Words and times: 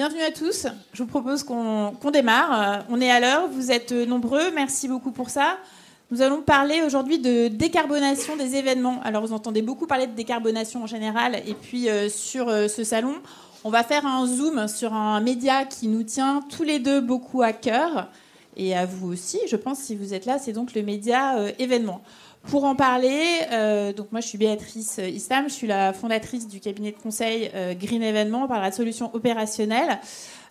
Bienvenue 0.00 0.22
à 0.22 0.30
tous. 0.30 0.68
Je 0.92 1.02
vous 1.02 1.08
propose 1.08 1.42
qu'on 1.42 2.10
démarre. 2.12 2.52
Euh, 2.52 2.82
on 2.88 3.00
est 3.00 3.10
à 3.10 3.18
l'heure, 3.18 3.48
vous 3.48 3.72
êtes 3.72 3.90
nombreux. 3.90 4.52
Merci 4.54 4.86
beaucoup 4.86 5.10
pour 5.10 5.28
ça. 5.28 5.58
Nous 6.12 6.22
allons 6.22 6.40
parler 6.40 6.82
aujourd'hui 6.86 7.18
de 7.18 7.48
décarbonation 7.48 8.36
des 8.36 8.54
événements. 8.54 9.00
Alors 9.02 9.26
vous 9.26 9.32
entendez 9.32 9.60
beaucoup 9.60 9.88
parler 9.88 10.06
de 10.06 10.12
décarbonation 10.12 10.84
en 10.84 10.86
général 10.86 11.42
et 11.44 11.54
puis 11.54 11.90
euh, 11.90 12.08
sur 12.08 12.48
euh, 12.48 12.68
ce 12.68 12.84
salon, 12.84 13.16
on 13.64 13.70
va 13.70 13.82
faire 13.82 14.06
un 14.06 14.24
zoom 14.24 14.68
sur 14.68 14.94
un 14.94 15.20
média 15.20 15.64
qui 15.64 15.88
nous 15.88 16.04
tient 16.04 16.42
tous 16.48 16.62
les 16.62 16.78
deux 16.78 17.00
beaucoup 17.00 17.42
à 17.42 17.52
cœur 17.52 18.06
et 18.56 18.76
à 18.76 18.86
vous 18.86 19.12
aussi, 19.12 19.40
je 19.48 19.56
pense, 19.56 19.80
si 19.80 19.96
vous 19.96 20.14
êtes 20.14 20.26
là, 20.26 20.38
c'est 20.38 20.52
donc 20.52 20.74
le 20.76 20.82
média 20.82 21.34
événement. 21.58 22.02
Pour 22.46 22.64
en 22.64 22.74
parler, 22.74 23.20
euh, 23.52 23.92
moi 24.10 24.20
je 24.22 24.28
suis 24.28 24.38
Béatrice 24.38 24.98
Islam, 24.98 25.48
je 25.48 25.52
suis 25.54 25.66
la 25.66 25.92
fondatrice 25.92 26.48
du 26.48 26.60
cabinet 26.60 26.92
de 26.92 26.96
conseil 26.96 27.50
euh, 27.54 27.74
Green 27.74 28.02
Événement, 28.02 28.44
on 28.44 28.48
parlera 28.48 28.70
de 28.70 28.74
solutions 28.74 29.14
opérationnelles. 29.14 29.98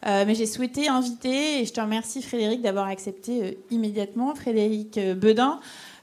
Euh, 0.05 0.23
mais 0.27 0.35
j'ai 0.35 0.45
souhaité 0.45 0.89
inviter, 0.89 1.61
et 1.61 1.65
je 1.65 1.73
te 1.73 1.81
remercie 1.81 2.21
Frédéric 2.21 2.61
d'avoir 2.61 2.87
accepté 2.87 3.57
immédiatement, 3.71 4.35
Frédéric 4.35 4.99
Bedin 4.99 5.59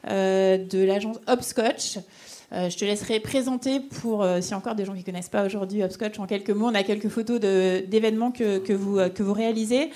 de 0.08 0.84
l'agence 0.84 1.18
Hopscotch. 1.28 1.98
je 2.50 2.76
te 2.76 2.84
laisserai 2.84 3.20
présenter 3.20 3.78
pour, 3.78 4.26
si 4.40 4.52
encore 4.52 4.74
des 4.74 4.84
gens 4.84 4.92
qui 4.92 4.98
ne 4.98 5.04
connaissent 5.04 5.28
pas 5.28 5.46
aujourd'hui 5.46 5.84
Hopscotch, 5.84 6.18
en 6.18 6.26
quelques 6.26 6.50
mots. 6.50 6.66
On 6.66 6.74
a 6.74 6.82
quelques 6.82 7.08
photos 7.08 7.38
d'événements 7.38 8.32
que 8.32 8.72
vous 8.72 9.32
réalisez. 9.32 9.90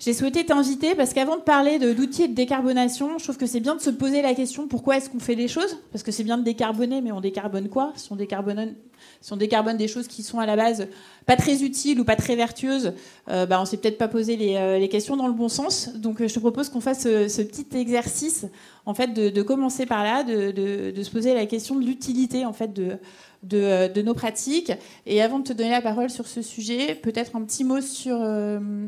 J'ai 0.00 0.14
souhaité 0.14 0.46
t'inviter 0.46 0.94
parce 0.94 1.12
qu'avant 1.12 1.36
de 1.36 1.42
parler 1.42 1.80
de 1.80 1.90
l'outil 1.90 2.28
de 2.28 2.34
décarbonation, 2.34 3.18
je 3.18 3.24
trouve 3.24 3.36
que 3.36 3.46
c'est 3.46 3.58
bien 3.58 3.74
de 3.74 3.80
se 3.80 3.90
poser 3.90 4.22
la 4.22 4.32
question 4.32 4.68
pourquoi 4.68 4.96
est-ce 4.96 5.10
qu'on 5.10 5.18
fait 5.18 5.34
les 5.34 5.48
choses? 5.48 5.76
Parce 5.90 6.04
que 6.04 6.12
c'est 6.12 6.22
bien 6.22 6.38
de 6.38 6.44
décarboner, 6.44 7.00
mais 7.00 7.10
on 7.10 7.20
décarbone 7.20 7.68
quoi? 7.68 7.92
Si 7.96 8.12
on 8.12 8.14
décarbone, 8.14 8.76
si 9.20 9.32
on 9.32 9.36
des 9.36 9.88
choses 9.88 10.06
qui 10.06 10.22
sont 10.22 10.38
à 10.38 10.46
la 10.46 10.54
base 10.54 10.86
pas 11.26 11.34
très 11.34 11.64
utiles 11.64 11.98
ou 11.98 12.04
pas 12.04 12.14
très 12.14 12.36
vertueuses, 12.36 12.92
euh, 13.28 13.44
bah 13.44 13.60
on 13.60 13.64
s'est 13.64 13.76
peut-être 13.76 13.98
pas 13.98 14.06
posé 14.06 14.36
les, 14.36 14.54
euh, 14.54 14.86
questions 14.86 15.16
dans 15.16 15.26
le 15.26 15.32
bon 15.32 15.48
sens. 15.48 15.90
Donc 15.96 16.20
euh, 16.20 16.28
je 16.28 16.34
te 16.34 16.38
propose 16.38 16.68
qu'on 16.68 16.80
fasse 16.80 17.02
ce, 17.02 17.42
petit 17.42 17.66
exercice, 17.76 18.46
en 18.86 18.94
fait, 18.94 19.08
de, 19.08 19.42
commencer 19.42 19.84
par 19.84 20.04
là, 20.04 20.22
de, 20.22 21.02
se 21.02 21.10
poser 21.10 21.34
la 21.34 21.46
question 21.46 21.74
de 21.74 21.84
l'utilité, 21.84 22.46
en 22.46 22.52
fait, 22.52 22.72
de, 22.72 24.02
nos 24.02 24.14
pratiques. 24.14 24.70
Et 25.06 25.20
avant 25.22 25.40
de 25.40 25.44
te 25.44 25.52
donner 25.52 25.70
la 25.70 25.82
parole 25.82 26.08
sur 26.08 26.28
ce 26.28 26.40
sujet, 26.40 26.94
peut-être 26.94 27.34
un 27.34 27.42
petit 27.42 27.64
mot 27.64 27.80
sur, 27.80 28.24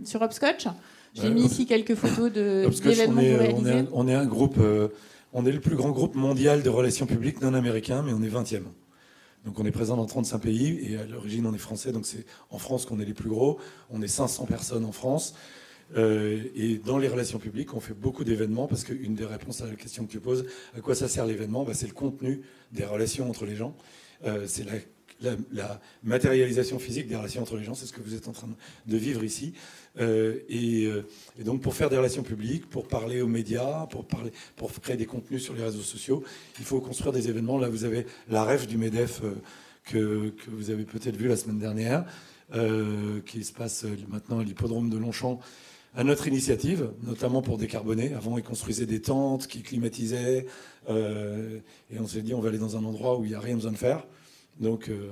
sur 0.04 0.22
Hopscotch. 0.22 0.68
J'ai 1.14 1.30
mis 1.30 1.44
ici 1.44 1.66
quelques 1.66 1.94
photos 1.94 2.32
d'événements 2.32 3.20
on, 3.56 3.66
est, 3.66 3.86
on 3.92 4.08
est 4.08 4.14
un 4.14 4.26
groupe, 4.26 4.56
euh, 4.58 4.88
on 5.32 5.44
est 5.46 5.52
le 5.52 5.60
plus 5.60 5.76
grand 5.76 5.90
groupe 5.90 6.14
mondial 6.14 6.62
de 6.62 6.68
relations 6.68 7.06
publiques 7.06 7.40
non 7.40 7.54
américain, 7.54 8.02
mais 8.04 8.12
on 8.12 8.22
est 8.22 8.28
20e. 8.28 8.62
Donc 9.44 9.58
on 9.58 9.64
est 9.64 9.70
présent 9.70 9.96
dans 9.96 10.06
35 10.06 10.38
pays 10.38 10.78
et 10.92 10.98
à 10.98 11.06
l'origine 11.06 11.46
on 11.46 11.54
est 11.54 11.58
français, 11.58 11.92
donc 11.92 12.06
c'est 12.06 12.26
en 12.50 12.58
France 12.58 12.84
qu'on 12.84 13.00
est 13.00 13.04
les 13.04 13.14
plus 13.14 13.30
gros. 13.30 13.58
On 13.90 14.02
est 14.02 14.08
500 14.08 14.46
personnes 14.46 14.84
en 14.84 14.92
France. 14.92 15.34
Euh, 15.96 16.44
et 16.54 16.78
dans 16.78 16.98
les 16.98 17.08
relations 17.08 17.38
publiques, 17.38 17.74
on 17.74 17.80
fait 17.80 17.94
beaucoup 17.94 18.22
d'événements 18.22 18.68
parce 18.68 18.84
qu'une 18.84 19.14
des 19.14 19.24
réponses 19.24 19.60
à 19.60 19.66
la 19.66 19.74
question 19.74 20.06
que 20.06 20.12
tu 20.12 20.20
poses, 20.20 20.44
à 20.76 20.80
quoi 20.80 20.94
ça 20.94 21.08
sert 21.08 21.26
l'événement? 21.26 21.64
Bah, 21.64 21.74
C'est 21.74 21.88
le 21.88 21.94
contenu 21.94 22.42
des 22.70 22.84
relations 22.84 23.28
entre 23.28 23.44
les 23.44 23.56
gens. 23.56 23.74
Euh, 24.24 24.44
c'est 24.46 24.64
la 24.64 24.74
la, 25.22 25.80
matérialisation 26.02 26.78
physique 26.78 27.06
des 27.06 27.16
relations 27.16 27.42
entre 27.42 27.56
les 27.56 27.64
gens, 27.64 27.74
c'est 27.74 27.86
ce 27.86 27.92
que 27.92 28.00
vous 28.00 28.14
êtes 28.14 28.28
en 28.28 28.32
train 28.32 28.48
de 28.86 28.96
vivre 28.96 29.24
ici. 29.24 29.52
Euh, 29.98 30.40
euh, 30.50 31.02
et, 31.38 31.44
donc 31.44 31.62
pour 31.62 31.74
faire 31.74 31.90
des 31.90 31.96
relations 31.96 32.22
publiques, 32.22 32.68
pour 32.68 32.86
parler 32.86 33.20
aux 33.20 33.26
médias, 33.26 33.86
pour, 33.86 34.06
créer 34.80 34.96
des 34.96 35.06
contenus 35.06 35.42
sur 35.42 35.54
les 35.54 35.62
réseaux 35.62 35.82
sociaux, 35.82 36.22
il 36.58 36.64
faut 36.64 36.80
construire 36.80 37.12
des 37.12 37.28
événements. 37.28 37.58
Là, 37.58 37.68
vous 37.68 37.84
avez 37.84 38.06
la 38.28 38.44
rêve 38.44 38.66
du 38.66 38.78
MEDEF 38.78 39.22
euh, 39.22 39.34
que, 39.84 40.30
que, 40.30 40.50
vous 40.50 40.70
avez 40.70 40.84
peut-être 40.84 41.16
vu 41.16 41.28
la 41.28 41.36
semaine 41.36 41.58
dernière, 41.58 42.04
qui 43.26 43.44
se 43.44 43.52
passe 43.52 43.86
maintenant 44.08 44.40
à 44.40 44.44
l'hippodrome 44.44 44.90
de 44.90 44.98
Longchamp 44.98 45.38
à 45.94 46.04
notre 46.04 46.26
initiative, 46.28 46.90
notamment 47.04 47.42
pour 47.42 47.58
décarboner. 47.58 48.12
Avant, 48.14 48.38
ils 48.38 48.44
construisaient 48.44 48.86
des 48.86 49.00
tentes 49.00 49.46
qui 49.46 49.62
climatisaient. 49.62 50.46
et 50.88 51.98
on 51.98 52.06
s'est 52.06 52.22
dit, 52.22 52.34
on 52.34 52.40
va 52.40 52.48
aller 52.48 52.58
dans 52.58 52.76
un 52.76 52.84
endroit 52.84 53.18
où 53.18 53.24
il 53.24 53.28
n'y 53.28 53.34
a 53.34 53.40
rien 53.40 53.54
besoin 53.54 53.72
de 53.72 53.76
faire. 53.76 54.04
Donc, 54.60 54.88
euh, 54.88 55.10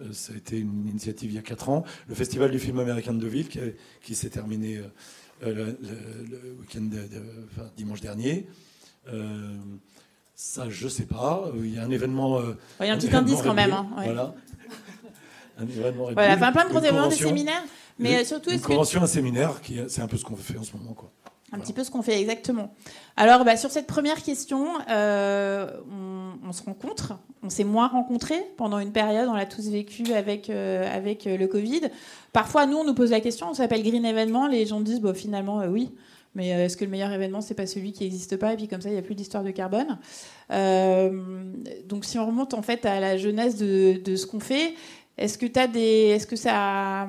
euh, 0.00 0.12
ça 0.12 0.32
a 0.32 0.36
été 0.36 0.58
une 0.58 0.88
initiative 0.88 1.30
il 1.30 1.34
y 1.34 1.38
a 1.38 1.42
4 1.42 1.68
ans. 1.68 1.84
Le 2.08 2.14
Festival 2.14 2.50
du 2.50 2.58
film 2.58 2.78
américain 2.78 3.12
de 3.12 3.20
Deauville, 3.20 3.48
qui, 4.02 4.14
s'est 4.14 4.30
terminé 4.30 4.80
euh, 5.42 5.74
le, 5.80 6.56
week-end 6.60 6.88
dimanche 7.76 8.00
dernier. 8.00 8.46
ça, 10.34 10.68
je 10.68 10.88
sais 10.88 11.06
pas. 11.06 11.50
Il 11.56 11.74
y 11.74 11.78
a 11.78 11.84
un 11.84 11.90
événement. 11.90 12.40
il 12.80 12.86
y 12.86 12.90
a 12.90 12.94
un 12.94 12.98
petit 12.98 13.14
indice 13.14 13.42
quand 13.42 13.54
même. 13.54 13.72
Hein, 13.72 13.86
voilà. 13.96 14.34
Un 15.58 15.66
événement 15.66 16.10
voilà, 16.12 16.34
enfin, 16.34 16.52
plein 16.52 16.64
de 16.66 16.68
gros 16.68 16.80
événements, 16.80 17.08
des 17.08 17.16
séminaires. 17.16 17.64
Mais 17.98 18.26
surtout, 18.26 18.50
une 18.50 18.60
convention, 18.60 19.02
un 19.02 19.06
séminaire, 19.06 19.58
c'est 19.88 20.02
un 20.02 20.06
peu 20.06 20.18
ce 20.18 20.24
qu'on 20.26 20.36
fait 20.36 20.58
en 20.58 20.64
ce 20.64 20.76
moment. 20.76 20.92
Quoi. 20.92 21.10
Un 21.52 21.60
petit 21.60 21.72
peu 21.72 21.84
ce 21.84 21.92
qu'on 21.92 22.02
fait 22.02 22.20
exactement. 22.20 22.74
Alors, 23.16 23.44
bah, 23.44 23.56
sur 23.56 23.70
cette 23.70 23.86
première 23.86 24.22
question, 24.22 24.66
euh, 24.90 25.70
on, 26.44 26.52
se 26.52 26.62
rencontre. 26.64 27.18
On 27.44 27.50
s'est 27.50 27.64
moins 27.64 27.86
rencontrés 27.86 28.42
pendant 28.56 28.80
une 28.80 28.90
période. 28.90 29.28
On 29.28 29.34
l'a 29.34 29.46
tous 29.46 29.68
vécu 29.68 30.12
avec, 30.12 30.50
euh, 30.50 30.92
avec 30.92 31.26
euh, 31.26 31.36
le 31.36 31.46
Covid. 31.46 31.82
Parfois, 32.32 32.66
nous, 32.66 32.78
on 32.78 32.84
nous 32.84 32.94
pose 32.94 33.12
la 33.12 33.20
question. 33.20 33.48
On 33.48 33.54
s'appelle 33.54 33.84
Green 33.84 34.04
Événement. 34.04 34.48
Les 34.48 34.66
gens 34.66 34.80
disent, 34.80 35.00
bon, 35.00 35.14
finalement, 35.14 35.58
oui. 35.68 35.90
Mais 36.34 36.48
est-ce 36.48 36.76
que 36.76 36.84
le 36.84 36.90
meilleur 36.90 37.12
événement, 37.12 37.40
c'est 37.40 37.54
pas 37.54 37.66
celui 37.66 37.92
qui 37.92 38.02
n'existe 38.02 38.36
pas? 38.36 38.52
Et 38.52 38.56
puis 38.56 38.68
comme 38.68 38.82
ça, 38.82 38.90
il 38.90 38.92
n'y 38.92 38.98
a 38.98 39.02
plus 39.02 39.14
d'histoire 39.14 39.42
de 39.42 39.52
carbone. 39.52 39.98
donc, 40.50 42.04
si 42.04 42.18
on 42.18 42.26
remonte 42.26 42.52
en 42.52 42.60
fait 42.60 42.84
à 42.84 43.00
la 43.00 43.16
jeunesse 43.16 43.56
de, 43.56 44.02
de 44.04 44.16
ce 44.16 44.26
qu'on 44.26 44.40
fait, 44.40 44.74
est-ce 45.18 45.38
que 45.38 45.46
tu 45.46 45.58
as 45.58 45.66
des, 45.66 45.80
est-ce 45.80 46.26
que 46.26 46.36
ça, 46.36 47.08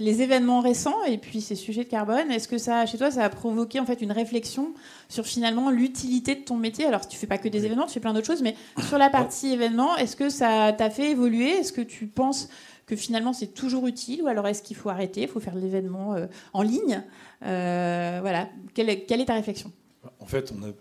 les 0.00 0.22
événements 0.22 0.60
récents 0.60 1.04
et 1.04 1.18
puis 1.18 1.40
ces 1.40 1.54
sujets 1.54 1.84
de 1.84 1.88
carbone, 1.88 2.30
est-ce 2.32 2.48
que 2.48 2.58
ça, 2.58 2.84
chez 2.86 2.98
toi, 2.98 3.10
ça 3.12 3.24
a 3.24 3.28
provoqué 3.28 3.78
en 3.78 3.86
fait 3.86 4.02
une 4.02 4.10
réflexion 4.10 4.74
sur 5.08 5.24
finalement 5.24 5.70
l'utilité 5.70 6.34
de 6.34 6.40
ton 6.40 6.56
métier? 6.56 6.84
Alors, 6.84 7.06
tu 7.06 7.16
fais 7.16 7.28
pas 7.28 7.38
que 7.38 7.48
des 7.48 7.64
événements, 7.64 7.86
tu 7.86 7.92
fais 7.92 8.00
plein 8.00 8.12
d'autres 8.12 8.26
choses, 8.26 8.42
mais 8.42 8.56
sur 8.88 8.98
la 8.98 9.08
partie 9.08 9.52
événements, 9.52 9.96
est-ce 9.96 10.16
que 10.16 10.28
ça 10.28 10.72
t'a 10.76 10.90
fait 10.90 11.12
évoluer? 11.12 11.50
Est-ce 11.50 11.72
que 11.72 11.80
tu 11.80 12.06
penses 12.06 12.48
que 12.86 12.96
finalement 12.96 13.32
c'est 13.32 13.48
toujours 13.48 13.86
utile 13.88 14.22
ou 14.22 14.28
alors 14.28 14.46
est-ce 14.46 14.62
qu'il 14.62 14.76
faut 14.76 14.90
arrêter 14.90 15.22
Il 15.22 15.28
faut 15.28 15.40
faire 15.40 15.56
l'événement 15.56 16.14
euh, 16.14 16.26
en 16.52 16.62
ligne? 16.62 17.02
Euh, 17.44 18.18
Voilà. 18.20 18.48
Quelle 18.74 18.88
est, 18.88 19.02
quelle 19.02 19.20
est 19.20 19.26
ta 19.26 19.34
réflexion? 19.34 19.72
En 20.20 20.26
fait, 20.26 20.52
on 20.56 20.62
a, 20.64 20.72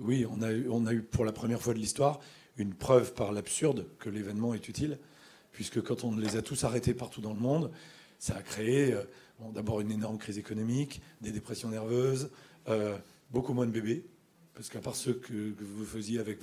oui, 0.00 0.26
on 0.30 0.42
a, 0.42 0.48
on 0.70 0.86
a 0.86 0.92
eu 0.92 1.02
pour 1.02 1.24
la 1.24 1.32
première 1.32 1.60
fois 1.60 1.74
de 1.74 1.78
l'histoire 1.78 2.20
une 2.56 2.72
preuve 2.74 3.14
par 3.14 3.32
l'absurde 3.32 3.86
que 3.98 4.08
l'événement 4.08 4.54
est 4.54 4.68
utile 4.68 4.98
puisque 5.56 5.80
quand 5.80 6.04
on 6.04 6.14
les 6.14 6.36
a 6.36 6.42
tous 6.42 6.64
arrêtés 6.64 6.92
partout 6.92 7.22
dans 7.22 7.32
le 7.32 7.40
monde, 7.40 7.70
ça 8.18 8.36
a 8.36 8.42
créé 8.42 8.92
euh, 8.92 9.02
d'abord 9.54 9.80
une 9.80 9.90
énorme 9.90 10.18
crise 10.18 10.36
économique, 10.36 11.00
des 11.22 11.32
dépressions 11.32 11.70
nerveuses, 11.70 12.28
euh, 12.68 12.98
beaucoup 13.30 13.54
moins 13.54 13.64
de 13.64 13.70
bébés, 13.70 14.04
parce 14.52 14.68
qu'à 14.68 14.80
part 14.80 14.94
ceux 14.94 15.14
que, 15.14 15.54
vous 15.58 15.86
faisiez 15.86 16.18
avec 16.18 16.40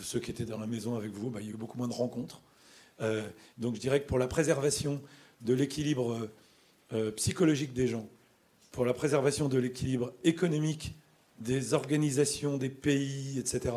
ceux 0.00 0.18
qui 0.18 0.30
étaient 0.30 0.46
dans 0.46 0.58
la 0.58 0.66
maison 0.66 0.96
avec 0.96 1.12
vous, 1.12 1.28
bah, 1.28 1.40
il 1.42 1.46
y 1.48 1.50
a 1.50 1.52
eu 1.52 1.58
beaucoup 1.58 1.76
moins 1.76 1.88
de 1.88 1.92
rencontres. 1.92 2.40
Euh, 3.02 3.22
donc 3.58 3.74
je 3.74 3.80
dirais 3.80 4.00
que 4.00 4.08
pour 4.08 4.18
la 4.18 4.28
préservation 4.28 5.02
de 5.42 5.52
l'équilibre 5.52 6.30
psychologique 7.16 7.74
des 7.74 7.86
gens, 7.86 8.06
pour 8.70 8.86
la 8.86 8.94
préservation 8.94 9.48
de 9.48 9.58
l'équilibre 9.58 10.12
économique 10.24 10.94
des 11.38 11.74
organisations, 11.74 12.56
des 12.56 12.70
pays, 12.70 13.38
etc., 13.38 13.74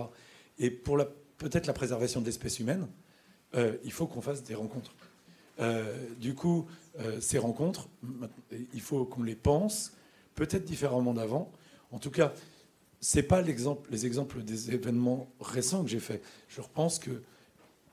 et 0.59 0.69
pour 0.69 0.97
peut-être 1.37 1.65
la 1.65 1.73
préservation 1.73 2.21
de 2.21 2.25
l'espèce 2.25 2.59
humaine, 2.59 2.87
euh, 3.55 3.77
il 3.83 3.91
faut 3.91 4.07
qu'on 4.07 4.21
fasse 4.21 4.43
des 4.43 4.55
rencontres. 4.55 4.93
Euh, 5.59 5.95
du 6.19 6.35
coup, 6.35 6.65
euh, 6.99 7.19
ces 7.21 7.37
rencontres, 7.37 7.87
il 8.73 8.81
faut 8.81 9.05
qu'on 9.05 9.23
les 9.23 9.35
pense, 9.35 9.93
peut-être 10.35 10.65
différemment 10.65 11.13
d'avant. 11.13 11.51
En 11.91 11.99
tout 11.99 12.11
cas, 12.11 12.33
ce 12.99 13.17
n'est 13.17 13.23
pas 13.23 13.41
les 13.41 14.05
exemples 14.05 14.43
des 14.43 14.71
événements 14.73 15.29
récents 15.39 15.83
que 15.83 15.89
j'ai 15.89 15.99
faits. 15.99 16.23
Je 16.47 16.61
pense 16.73 16.99
que 16.99 17.21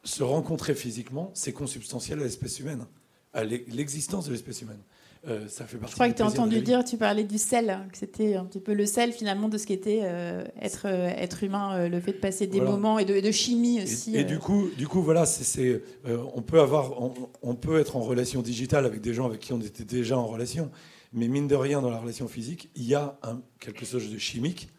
se 0.05 0.23
rencontrer 0.23 0.75
physiquement, 0.75 1.31
c'est 1.35 1.53
consubstantiel 1.53 2.21
à 2.21 2.25
l'espèce 2.25 2.59
humaine, 2.59 2.87
à 3.33 3.45
l'existence 3.45 4.27
de 4.27 4.33
l'espèce 4.33 4.63
humaine. 4.63 4.83
Euh, 5.29 5.47
ça 5.47 5.67
fait 5.67 5.77
partie 5.77 5.93
Je 5.93 5.97
crois 5.97 6.09
que 6.09 6.17
tu 6.17 6.23
as 6.23 6.27
entendu 6.27 6.61
dire, 6.63 6.85
tu 6.85 6.97
parlais 6.97 7.23
du 7.23 7.39
sel, 7.39 7.71
hein, 7.71 7.87
que 7.93 7.99
c'était 7.99 8.35
un 8.35 8.45
petit 8.45 8.59
peu 8.59 8.75
le 8.75 8.87
sel 8.87 9.13
finalement 9.13 9.49
de 9.49 9.57
ce 9.57 9.67
qu'était 9.67 10.01
euh, 10.03 10.45
être, 10.61 10.87
euh, 10.87 11.09
être 11.17 11.45
humain, 11.45 11.89
le 11.89 12.01
fait 12.01 12.13
de 12.13 12.19
passer 12.19 12.49
des 12.49 12.61
moments 12.61 12.99
et 12.99 13.05
de, 13.05 13.31
chimie 13.31 13.81
aussi. 13.83 14.17
Et, 14.17 14.25
du 14.25 14.41
coup, 14.41 14.69
du 14.77 14.89
coup, 14.89 15.01
voilà, 15.01 15.25
c'est, 15.25 15.83
on 16.35 16.43
peut 16.43 16.61
avoir, 16.61 17.01
on, 17.43 17.55
peut 17.55 17.79
être 17.79 17.97
en 17.97 18.01
relation 18.01 18.43
digitale 18.43 18.85
avec 18.85 19.01
des 19.01 19.15
gens 19.15 19.27
avec 19.27 19.41
qui 19.41 19.53
on 19.53 19.61
était 19.61 19.85
déjà 19.85 20.19
en 20.19 20.27
relation, 20.27 20.71
mais 21.13 21.29
mine 21.29 21.47
de 21.47 21.55
rien, 21.55 21.81
dans 21.81 21.91
la 21.91 21.99
relation 21.99 22.27
physique, 22.27 22.71
il 22.75 22.85
y 22.85 22.95
a 22.95 23.17
un, 23.23 23.41
quelque 23.61 23.87
chose 23.87 24.11
de 24.11 24.19
chimique 24.19 24.71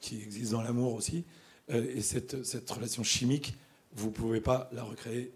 qui 0.00 0.20
existe 0.20 0.52
dans 0.52 0.62
l'amour 0.62 0.94
aussi, 0.94 1.24
et 1.70 2.02
cette, 2.02 2.44
cette 2.44 2.70
relation 2.70 3.02
chimique, 3.02 3.54
vous 3.94 4.10
pouvez 4.10 4.40
pas 4.40 4.68
la 4.72 4.84
recréer 4.84 5.32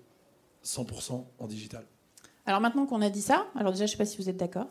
100% 0.65 1.25
en 1.39 1.47
digital. 1.47 1.85
Alors 2.47 2.61
maintenant 2.61 2.87
qu'on 2.87 3.03
a 3.03 3.11
dit 3.11 3.23
ça, 3.23 3.47
alors 3.57 3.73
déjà 3.73 3.87
je 3.87 3.93
ne 3.93 3.97
sais 3.97 3.99
pas 3.99 4.05
si 4.05 4.19
vous 4.19 4.29
êtes 4.29 4.37
d'accord. 4.37 4.67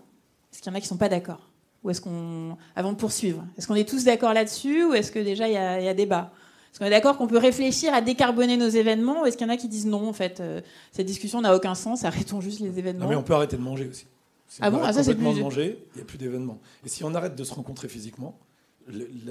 Est-ce 0.51 0.61
qu'il 0.61 0.71
y 0.71 0.73
en 0.73 0.77
a 0.77 0.79
qui 0.79 0.85
ne 0.85 0.89
sont 0.89 0.97
pas 0.97 1.09
d'accord? 1.09 1.49
Ou 1.83 1.89
est-ce 1.89 2.01
qu'on, 2.01 2.57
avant 2.75 2.91
de 2.91 2.97
poursuivre, 2.97 3.43
est-ce 3.57 3.67
qu'on 3.67 3.75
est 3.75 3.87
tous 3.87 4.03
d'accord 4.03 4.33
là-dessus 4.33 4.85
ou 4.85 4.93
est-ce 4.93 5.11
que 5.11 5.19
déjà 5.19 5.47
il 5.47 5.53
y, 5.53 5.57
a, 5.57 5.93
débat? 5.93 6.31
Est-ce 6.71 6.79
qu'on 6.79 6.85
est 6.85 6.91
d'accord 6.91 7.17
qu'on 7.17 7.27
peut 7.27 7.37
réfléchir 7.37 7.93
à 7.93 8.01
décarboner 8.01 8.57
nos 8.57 8.67
événements 8.67 9.23
ou 9.23 9.25
est-ce 9.25 9.37
qu'il 9.37 9.47
y 9.47 9.49
en 9.49 9.53
a 9.53 9.57
qui 9.57 9.67
disent 9.67 9.87
non 9.87 10.07
en 10.07 10.13
fait 10.13 10.39
euh, 10.39 10.61
cette 10.91 11.07
discussion 11.07 11.41
n'a 11.41 11.55
aucun 11.55 11.75
sens, 11.75 12.03
arrêtons 12.03 12.41
juste 12.41 12.59
les 12.59 12.77
événements 12.77 13.05
Non 13.05 13.09
mais 13.09 13.15
on 13.15 13.23
peut 13.23 13.33
arrêter 13.33 13.57
de 13.57 13.61
manger 13.61 13.87
aussi. 13.87 14.05
Si 14.47 14.59
ah 14.61 14.69
bon? 14.69 14.81
Ah, 14.83 14.91
ça, 14.91 14.99
complètement 14.99 15.33
de 15.33 15.39
manger, 15.39 15.79
il 15.93 15.97
n'y 15.97 16.01
a 16.01 16.05
plus 16.05 16.17
d'événements. 16.17 16.59
Et 16.85 16.89
si 16.89 17.05
on 17.05 17.15
arrête 17.15 17.35
de 17.35 17.43
se 17.43 17.53
rencontrer 17.53 17.87
physiquement, 17.87 18.37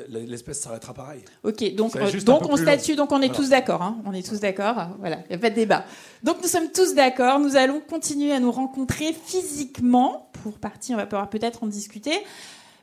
l'espèce 0.09 0.61
s'arrêtera 0.61 0.95
pareil. 0.95 1.23
Ok, 1.45 1.75
donc, 1.75 1.97
euh, 1.97 2.21
donc 2.21 2.49
on 2.49 2.57
statue, 2.57 2.97
donc 2.97 3.13
on 3.13 3.21
est 3.23 3.35
tous 3.35 3.51
d'accord. 3.51 3.83
Hein. 3.83 3.99
on 4.05 4.13
est 4.13 4.27
tous 4.27 4.41
d'accord. 4.41 4.89
Voilà, 4.99 5.19
il 5.27 5.31
n'y 5.31 5.37
a 5.37 5.39
pas 5.39 5.51
de 5.51 5.55
débat. 5.55 5.85
Donc 6.23 6.37
nous 6.43 6.49
sommes 6.49 6.71
tous 6.73 6.95
d'accord. 6.95 7.39
Nous 7.39 7.57
allons 7.57 7.81
continuer 7.81 8.33
à 8.33 8.41
nous 8.41 8.53
rencontrer 8.53 9.13
physiquement. 9.13 10.31
Pour 10.43 10.55
partie, 10.55 10.95
on 10.95 10.97
va 10.97 11.07
pouvoir 11.07 11.29
peut-être 11.29 11.63
en 11.63 11.67
discuter. 11.67 12.13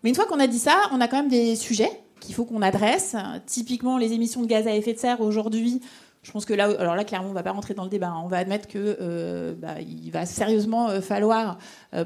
Mais 0.03 0.09
une 0.09 0.15
fois 0.15 0.25
qu'on 0.25 0.39
a 0.39 0.47
dit 0.47 0.59
ça, 0.59 0.75
on 0.91 1.01
a 1.01 1.07
quand 1.07 1.18
même 1.18 1.29
des 1.29 1.56
sujets 1.56 1.91
qu'il 2.19 2.35
faut 2.35 2.45
qu'on 2.45 2.62
adresse. 2.62 3.15
Typiquement, 3.45 3.97
les 3.97 4.13
émissions 4.13 4.41
de 4.41 4.47
gaz 4.47 4.68
à 4.68 4.75
effet 4.75 4.94
de 4.94 5.00
serre 5.00 5.21
aujourd'hui. 5.21 5.81
Je 6.23 6.31
pense 6.31 6.45
que 6.45 6.53
là, 6.53 6.65
alors 6.80 6.95
là, 6.95 7.03
clairement, 7.03 7.27
on 7.27 7.31
ne 7.31 7.35
va 7.35 7.44
pas 7.44 7.51
rentrer 7.51 7.73
dans 7.73 7.83
le 7.83 7.89
débat. 7.89 8.09
Hein. 8.09 8.21
On 8.23 8.27
va 8.27 8.38
admettre 8.38 8.68
que 8.68 8.97
euh, 9.00 9.53
bah, 9.57 9.80
il 9.80 10.12
va 10.12 10.25
sérieusement 10.25 10.89
euh, 10.89 11.01
falloir 11.01 11.57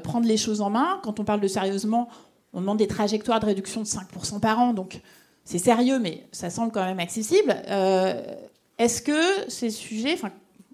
prendre 0.02 0.26
les 0.26 0.36
choses 0.36 0.60
en 0.60 0.70
main. 0.70 1.00
Quand 1.02 1.18
on 1.20 1.24
parle 1.24 1.40
de 1.40 1.48
sérieusement, 1.48 2.08
on 2.52 2.60
demande 2.60 2.78
des 2.78 2.86
trajectoires 2.86 3.40
de 3.40 3.46
réduction 3.46 3.80
de 3.80 3.86
5% 3.86 4.40
par 4.40 4.58
an, 4.58 4.72
donc 4.74 5.00
c'est 5.44 5.58
sérieux, 5.58 5.98
mais 5.98 6.26
ça 6.32 6.50
semble 6.50 6.72
quand 6.72 6.84
même 6.84 7.00
accessible. 7.00 7.54
Euh, 7.68 8.22
est-ce 8.78 9.02
que 9.02 9.48
ces 9.48 9.70
sujets, 9.70 10.16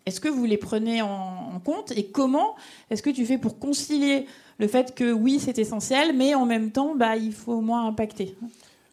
est-ce 0.06 0.20
que 0.20 0.28
vous 0.28 0.44
les 0.44 0.58
prenez 0.58 1.02
en, 1.02 1.60
compte 1.64 1.92
et 1.96 2.06
comment 2.06 2.54
est-ce 2.88 3.02
que 3.02 3.10
tu 3.10 3.26
fais 3.26 3.36
pour 3.36 3.58
concilier 3.58 4.26
le 4.58 4.68
fait 4.68 4.94
que 4.94 5.12
oui, 5.12 5.40
c'est 5.40 5.58
essentiel, 5.58 6.16
mais 6.16 6.34
en 6.34 6.46
même 6.46 6.70
temps, 6.70 6.94
bah, 6.94 7.16
il 7.16 7.32
faut 7.32 7.54
au 7.54 7.60
moins 7.60 7.86
impacter? 7.86 8.36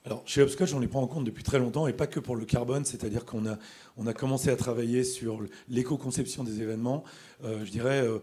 Alors, 0.03 0.23
chez 0.25 0.41
Upscotch, 0.41 0.73
on 0.73 0.79
les 0.79 0.87
prend 0.87 1.01
en 1.01 1.07
compte 1.07 1.23
depuis 1.23 1.43
très 1.43 1.57
longtemps, 1.57 1.87
et 1.87 1.93
pas 1.93 2.07
que 2.07 2.19
pour 2.19 2.35
le 2.35 2.45
carbone, 2.45 2.85
c'est-à-dire 2.85 3.25
qu'on 3.25 3.45
a, 3.47 3.57
on 3.97 4.07
a 4.07 4.13
commencé 4.13 4.49
à 4.49 4.55
travailler 4.55 5.03
sur 5.03 5.41
l'éco-conception 5.69 6.43
des 6.43 6.61
événements, 6.61 7.03
euh, 7.43 7.65
je 7.65 7.71
dirais, 7.71 8.01
euh, 8.01 8.19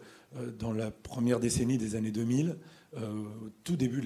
dans 0.59 0.73
la 0.73 0.91
première 0.91 1.41
décennie 1.41 1.79
des 1.79 1.97
années 1.97 2.11
2000. 2.11 2.57
Euh, 2.95 3.25
tout 3.65 3.77
début, 3.77 4.03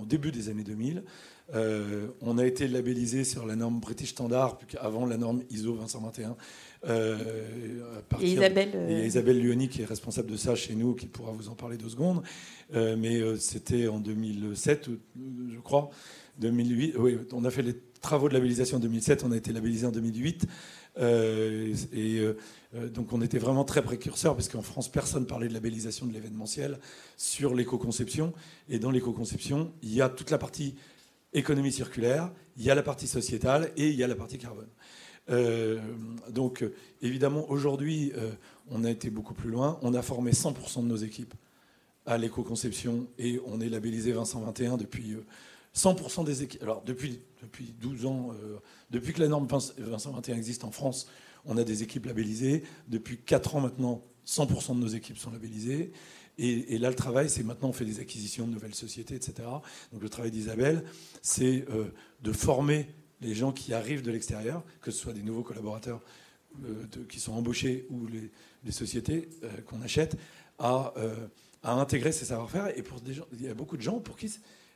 au 0.00 0.06
début 0.06 0.30
des 0.30 0.48
années 0.48 0.64
2000. 0.64 1.04
Euh, 1.52 2.06
on 2.22 2.38
a 2.38 2.46
été 2.46 2.68
labellisé 2.68 3.24
sur 3.24 3.44
la 3.44 3.54
norme 3.54 3.80
British 3.80 4.10
Standard, 4.10 4.58
avant 4.80 5.04
la 5.04 5.18
norme 5.18 5.42
ISO 5.50 5.74
2121. 5.74 6.36
Euh, 6.88 7.18
et 8.20 8.26
Isabelle, 8.26 8.86
et 8.88 9.04
Isabelle 9.04 9.40
Luoni, 9.40 9.68
qui 9.68 9.82
est 9.82 9.84
responsable 9.84 10.30
de 10.30 10.38
ça 10.38 10.54
chez 10.54 10.74
nous, 10.74 10.94
qui 10.94 11.06
pourra 11.06 11.32
vous 11.32 11.50
en 11.50 11.54
parler 11.54 11.76
deux 11.76 11.90
secondes. 11.90 12.22
mais 12.72 13.20
c'était 13.38 13.88
en 13.88 13.98
2007, 13.98 14.88
je 15.52 15.58
crois. 15.58 15.90
2008, 16.38 16.94
oui, 16.98 17.18
on 17.32 17.44
a 17.44 17.50
fait 17.50 17.62
les 17.62 17.74
travaux 18.00 18.30
de 18.30 18.34
labellisation 18.34 18.78
en 18.78 18.80
2007, 18.80 19.24
on 19.24 19.32
a 19.32 19.36
été 19.36 19.52
labellisé 19.52 19.86
en 19.86 19.92
2008. 19.92 20.46
Euh, 20.98 21.74
et 21.92 22.18
euh, 22.18 22.36
euh, 22.74 22.88
donc 22.88 23.12
on 23.12 23.22
était 23.22 23.38
vraiment 23.38 23.64
très 23.64 23.82
précurseurs, 23.82 24.34
parce 24.34 24.48
qu'en 24.48 24.62
France, 24.62 24.88
personne 24.88 25.26
parlait 25.26 25.48
de 25.48 25.54
labellisation 25.54 26.06
de 26.06 26.12
l'événementiel 26.12 26.78
sur 27.16 27.54
l'éco-conception. 27.54 28.32
Et 28.68 28.78
dans 28.78 28.90
l'éco-conception, 28.90 29.72
il 29.82 29.94
y 29.94 30.02
a 30.02 30.08
toute 30.08 30.30
la 30.30 30.38
partie 30.38 30.74
économie 31.32 31.72
circulaire, 31.72 32.30
il 32.56 32.64
y 32.64 32.70
a 32.70 32.74
la 32.74 32.82
partie 32.82 33.06
sociétale 33.06 33.70
et 33.76 33.88
il 33.88 33.94
y 33.94 34.02
a 34.02 34.08
la 34.08 34.16
partie 34.16 34.38
carbone. 34.38 34.68
donc 36.28 36.64
évidemment, 37.02 37.48
aujourd'hui, 37.48 38.12
on 38.68 38.82
a 38.82 38.90
été 38.90 39.10
beaucoup 39.10 39.32
plus 39.32 39.48
loin. 39.48 39.78
On 39.82 39.94
a 39.94 40.02
formé 40.02 40.32
100% 40.32 40.82
de 40.82 40.88
nos 40.88 40.96
équipes 40.96 41.34
à 42.04 42.18
l'éco-conception 42.18 43.06
et 43.16 43.40
on 43.46 43.60
est 43.60 43.68
labellisé 43.68 44.10
Vincent 44.10 44.40
21 44.40 44.76
depuis 44.76 45.14
100% 45.74 46.24
des 46.24 46.42
équipes. 46.42 46.62
Alors, 46.62 46.82
depuis, 46.82 47.20
depuis 47.42 47.74
12 47.80 48.06
ans, 48.06 48.30
euh, 48.32 48.58
depuis 48.90 49.12
que 49.12 49.20
la 49.20 49.28
norme 49.28 49.48
521 49.48 50.36
existe 50.36 50.64
en 50.64 50.70
France, 50.70 51.06
on 51.44 51.56
a 51.56 51.64
des 51.64 51.82
équipes 51.82 52.06
labellisées. 52.06 52.64
Depuis 52.88 53.18
4 53.18 53.56
ans 53.56 53.60
maintenant, 53.60 54.02
100% 54.26 54.74
de 54.74 54.80
nos 54.80 54.88
équipes 54.88 55.18
sont 55.18 55.30
labellisées. 55.30 55.92
Et, 56.38 56.78
là, 56.78 56.88
le 56.88 56.94
travail, 56.94 57.28
c'est 57.28 57.42
maintenant, 57.42 57.68
on 57.68 57.72
fait 57.72 57.84
des 57.84 58.00
acquisitions 58.00 58.46
de 58.46 58.52
nouvelles 58.52 58.74
sociétés, 58.74 59.14
etc. 59.14 59.46
Donc, 59.92 60.02
le 60.02 60.08
travail 60.08 60.30
d'Isabelle, 60.30 60.84
c'est 61.20 61.66
euh, 61.68 61.92
de 62.22 62.32
former 62.32 62.88
les 63.20 63.34
gens 63.34 63.52
qui 63.52 63.74
arrivent 63.74 64.00
de 64.00 64.10
l'extérieur, 64.10 64.64
que 64.80 64.90
ce 64.90 64.98
soit 64.98 65.12
des 65.12 65.22
nouveaux 65.22 65.42
collaborateurs 65.42 66.00
euh, 66.64 66.86
qui 67.10 67.20
sont 67.20 67.34
embauchés 67.34 67.86
ou 67.90 68.06
les, 68.06 68.30
sociétés 68.72 69.28
qu'on 69.66 69.82
achète, 69.82 70.16
à, 70.58 70.94
intégrer 71.62 72.12
ces 72.12 72.24
savoir-faire. 72.24 72.76
Et 72.78 72.82
pour 72.82 73.00
il 73.32 73.42
y 73.42 73.48
a 73.48 73.54
beaucoup 73.54 73.76
de 73.76 73.82
gens 73.82 74.00
pour 74.00 74.16
qui 74.16 74.30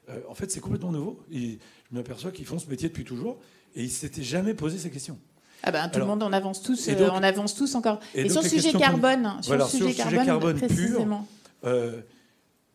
euh, 0.09 0.21
en 0.29 0.35
fait, 0.35 0.51
c'est 0.51 0.61
complètement 0.61 0.93
nouveau. 0.93 1.21
je 1.31 1.57
m'aperçois 1.93 2.31
qu'ils 2.31 2.47
font 2.47 2.59
ce 2.59 2.69
métier 2.69 2.89
depuis 2.89 3.05
toujours 3.05 3.39
et 3.75 3.81
ils 3.81 3.87
ne 3.87 3.91
s'étaient 3.91 4.23
jamais 4.23 4.55
posé 4.55 4.79
ces 4.79 4.91
questions. 4.91 5.19
Ah 5.63 5.73
ben, 5.73 5.89
tout 5.89 5.99
le 5.99 6.05
monde 6.05 6.23
en 6.23 6.33
avance 6.33 6.63
tous, 6.63 6.89
euh, 6.89 7.09
on 7.13 7.23
avance 7.23 7.55
tous 7.55 7.75
encore. 7.75 7.99
Et, 8.15 8.29
sur, 8.29 8.43
le 8.43 8.49
sujet 8.49 8.73
carbone, 8.73 9.39
sur, 9.41 9.57
le 9.57 9.65
sujet 9.65 9.95
carbone, 9.95 10.61
pur, 10.61 11.25
euh, 11.65 12.03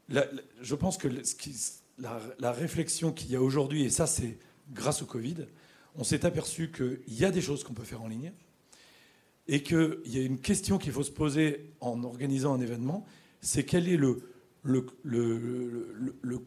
je 0.10 0.76
pense 0.76 0.98
que 0.98 1.08
la, 2.00 2.52
réflexion 2.52 3.12
qu'il 3.12 3.30
y 3.30 3.36
a 3.36 3.42
aujourd'hui, 3.42 3.84
et 3.84 3.92
ça 3.92 4.08
c'est 4.08 4.40
grâce 4.74 5.04
au 5.04 5.06
Covid, 5.06 5.36
on 5.96 6.04
s'est 6.04 6.25
aperçu 6.25 6.72
qu'il 6.72 7.14
y 7.14 7.25
a 7.25 7.30
des 7.30 7.42
choses 7.42 7.64
qu'on 7.64 7.74
peut 7.74 7.84
faire 7.84 8.02
en 8.02 8.08
ligne 8.08 8.32
et 9.48 9.62
qu'il 9.62 10.00
y 10.08 10.18
a 10.18 10.24
une 10.24 10.40
question 10.40 10.80
qu'il 10.80 10.92
faut 10.92 11.04
se 11.04 11.12
poser 11.12 11.74
en 11.82 12.04
organisant 12.04 12.56
un 12.56 12.62
événement, 12.62 13.06
c'est 13.42 13.66
quel 13.66 13.88
est 13.88 13.98
le, 13.98 14.32
le, 14.64 14.88
le, 15.04 16.18
le 16.22 16.40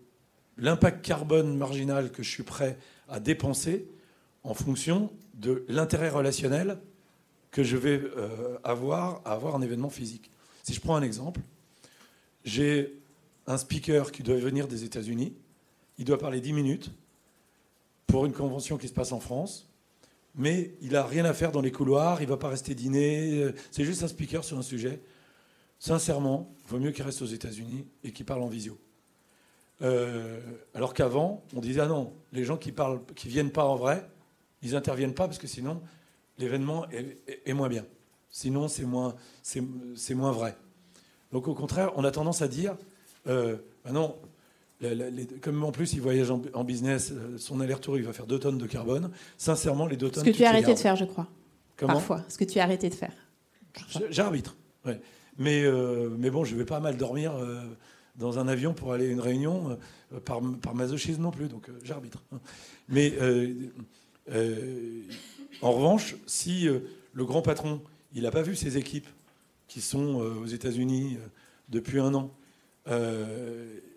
l'impact 0.58 1.04
carbone 1.04 1.56
marginal 1.56 2.10
que 2.10 2.22
je 2.22 2.30
suis 2.30 2.42
prêt 2.42 2.78
à 3.08 3.20
dépenser 3.20 3.86
en 4.44 4.54
fonction 4.54 5.10
de 5.34 5.64
l'intérêt 5.68 6.08
relationnel 6.08 6.78
que 7.50 7.62
je 7.62 7.76
vais 7.76 8.00
euh, 8.00 8.58
avoir 8.64 9.20
à 9.24 9.32
avoir 9.32 9.54
un 9.54 9.62
événement 9.62 9.90
physique. 9.90 10.30
Si 10.62 10.72
je 10.72 10.80
prends 10.80 10.96
un 10.96 11.02
exemple, 11.02 11.40
j'ai 12.44 12.98
un 13.46 13.58
speaker 13.58 14.12
qui 14.12 14.22
doit 14.22 14.36
venir 14.36 14.68
des 14.68 14.84
États-Unis, 14.84 15.34
il 15.98 16.04
doit 16.04 16.18
parler 16.18 16.40
10 16.40 16.52
minutes 16.52 16.90
pour 18.06 18.26
une 18.26 18.32
convention 18.32 18.78
qui 18.78 18.88
se 18.88 18.92
passe 18.92 19.12
en 19.12 19.20
France, 19.20 19.68
mais 20.34 20.74
il 20.80 20.92
n'a 20.92 21.04
rien 21.04 21.24
à 21.24 21.34
faire 21.34 21.52
dans 21.52 21.60
les 21.60 21.72
couloirs, 21.72 22.20
il 22.22 22.24
ne 22.24 22.30
va 22.30 22.36
pas 22.36 22.48
rester 22.48 22.74
dîner, 22.74 23.42
euh, 23.42 23.54
c'est 23.70 23.84
juste 23.84 24.02
un 24.02 24.08
speaker 24.08 24.44
sur 24.44 24.58
un 24.58 24.62
sujet. 24.62 25.00
Sincèrement, 25.78 26.54
il 26.64 26.70
vaut 26.70 26.78
mieux 26.78 26.92
qu'il 26.92 27.04
reste 27.04 27.22
aux 27.22 27.26
États-Unis 27.26 27.84
et 28.04 28.12
qu'il 28.12 28.24
parle 28.24 28.42
en 28.42 28.48
visio. 28.48 28.78
Euh, 29.80 30.40
alors 30.74 30.94
qu'avant, 30.94 31.42
on 31.54 31.60
disait 31.60 31.80
ah 31.80 31.86
non, 31.86 32.12
les 32.32 32.44
gens 32.44 32.56
qui 32.56 32.72
parlent, 32.72 33.00
qui 33.16 33.28
viennent 33.28 33.50
pas 33.50 33.64
en 33.64 33.76
vrai, 33.76 34.06
ils 34.62 34.76
interviennent 34.76 35.14
pas 35.14 35.26
parce 35.26 35.38
que 35.38 35.46
sinon 35.46 35.80
l'événement 36.38 36.86
est, 36.90 37.52
moins 37.52 37.68
bien. 37.68 37.84
Sinon, 38.30 38.68
c'est 38.68 38.84
moins, 38.84 39.14
c'est, 39.42 40.14
moins 40.14 40.32
vrai. 40.32 40.56
Donc 41.32 41.48
au 41.48 41.54
contraire, 41.54 41.92
on 41.96 42.04
a 42.04 42.10
tendance 42.10 42.42
à 42.42 42.48
dire 42.48 42.76
euh, 43.26 43.56
ah 43.84 43.92
non, 43.92 44.16
comme 45.40 45.62
en 45.64 45.72
plus 45.72 45.92
il 45.92 46.00
voyage 46.00 46.30
en, 46.30 46.64
business, 46.64 47.12
euh, 47.12 47.38
son 47.38 47.60
aller-retour 47.60 47.98
il 47.98 48.04
va 48.04 48.12
faire 48.12 48.26
deux 48.26 48.38
tonnes 48.38 48.58
de 48.58 48.66
carbone. 48.66 49.10
Sincèrement, 49.36 49.86
les 49.86 49.96
deux 49.96 50.10
tonnes. 50.10 50.24
Ce 50.24 50.30
que 50.30 50.34
tu, 50.34 50.44
as 50.44 50.50
arrêté 50.50 50.74
de 50.74 50.78
faire, 50.78 50.96
je 50.96 51.04
crois. 51.04 51.26
Comment? 51.76 51.94
Parfois. 51.94 52.24
Ce 52.28 52.38
que 52.38 52.44
tu 52.44 52.60
as 52.60 52.62
arrêté 52.62 52.88
de 52.88 52.94
faire. 52.94 53.12
J'arbitre. 54.10 54.56
Ouais. 54.84 55.00
Mais, 55.38 55.64
mais 56.18 56.30
bon, 56.30 56.44
je 56.44 56.54
vais 56.54 56.64
pas 56.64 56.78
mal 56.78 56.96
dormir 56.96 57.32
dans 58.16 58.38
un 58.38 58.48
avion 58.48 58.74
pour 58.74 58.92
aller 58.92 59.08
à 59.08 59.10
une 59.10 59.20
réunion 59.20 59.78
euh, 60.12 60.20
par, 60.20 60.40
par, 60.60 60.74
masochisme 60.74 61.22
non 61.22 61.30
plus, 61.30 61.48
donc 61.48 61.68
euh, 61.68 61.72
j'arbitre. 61.82 62.22
Mais 62.88 63.14
euh, 63.20 63.52
en 65.60 65.72
revanche, 65.72 66.16
si 66.26 66.68
le 67.12 67.24
grand 67.24 67.42
patron, 67.42 67.80
il 68.14 68.22
n'a 68.22 68.30
pas 68.30 68.42
vu 68.42 68.56
ses 68.56 68.76
équipes 68.76 69.08
qui 69.68 69.80
sont 69.80 70.16
aux 70.16 70.46
États-Unis 70.46 71.16
depuis 71.70 71.98
un 71.98 72.12
an, 72.14 72.30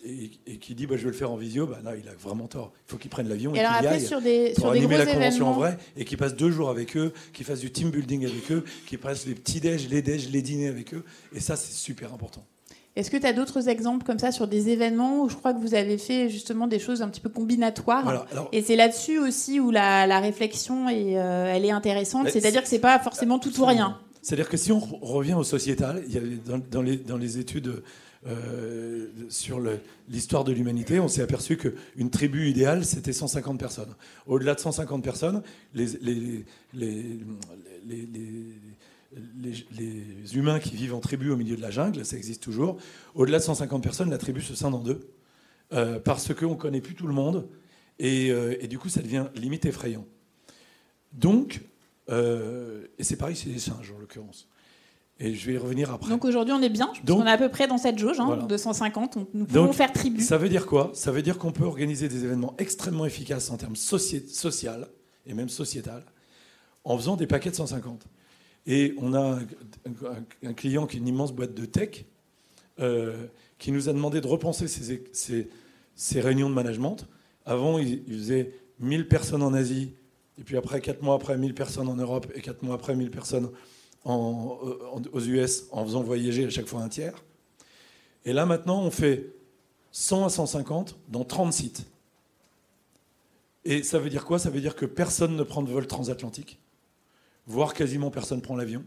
et, 0.06 0.58
qui 0.60 0.76
dit 0.76 0.88
bah, 0.88 0.96
je 0.96 1.04
vais 1.04 1.10
le 1.10 1.16
faire 1.16 1.32
en 1.32 1.36
visio, 1.36 1.68
bah, 1.68 1.80
là, 1.84 1.96
il 1.96 2.08
a 2.08 2.14
vraiment 2.14 2.48
tort. 2.48 2.72
Il 2.88 2.92
faut 2.92 2.98
qu'il 2.98 3.10
prenne 3.10 3.28
l'avion 3.28 3.52
et, 3.54 3.58
qu'il 3.58 3.84
y 3.84 3.88
aille 3.88 4.06
sur 4.06 4.22
des, 4.22 4.54
pour 4.56 4.66
sur 4.66 4.72
animer 4.72 4.98
la 4.98 5.06
convention 5.06 5.48
en 5.48 5.54
vrai 5.54 5.78
et 5.98 6.06
qu'il 6.06 6.18
passe 6.18 6.36
deux 6.36 6.52
jours 6.52 6.70
avec 6.70 6.96
eux, 6.96 7.12
qu'il 7.34 7.46
fasse 7.46 7.60
du 7.60 7.72
team 7.72 7.90
building 7.90 8.26
avec 8.26 8.52
eux, 8.52 8.64
qu'il 8.86 9.00
passe 9.00 9.26
les 9.26 9.36
petits 9.36 9.60
déj, 9.60 9.90
les 9.90 10.02
déj, 10.02 10.30
les 10.30 10.42
dîners 10.42 10.68
avec 10.68 10.94
eux. 10.94 11.04
Et 11.34 11.40
ça, 11.40 11.56
c'est 11.56 11.74
super 11.74 12.14
important. 12.14 12.46
Est-ce 12.96 13.12
que 13.12 13.18
tu 13.18 13.26
as 13.26 13.34
d'autres 13.34 13.68
exemples 13.68 14.06
comme 14.06 14.20
ça 14.20 14.32
sur 14.32 14.48
des 14.48 14.70
événements 14.70 15.24
où 15.24 15.30
je 15.30 15.36
crois 15.36 15.54
que 15.54 15.60
vous 15.60 15.76
avez 15.76 15.98
fait 15.98 16.30
justement 16.30 16.66
des 16.66 16.80
choses 16.80 17.02
un 17.02 17.10
petit 17.10 17.20
peu 17.20 17.30
combinatoires 17.30 18.26
Et 18.54 18.62
c'est 18.62 18.78
là-dessus 18.78 19.20
aussi 19.20 19.60
où 19.60 19.70
la, 19.70 20.20
réflexion 20.20 20.88
est, 20.88 21.18
euh, 21.18 21.54
elle 21.54 21.66
est 21.66 21.72
intéressante. 21.72 22.30
C'est-à-dire 22.30 22.62
que 22.62 22.70
c'est 22.70 22.80
pas 22.80 23.00
forcément 23.00 23.38
tout 23.38 23.60
ou 23.60 23.66
rien. 23.66 23.98
C'est-à-dire 24.22 24.50
que 24.50 24.58
si 24.58 24.72
on 24.72 24.80
revient 24.80 25.34
au 25.34 25.44
sociétal, 25.44 26.04
il 26.08 26.14
y 26.14 26.18
a 26.18 26.22
dans, 26.72 26.82
les, 26.82 26.98
dans 26.98 27.18
les 27.18 27.38
études 27.38 27.84
euh, 28.28 29.08
sur 29.30 29.62
l'histoire 30.10 30.44
de 30.44 30.52
l'humanité, 30.52 31.00
on 31.00 31.08
s'est 31.08 31.22
aperçu 31.22 31.58
qu'une 31.58 32.10
tribu 32.10 32.50
idéale, 32.50 32.84
c'était 32.86 33.14
150 33.14 33.60
personnes. 33.60 33.94
Au-delà 34.26 34.56
de 34.56 34.60
150 34.60 35.04
personnes, 35.04 35.44
les, 35.76 35.86
les, 36.02 36.46
les, 36.74 37.20
les, 37.88 38.10
humains 40.34 40.60
qui 40.60 40.76
vivent 40.76 40.94
en 40.94 41.00
tribu 41.00 41.30
au 41.32 41.38
milieu 41.38 41.56
de 41.56 41.62
la 41.62 41.72
jungle, 41.72 42.06
ça 42.06 42.18
existe 42.18 42.44
toujours. 42.44 42.78
Au-delà 43.14 43.40
de 43.40 43.44
150 43.44 43.84
personnes, 43.84 44.10
la 44.10 44.18
tribu 44.18 44.42
se 44.42 44.56
scinde 44.56 44.76
en 44.76 44.80
deux, 44.80 45.12
euh, 45.74 46.00
parce 46.00 46.34
qu'on 46.34 46.52
ne 46.52 46.56
connaît 46.56 46.82
plus 46.82 46.96
tout 46.96 47.08
le 47.08 47.14
monde, 47.14 47.48
euh, 48.02 48.56
et, 48.60 48.68
du 48.68 48.78
coup, 48.78 48.90
ça 48.90 49.02
devient 49.02 49.28
limite 49.36 49.66
effrayant. 49.66 50.06
Donc, 51.14 51.62
euh, 52.10 52.88
et 53.00 53.04
c'est 53.04 53.16
pareil 53.16 53.36
chez 53.36 53.50
les 53.50 53.60
singes 53.60 53.94
en 53.96 54.00
l'occurrence. 54.00 54.48
Et 55.18 55.34
je 55.34 55.46
vais 55.48 55.54
y 55.54 55.58
revenir 55.58 55.92
après. 55.94 56.10
Donc 56.10 56.26
aujourd'hui, 56.26 56.54
on 56.54 56.62
est 56.62 56.70
bien. 56.70 56.92
Donc, 57.06 57.22
on 57.22 57.26
est 57.26 57.32
à 57.32 57.38
peu 57.38 57.48
près 57.48 57.68
dans 57.68 57.78
cette 57.78 57.98
jauge, 57.98 58.20
hein, 58.20 58.46
250. 58.50 59.18
nous 59.34 59.46
pouvons 59.46 59.72
faire 59.72 59.94
tribu. 59.94 60.22
Ça 60.22 60.38
veut 60.38 60.50
dire 60.50 60.66
quoi? 60.66 60.92
Ça 60.94 61.14
veut 61.14 61.22
dire 61.22 61.38
qu'on 61.38 61.54
peut 61.54 61.64
organiser 61.64 62.10
des 62.10 62.26
événements 62.26 62.54
extrêmement 62.58 63.06
efficaces 63.06 63.50
en 63.50 63.56
termes 63.56 63.78
social 63.78 64.90
et 65.26 65.34
même 65.34 65.48
sociétal 65.48 66.04
en 66.84 66.98
faisant 66.98 67.16
des 67.16 67.28
paquets 67.28 67.50
de 67.50 67.56
150. 67.56 68.06
Et 68.68 68.96
on 68.98 69.14
a 69.14 69.40
un, 70.44 70.54
client 70.54 70.88
qui 70.88 70.98
est 70.98 71.00
une 71.00 71.08
immense 71.08 71.34
boîte 71.34 71.54
de 71.54 71.66
tech 71.66 72.06
euh, 72.80 73.28
qui 73.60 73.72
nous 73.72 73.90
a 73.90 73.94
demandé 73.94 74.22
de 74.22 74.28
repenser 74.28 74.68
ces, 74.68 76.20
réunions 76.20 76.50
de 76.50 76.56
management. 76.56 77.08
Avant, 77.46 77.78
il, 77.78 78.04
il 78.08 78.18
faisait 78.18 78.54
1000 78.80 79.08
personnes 79.08 79.44
en 79.44 79.54
Asie, 79.54 79.94
et 80.40 80.44
puis 80.44 80.58
après, 80.58 80.82
4 80.82 81.02
mois 81.02 81.16
après, 81.16 81.38
1000 81.38 81.54
personnes 81.54 81.88
en 81.88 81.96
Europe, 81.96 82.28
et 82.36 82.42
4 82.42 82.64
mois 82.64 82.76
après, 82.76 82.96
1000 82.96 83.12
personnes 83.12 83.50
aux 84.06 85.20
US 85.20 85.66
en 85.72 85.84
faisant 85.86 86.04
voyager 86.04 86.46
à 86.46 86.50
chaque 86.50 86.68
fois 86.68 86.82
un 86.82 86.90
tiers. 86.90 87.24
Et 88.24 88.34
là 88.34 88.46
maintenant, 88.46 88.82
on 88.82 88.92
fait 88.92 89.34
100 89.92 90.26
à 90.26 90.30
150 90.30 90.96
dans 91.10 91.24
30 91.24 91.54
sites. 91.54 91.86
Et 93.64 93.82
ça 93.82 93.98
veut 93.98 94.10
dire 94.10 94.26
quoi? 94.26 94.38
Ça 94.38 94.50
veut 94.50 94.62
dire 94.62 94.76
que 94.76 94.86
personne 94.86 95.36
ne 95.36 95.44
prend 95.44 95.64
de 95.64 95.72
vol 95.72 95.88
transatlantique, 95.88 96.60
voire 97.48 97.74
quasiment 97.74 98.12
personne 98.12 98.42
prend 98.42 98.56
l'avion. 98.56 98.84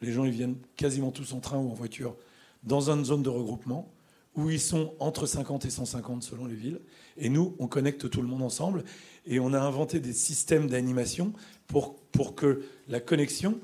Les 0.00 0.12
gens 0.12 0.24
ils 0.24 0.32
viennent 0.32 0.56
quasiment 0.76 1.10
tous 1.10 1.32
en 1.32 1.40
train 1.40 1.58
ou 1.58 1.70
en 1.70 1.74
voiture 1.74 2.16
dans 2.62 2.90
une 2.90 3.04
zone 3.04 3.22
de 3.22 3.28
regroupement 3.28 3.92
où 4.34 4.50
ils 4.50 4.60
sont 4.60 4.94
entre 5.00 5.26
50 5.26 5.64
et 5.64 5.70
150 5.70 6.22
selon 6.22 6.46
les 6.46 6.54
villes. 6.54 6.80
Et 7.16 7.28
nous, 7.28 7.56
on 7.58 7.66
connecte 7.66 8.08
tout 8.08 8.22
le 8.22 8.28
monde 8.28 8.42
ensemble 8.42 8.84
et 9.26 9.40
on 9.40 9.52
a 9.52 9.58
inventé 9.58 9.98
des 9.98 10.12
systèmes 10.12 10.68
d'animation 10.68 11.32
pour, 11.66 11.96
pour 12.12 12.34
que 12.34 12.62
la 12.86 13.00
connexion 13.00 13.58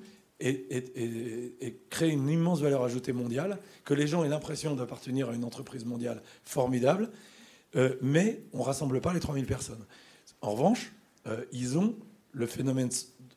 créer 1.91 2.11
une 2.11 2.29
immense 2.29 2.61
valeur 2.61 2.83
ajoutée 2.83 3.13
mondiale, 3.13 3.59
que 3.85 3.95
les 3.95 4.07
gens 4.07 4.25
aient 4.25 4.29
l'impression 4.29 4.75
d'appartenir 4.75 5.31
à 5.31 5.35
une 5.35 5.45
entreprise 5.45 5.85
mondiale 5.85 6.23
formidable, 6.43 7.11
euh, 7.77 7.97
mais 8.03 8.43
on 8.53 8.59
ne 8.59 8.65
rassemble 8.65 9.01
pas 9.01 9.15
les 9.15 9.21
3000 9.21 9.47
personnes. 9.47 9.85
En 10.41 10.53
revanche, 10.53 10.93
euh, 11.27 11.45
ils 11.53 11.79
ont 11.79 11.97
le 12.33 12.47
phénomène 12.47 12.91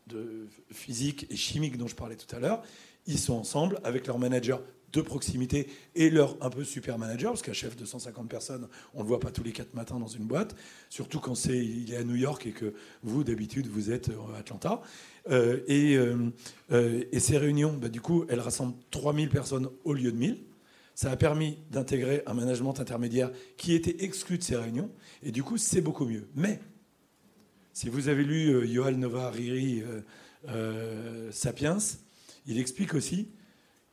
de 0.07 0.47
physique 0.71 1.27
et 1.29 1.35
chimique 1.35 1.77
dont 1.77 1.87
je 1.87 1.95
parlais 1.95 2.15
tout 2.15 2.33
à 2.35 2.39
l'heure. 2.39 2.61
Ils 3.05 3.19
sont 3.19 3.35
ensemble 3.35 3.79
avec 3.83 4.07
leur 4.07 4.19
manager 4.19 4.61
de 4.93 5.01
proximité 5.01 5.67
et 5.95 6.09
leur 6.09 6.37
un 6.41 6.49
peu 6.49 6.63
super 6.63 6.97
manager, 6.97 7.31
parce 7.31 7.41
qu'un 7.41 7.53
chef 7.53 7.75
de 7.75 7.85
150 7.85 8.29
personnes, 8.29 8.67
on 8.93 8.99
ne 8.99 9.03
le 9.03 9.07
voit 9.07 9.19
pas 9.19 9.31
tous 9.31 9.43
les 9.43 9.51
quatre 9.51 9.73
matins 9.73 9.99
dans 9.99 10.07
une 10.07 10.25
boîte, 10.25 10.55
surtout 10.89 11.19
quand 11.19 11.35
c'est, 11.35 11.57
il 11.57 11.93
est 11.93 11.97
à 11.97 12.03
New 12.03 12.15
York 12.15 12.45
et 12.47 12.51
que 12.51 12.73
vous, 13.03 13.23
d'habitude, 13.23 13.67
vous 13.67 13.91
êtes 13.91 14.09
à 14.09 14.39
Atlanta. 14.39 14.81
Euh, 15.29 15.59
euh, 15.69 16.29
euh, 16.71 17.03
et, 17.11 17.19
ces 17.19 17.37
réunions, 17.37 17.73
bah, 17.73 17.89
du 17.89 18.01
coup, 18.01 18.25
elles 18.29 18.39
rassemblent 18.39 18.75
3000 18.91 19.29
personnes 19.29 19.69
au 19.83 19.93
lieu 19.93 20.11
de 20.11 20.17
1000. 20.17 20.43
Ça 20.95 21.11
a 21.11 21.15
permis 21.15 21.59
d'intégrer 21.69 22.23
un 22.25 22.33
management 22.33 22.79
intermédiaire 22.79 23.31
qui 23.57 23.73
était 23.73 24.03
exclu 24.03 24.37
de 24.37 24.43
ces 24.43 24.55
réunions. 24.55 24.89
Et 25.21 25.31
du 25.31 25.43
coup, 25.43 25.57
c'est 25.57 25.81
beaucoup 25.81 26.05
mieux. 26.05 26.27
Mais, 26.33 26.59
si 27.77 27.89
vous 27.89 28.07
avez 28.07 28.23
lu 28.23 28.67
Yoel 28.67 28.97
Nova 28.97 29.29
Riri 29.29 29.83
Sapiens, 31.29 31.77
il 32.47 32.57
explique 32.57 32.95
aussi 32.95 33.27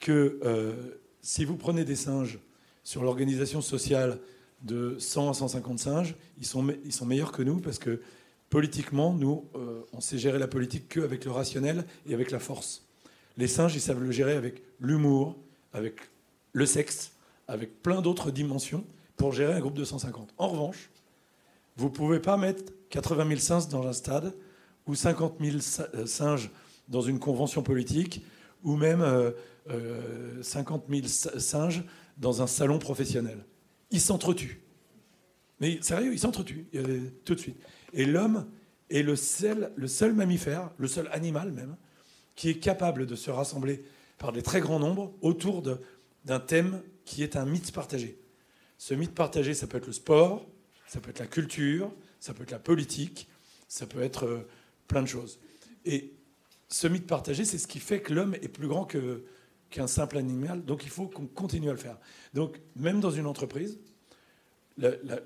que 0.01 0.41
si 1.21 1.45
vous 1.45 1.59
prenez 1.59 1.85
des 1.85 1.95
singes 1.95 2.39
sur 2.83 3.03
l'organisation 3.03 3.61
sociale 3.61 4.19
de 4.63 4.97
100 4.99 5.29
à 5.29 5.35
150 5.35 5.79
singes, 5.79 6.15
ils 6.39 6.47
sont, 6.47 6.63
meilleurs 7.05 7.31
que 7.31 7.43
nous 7.43 7.61
parce 7.61 7.79
que 7.79 8.01
politiquement, 8.49 9.13
nous, 9.13 9.51
euh, 9.55 9.83
on 9.93 10.01
sait 10.01 10.17
gérer 10.17 10.39
la 10.39 10.49
politique 10.49 10.89
qu'avec 10.89 11.27
le 11.27 11.33
rationnel 11.33 11.85
et 12.07 12.15
avec 12.15 12.31
la 12.31 12.39
force. 12.39 12.87
Les 13.37 13.49
singes, 13.49 13.75
ils 13.75 13.83
savent 13.83 14.03
le 14.03 14.13
gérer 14.13 14.33
avec 14.33 14.63
l'humour, 14.81 15.37
avec 15.75 15.97
le 16.55 16.65
sexe, 16.65 17.13
avec 17.49 17.83
plein 17.83 18.01
d'autres 18.01 18.31
dimensions 18.31 18.87
pour 19.19 19.33
gérer 19.33 19.53
un 19.53 19.61
groupe 19.61 19.75
de 19.75 19.85
150. 19.85 20.33
En 20.39 20.49
revanche, 20.49 20.89
vous 21.77 21.89
ne 21.89 21.93
pouvez 21.93 22.21
pas 22.21 22.39
mettre 22.39 22.73
80 22.95 23.27
000 23.27 23.41
singes 23.41 23.69
dans 23.69 23.89
un 23.89 23.93
stade 23.93 24.33
ou 24.87 24.95
50 24.95 25.39
000 25.41 25.57
euh, 25.57 26.07
singes 26.07 26.51
dans 26.87 27.01
une 27.01 27.19
convention 27.19 27.61
politique 27.61 28.25
ou 28.63 28.77
même 28.77 29.05
50 30.43 30.85
euh, 30.89 31.03
000 31.03 31.39
singes 31.41 31.83
dans 32.17 32.41
un 32.41 32.47
salon 32.47 32.79
professionnel. 32.79 33.45
Ils 33.91 34.01
s'entretuent. 34.01 34.61
Mais 35.59 35.81
sérieux, 35.83 36.13
ils 36.13 36.21
s'entretuent 36.21 36.67
tout 37.25 37.35
de 37.35 37.41
suite. 37.41 37.57
Et 37.93 38.05
l'homme 38.05 38.47
est 38.91 39.03
le 39.03 39.17
seul 39.17 40.13
mammifère, 40.15 40.71
le 40.79 40.87
seul 40.87 41.09
animal 41.13 41.51
même, 41.51 41.77
qui 42.37 42.49
est 42.49 42.59
capable 42.59 43.07
de 43.07 43.17
se 43.17 43.31
rassembler 43.31 43.85
par 44.19 44.31
des 44.31 44.43
très 44.43 44.61
grands 44.61 44.79
nombres 44.79 45.13
autour 45.21 45.63
d'un 46.25 46.41
thème 46.41 46.81
qui 47.05 47.25
est 47.25 47.35
un 47.35 47.45
mythe 47.45 47.73
partagé. 47.73 48.21
Ce 48.79 48.95
mythe 48.95 49.15
partagé, 49.15 49.53
ça 49.53 49.67
peut 49.67 49.79
être 49.79 49.87
le 49.87 49.93
sport, 49.93 50.47
ça 50.87 51.01
peut 51.01 51.11
être 51.11 51.21
la 51.21 51.27
culture, 51.27 51.91
ça 52.25 52.33
peut 52.33 52.45
être 52.45 52.53
la 52.53 52.59
politique, 52.59 53.29
ça 53.69 53.85
peut 53.85 54.01
être 54.01 54.25
euh, 54.25 54.49
plein 54.89 55.03
de 55.03 55.07
choses. 55.07 55.39
Et 55.85 56.15
ce 56.69 56.87
mythe 56.87 57.07
partagé, 57.07 57.45
c'est 57.45 57.59
ce 57.59 57.67
qui 57.67 57.81
fait 57.81 58.01
que 58.01 58.15
l'homme 58.15 58.35
est 58.37 58.49
plus 58.49 58.67
grand 58.67 58.89
qu'un 59.69 59.87
simple 59.87 60.17
animal. 60.17 60.65
Donc 60.65 60.85
il 60.85 60.89
faut 60.89 61.07
qu'on 61.07 61.27
continue 61.27 61.69
à 61.69 61.73
le 61.73 61.79
faire. 61.79 61.99
Donc 62.33 62.63
même 62.77 63.01
dans 63.01 63.11
une 63.11 63.27
entreprise, 63.27 63.79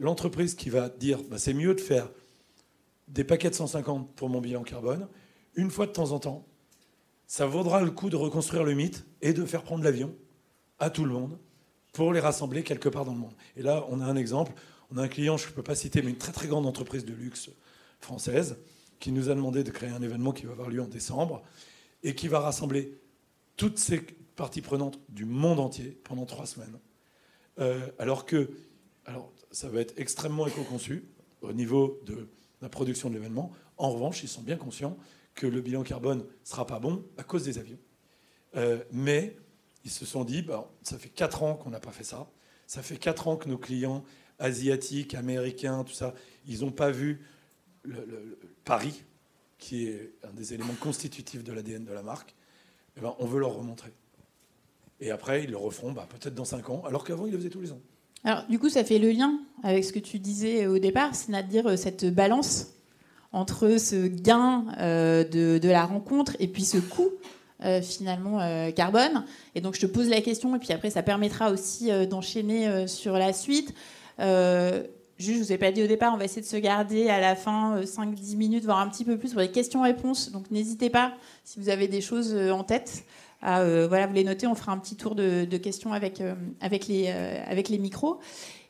l'entreprise 0.00 0.57
qui 0.57 0.71
va 0.71 0.88
dire 0.88 1.23
bah, 1.23 1.38
c'est 1.38 1.55
mieux 1.55 1.73
de 1.73 1.81
faire 1.81 2.11
des 3.07 3.23
paquets 3.23 3.50
de 3.50 3.55
150 3.55 4.17
pour 4.17 4.28
mon 4.28 4.40
bilan 4.40 4.64
carbone, 4.64 5.07
une 5.55 5.71
fois 5.71 5.87
de 5.87 5.93
temps 5.93 6.11
en 6.11 6.19
temps, 6.19 6.49
ça 7.28 7.47
vaudra 7.47 7.81
le 7.81 7.93
coup 7.93 8.11
de 8.11 8.17
reconstruire 8.17 8.64
le 8.64 8.75
mythe 8.75 9.07
et 9.23 9.33
de 9.33 9.45
faire 9.45 9.62
prendre 9.62 9.85
l'avion 9.85 10.17
à 10.81 10.90
tout 10.90 11.05
le 11.05 11.12
monde 11.12 11.38
pour 11.93 12.12
les 12.12 12.19
rassembler 12.19 12.64
quelque 12.64 12.88
part 12.88 13.05
dans 13.05 13.14
le 13.14 13.21
monde. 13.21 13.35
Et 13.57 13.62
là, 13.62 13.87
on 13.88 14.00
a 14.00 14.05
un 14.05 14.17
exemple. 14.17 14.52
On 14.90 14.97
a 14.97 15.02
un 15.02 15.09
client, 15.09 15.37
je 15.37 15.47
ne 15.49 15.52
peux 15.52 15.62
pas 15.62 15.75
citer, 15.75 16.02
mais 16.02 16.11
une 16.11 16.18
très 16.18 16.33
très 16.33 16.49
grande 16.49 16.66
entreprise 16.66 17.04
de 17.04 17.12
luxe 17.12 17.50
française 18.00 18.57
qui 19.00 19.12
nous 19.12 19.28
a 19.28 19.35
demandé 19.35 19.62
de 19.62 19.71
créer 19.71 19.90
un 19.90 20.02
événement 20.02 20.33
qui 20.33 20.47
va 20.47 20.52
avoir 20.52 20.71
lieu 20.71 20.83
en 20.83 20.88
décembre 20.88 21.42
et 22.02 22.14
qui 22.14 22.28
va 22.28 22.40
rassembler 22.40 22.99
toutes 23.57 23.78
ces 23.78 24.00
parties 24.37 24.62
prenantes 24.62 24.99
du 25.09 25.25
monde 25.25 25.61
entier 25.61 26.00
pendant 26.04 26.25
trois 26.25 26.47
semaines. 26.47 26.78
Euh, 27.59 27.88
alors 27.99 28.25
que, 28.25 28.50
alors 29.04 29.33
ça 29.50 29.68
va 29.68 29.80
être 29.80 29.95
extrêmement 29.99 30.47
éco-conçu 30.47 31.09
au 31.42 31.52
niveau 31.52 32.00
de 32.07 32.28
la 32.62 32.68
production 32.68 33.09
de 33.09 33.14
l'événement. 33.14 33.52
En 33.76 33.90
revanche, 33.90 34.23
ils 34.23 34.28
sont 34.28 34.42
bien 34.42 34.57
conscients 34.57 34.97
que 35.35 35.47
le 35.47 35.61
bilan 35.61 35.83
carbone 35.83 36.18
ne 36.18 36.25
sera 36.45 36.66
pas 36.66 36.78
bon 36.80 37.04
à 37.16 37.25
cause 37.25 37.45
des 37.45 37.59
avions. 37.59 37.78
Euh, 38.57 38.83
mais 38.92 39.37
ils 39.85 39.90
se 39.90 40.04
sont 40.04 40.25
dit, 40.25 40.42
bah, 40.42 40.71
ça 40.83 40.99
fait 40.99 41.09
4 41.09 41.42
ans 41.42 41.54
qu'on 41.54 41.71
n'a 41.71 41.80
pas 41.80 41.92
fait 41.92 42.04
ça. 42.04 42.30
Ça 42.66 42.83
fait 42.83 42.97
4 42.97 43.28
ans 43.28 43.37
que 43.37 43.49
nos 43.49 43.59
clients 43.59 44.04
asiatiques, 44.38 45.14
américains, 45.14 45.85
tout 45.85 45.92
ça, 45.92 46.14
ils 46.47 46.61
n'ont 46.61 46.71
pas 46.71 46.90
vu 46.90 47.21
le, 47.83 48.38
Paris, 48.64 49.02
qui 49.59 49.87
est 49.88 50.12
un 50.23 50.33
des 50.33 50.54
éléments 50.54 50.76
constitutifs 50.80 51.42
de 51.42 51.52
l'ADN 51.52 51.85
de 51.85 51.92
la 51.92 52.02
marque. 52.02 52.35
Eh 52.97 53.00
ben, 53.00 53.14
on 53.18 53.26
veut 53.26 53.40
leur 53.40 53.54
remontrer. 53.54 53.92
Et 55.00 55.11
après, 55.11 55.45
ils 55.45 55.50
le 55.50 55.57
referont 55.57 55.92
bah, 55.92 56.07
peut-être 56.09 56.35
dans 56.35 56.45
5 56.45 56.71
ans, 56.71 56.83
alors 56.87 57.04
qu'avant, 57.04 57.26
ils 57.26 57.33
le 57.33 57.38
faisaient 57.38 57.50
tous 57.50 57.61
les 57.61 57.73
ans. 57.73 57.80
Alors, 58.25 58.45
du 58.49 58.59
coup, 58.59 58.68
ça 58.68 58.85
fait 58.85 58.99
le 58.99 59.11
lien 59.11 59.38
avec 59.62 59.85
ce 59.85 59.92
que 59.92 59.99
tu 59.99 60.18
disais 60.18 60.66
au 60.66 60.78
départ, 60.78 61.14
c'est-à-dire 61.14 61.66
euh, 61.68 61.76
cette 61.76 62.12
balance 62.12 62.68
entre 63.33 63.78
ce 63.78 64.07
gain 64.07 64.66
euh, 64.78 65.23
de, 65.23 65.68
la 65.68 65.85
rencontre 65.85 66.35
et 66.40 66.49
puis 66.49 66.64
ce 66.64 66.78
coût 66.78 67.11
euh, 67.62 67.80
finalement 67.83 68.38
carbone. 68.73 69.25
Et 69.54 69.61
donc, 69.61 69.75
je 69.75 69.80
te 69.80 69.87
pose 69.87 70.09
la 70.09 70.21
question, 70.21 70.57
et 70.57 70.59
puis 70.59 70.73
après, 70.73 70.90
ça 70.90 71.02
permettra 71.02 71.50
aussi 71.50 71.90
d'enchaîner 72.09 72.88
sur 72.88 73.14
la 73.14 73.33
suite. 73.33 73.75
Juste, 74.19 75.39
je 75.39 75.45
vous 75.45 75.53
ai 75.53 75.59
pas 75.59 75.73
dit 75.73 75.83
au 75.83 75.89
départ, 75.89 76.15
on 76.15 76.17
va 76.17 76.25
essayer 76.25 76.43
de 76.43 76.47
se 76.47 76.57
garder 76.57 77.09
à 77.09 77.19
la 77.21 77.35
fin 77.35 77.81
5-10 77.81 78.37
minutes, 78.37 78.65
voire 78.65 78.79
un 78.79 78.89
petit 78.89 79.05
peu 79.05 79.19
plus 79.19 79.33
pour 79.33 79.41
les 79.41 79.51
questions-réponses. 79.51 80.31
Donc 80.31 80.51
n'hésitez 80.51 80.91
pas 80.91 81.13
si 81.45 81.59
vous 81.59 81.69
avez 81.71 81.89
des 81.89 82.01
choses 82.01 82.35
en 82.35 82.63
tête. 82.63 83.05
Euh, 83.45 83.87
voilà, 83.89 84.07
vous 84.07 84.15
les 84.15 84.25
notez, 84.25 84.47
on 84.47 84.55
fera 84.55 84.73
un 84.73 84.79
petit 84.79 84.97
tour 84.97 85.15
de, 85.15 85.45
questions 85.59 85.93
avec, 85.93 86.21
euh, 86.21 86.35
avec, 86.61 86.87
les, 86.89 87.07
euh, 87.09 87.43
avec 87.47 87.69
les 87.69 87.79
micros. 87.79 88.19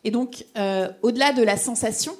Et 0.05 0.11
donc, 0.11 0.45
au-delà 1.02 1.33
de 1.33 1.43
la 1.43 1.57
sensation, 1.57 2.14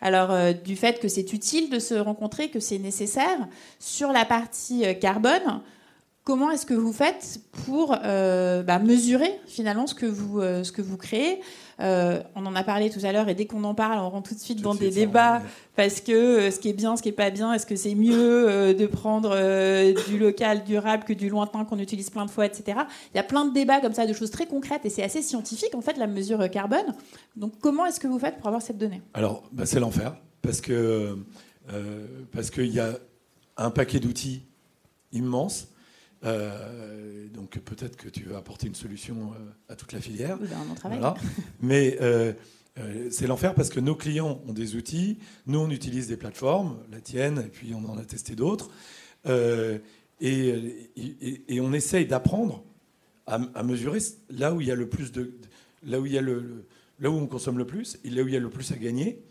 alors 0.00 0.52
du 0.54 0.74
fait 0.74 0.98
que 1.00 1.08
c'est 1.08 1.32
utile 1.32 1.70
de 1.70 1.78
se 1.78 1.94
rencontrer, 1.94 2.50
que 2.50 2.60
c'est 2.60 2.78
nécessaire, 2.78 3.48
sur 3.78 4.10
la 4.10 4.24
partie 4.24 4.82
carbone, 5.00 5.62
comment 6.24 6.50
est-ce 6.50 6.66
que 6.66 6.74
vous 6.74 6.92
faites 6.92 7.40
pour 7.64 7.90
bah, 7.90 8.78
mesurer 8.80 9.32
finalement 9.46 9.86
ce 9.86 9.94
que 9.94 10.06
vous, 10.06 10.40
ce 10.40 10.72
que 10.72 10.82
vous 10.82 10.96
créez? 10.96 11.40
Euh, 11.80 12.20
on 12.34 12.44
en 12.44 12.56
a 12.56 12.64
parlé 12.64 12.90
tout 12.90 13.00
à 13.04 13.12
l'heure 13.12 13.28
et 13.28 13.34
dès 13.34 13.46
qu'on 13.46 13.62
en 13.64 13.74
parle, 13.74 13.98
on 13.98 14.10
rentre 14.10 14.30
tout 14.30 14.34
de 14.34 14.40
suite 14.40 14.60
dans 14.60 14.74
des 14.74 14.90
débats 14.90 15.42
parce 15.76 16.00
que 16.00 16.12
euh, 16.12 16.50
ce 16.50 16.58
qui 16.58 16.68
est 16.68 16.72
bien, 16.72 16.96
ce 16.96 17.02
qui 17.02 17.08
est 17.08 17.12
pas 17.12 17.30
bien, 17.30 17.52
est-ce 17.52 17.66
que 17.66 17.76
c'est 17.76 17.94
mieux 17.94 18.48
euh, 18.48 18.74
de 18.74 18.86
prendre 18.86 19.30
du 20.08 20.18
local 20.18 20.64
durable 20.64 21.04
que 21.04 21.12
du 21.12 21.28
lointain 21.28 21.64
qu'on 21.64 21.78
utilise 21.78 22.10
plein 22.10 22.26
de 22.26 22.30
fois, 22.30 22.46
etc. 22.46 22.80
Il 23.14 23.16
y 23.16 23.20
a 23.20 23.22
plein 23.22 23.44
de 23.44 23.52
débats 23.52 23.80
comme 23.80 23.92
ça, 23.92 24.06
de 24.06 24.12
choses 24.12 24.30
très 24.30 24.46
concrètes 24.46 24.84
et 24.84 24.90
c'est 24.90 25.04
assez 25.04 25.22
scientifique 25.22 25.74
en 25.74 25.80
fait 25.80 25.96
la 25.96 26.06
mesure 26.06 26.50
carbone. 26.50 26.94
Donc 27.36 27.52
comment 27.60 27.86
est-ce 27.86 28.00
que 28.00 28.08
vous 28.08 28.18
faites 28.18 28.38
pour 28.38 28.48
avoir 28.48 28.62
cette 28.62 28.78
donnée? 28.78 29.02
Alors 29.14 29.44
bah, 29.52 29.66
c'est 29.66 29.80
l'enfer 29.80 30.16
parce 30.42 30.60
que 30.60 31.16
parce 32.32 32.50
qu'il 32.50 32.72
y 32.72 32.80
a 32.80 32.94
un 33.56 33.70
paquet 33.70 34.00
d'outils 34.00 34.42
immense. 35.12 35.68
Donc 36.22 37.58
peut-être 37.58 37.96
que 37.96 38.08
tu 38.08 38.24
vas 38.24 38.38
apporter 38.38 38.66
une 38.66 38.74
solution 38.74 39.32
à 39.68 39.76
toute 39.76 39.92
la 39.92 40.00
filière. 40.00 40.38
Oui, 40.40 40.48
ben, 40.50 40.56
on 40.70 40.74
travaille. 40.74 41.00
Mais 41.60 41.98
c'est 43.10 43.26
l'enfer 43.26 43.54
parce 43.54 43.70
que 43.70 43.80
nos 43.80 43.94
clients 43.94 44.40
ont 44.46 44.52
des 44.52 44.76
outils, 44.76 45.18
nous 45.46 45.58
on 45.58 45.70
utilise 45.70 46.08
des 46.08 46.16
plateformes, 46.16 46.78
la 46.90 47.00
tienne, 47.00 47.44
et 47.46 47.48
puis 47.48 47.72
on 47.74 47.88
en 47.88 47.98
a 47.98 48.04
testé 48.04 48.34
d'autres. 48.34 48.70
Et, 50.20 50.90
et, 51.48 51.60
on 51.60 51.72
essaye 51.72 52.06
d'apprendre 52.06 52.64
à, 53.26 53.62
mesurer 53.62 54.00
là 54.30 54.52
où 54.52 54.60
il 54.60 54.66
y 54.66 54.70
a 54.70 54.74
le 54.74 54.88
plus 54.88 55.12
de, 55.12 55.32
là 55.84 56.00
où 56.00 56.06
il 56.06 56.12
y 56.12 56.18
a 56.18 56.20
le, 56.20 56.66
là 56.98 57.10
où 57.10 57.14
on 57.14 57.26
consomme 57.26 57.58
le 57.58 57.66
plus 57.66 57.98
et 58.04 58.10
là 58.10 58.22
où 58.22 58.28
il 58.28 58.34
y 58.34 58.36
a 58.36 58.40
le 58.40 58.50
plus 58.50 58.72
à 58.72 58.76
gagner, 58.76 59.22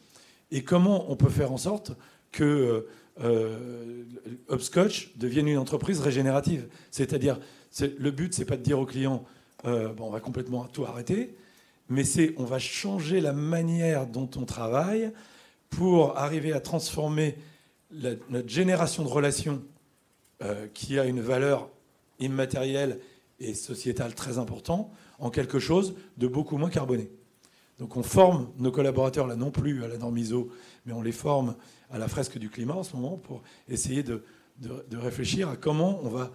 et 0.51 0.63
comment 0.63 1.11
on 1.11 1.15
peut 1.15 1.29
faire 1.29 1.51
en 1.51 1.57
sorte 1.57 1.91
que 2.31 2.87
euh, 3.23 4.03
Upscotch 4.51 5.17
devienne 5.17 5.47
une 5.47 5.57
entreprise 5.57 5.99
régénérative. 5.99 6.67
C'est-à-dire, 6.91 7.39
le 7.81 8.11
but, 8.11 8.33
c'est 8.33 8.45
pas 8.45 8.57
de 8.57 8.63
dire 8.63 8.79
au 8.79 8.85
client, 8.85 9.23
euh, 9.65 9.93
bon, 9.93 10.07
on 10.07 10.11
va 10.11 10.19
complètement 10.19 10.65
tout 10.65 10.85
arrêter, 10.85 11.35
mais 11.89 12.03
c'est 12.03 12.33
on 12.37 12.45
va 12.45 12.59
changer 12.59 13.21
la 13.21 13.33
manière 13.33 14.07
dont 14.07 14.29
on 14.35 14.45
travaille 14.45 15.11
pour 15.69 16.17
arriver 16.17 16.53
à 16.53 16.59
transformer 16.59 17.35
notre 17.91 18.49
génération 18.49 19.03
de 19.03 19.07
relations 19.07 19.63
euh, 20.43 20.67
qui 20.73 20.99
a 20.99 21.05
une 21.05 21.21
valeur 21.21 21.69
immatérielle 22.19 22.99
et 23.39 23.53
sociétale 23.53 24.13
très 24.13 24.37
importante 24.37 24.91
en 25.19 25.29
quelque 25.29 25.59
chose 25.59 25.95
de 26.17 26.27
beaucoup 26.27 26.57
moins 26.57 26.69
carboné. 26.69 27.09
Donc 27.79 27.95
on 27.95 28.03
forme 28.03 28.49
nos 28.57 28.71
collaborateurs 28.71 29.27
là 29.27 29.35
non 29.35 29.51
plus 29.51 29.83
à 29.83 29.87
la 29.87 29.97
norme 29.97 30.17
ISO, 30.17 30.49
mais 30.85 30.93
on 30.93 31.01
les 31.01 31.11
forme 31.11 31.55
à 31.91 31.97
la 31.97 32.07
fresque 32.07 32.37
du 32.37 32.49
climat 32.49 32.73
en 32.73 32.83
ce 32.83 32.95
moment 32.95 33.17
pour 33.17 33.43
essayer 33.67 34.03
de, 34.03 34.23
réfléchir 34.93 35.49
à 35.49 35.55
comment 35.55 35.99
on 36.03 36.09
va, 36.09 36.31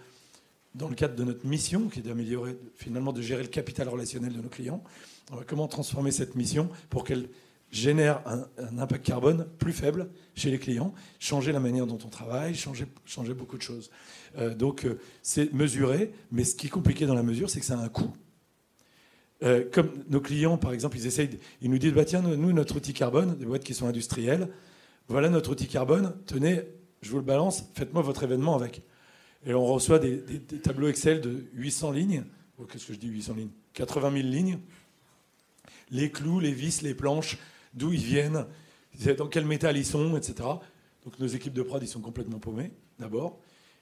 dans 0.75 0.89
le 0.89 0.95
cadre 0.95 1.17
de 1.17 1.25
notre 1.25 1.47
mission, 1.47 1.89
qui 1.89 1.99
est 1.99 2.03
d'améliorer, 2.03 2.57
finalement 2.77 3.13
de 3.13 3.21
gérer 3.21 3.43
le 3.43 3.49
capital 3.49 3.89
relationnel 3.89 4.33
de 4.33 4.41
nos 4.41 4.49
clients, 4.49 4.83
on 5.33 5.37
va 5.37 5.45
comment 5.45 5.67
transformer 5.67 6.13
cette 6.13 6.37
mission 6.37 6.69
pour 6.91 7.05
qu'elle 7.05 7.29
génère 7.73 8.23
un, 8.27 8.79
impact 8.79 9.05
carbone 9.05 9.47
plus 9.59 9.73
faible 9.73 10.11
chez 10.35 10.51
les 10.51 10.59
clients, 10.59 10.95
changer 11.19 11.53
la 11.53 11.61
manière 11.61 11.87
dont 11.87 11.99
on 12.05 12.09
travaille, 12.09 12.55
changer, 12.55 12.87
changer 13.07 13.35
beaucoup 13.35 13.57
de 13.57 13.63
choses. 13.63 13.91
Euh, 14.39 14.55
donc 14.55 14.85
euh, 14.85 15.01
c'est 15.23 15.53
mesuré, 15.53 16.13
mais 16.31 16.45
ce 16.45 16.55
qui 16.55 16.67
est 16.67 16.71
compliqué 16.71 17.07
dans 17.07 17.15
la 17.15 17.23
mesure, 17.23 17.51
c'est 17.51 17.61
que 17.61 17.67
ça 17.67 17.79
a 17.79 17.83
un 17.83 17.89
coût. 17.89 18.13
Euh, 19.43 19.65
comme 19.71 19.91
nos 20.09 20.21
clients, 20.21 20.57
par 20.57 20.73
exemple, 20.73 20.97
ils 20.97 21.07
essayent, 21.07 21.31
ils 21.61 21.71
nous 21.71 21.79
disent 21.79 21.93
bah, 21.93 22.05
tiens, 22.05 22.23
nous, 22.23 22.53
notre 22.53 22.77
outil 22.77 22.93
carbone, 22.93 23.37
des 23.37 23.45
boîtes 23.45 23.65
qui 23.65 23.75
sont 23.75 23.87
industrielles, 23.87 24.49
voilà 25.09 25.29
notre 25.29 25.51
outil 25.51 25.67
carbone, 25.67 26.15
tenez, 26.27 26.63
je 27.01 27.11
vous 27.11 27.17
le 27.17 27.25
balance, 27.25 27.65
faites-moi 27.75 28.03
votre 28.03 28.23
événement 28.23 28.55
avec. 28.55 28.83
Et 29.45 29.55
on 29.55 29.67
reçoit 29.67 29.99
des, 29.99 30.21
tableaux 30.63 30.89
Excel 30.89 31.21
de 31.21 31.45
800 31.55 31.91
lignes, 31.91 32.25
oh, 32.59 32.65
qu'est-ce 32.65 32.87
que 32.87 32.93
je 32.93 32.99
dis 32.99 33.09
800 33.09 33.35
lignes? 33.35 33.51
80 33.75 34.13
000 34.13 34.29
lignes, 34.29 34.59
les 35.91 36.11
clous, 36.11 36.39
les 36.39 36.53
vis, 36.53 36.83
les 36.83 36.95
planches, 36.95 37.39
d'où 37.75 37.93
ils 37.93 38.01
viennent, 38.01 38.47
dans 39.19 39.27
quel 39.27 39.45
métal 39.45 39.77
ils 39.77 39.87
sont, 39.87 40.17
etc. 40.17 40.49
Donc 41.05 41.19
nos 41.19 41.27
équipes 41.27 41.55
de 41.55 41.63
prod, 41.63 41.83
ils 41.83 41.89
sont 41.89 42.01
complètement 42.01 42.39
paumées, 42.39 42.71
d'abord. 43.01 43.41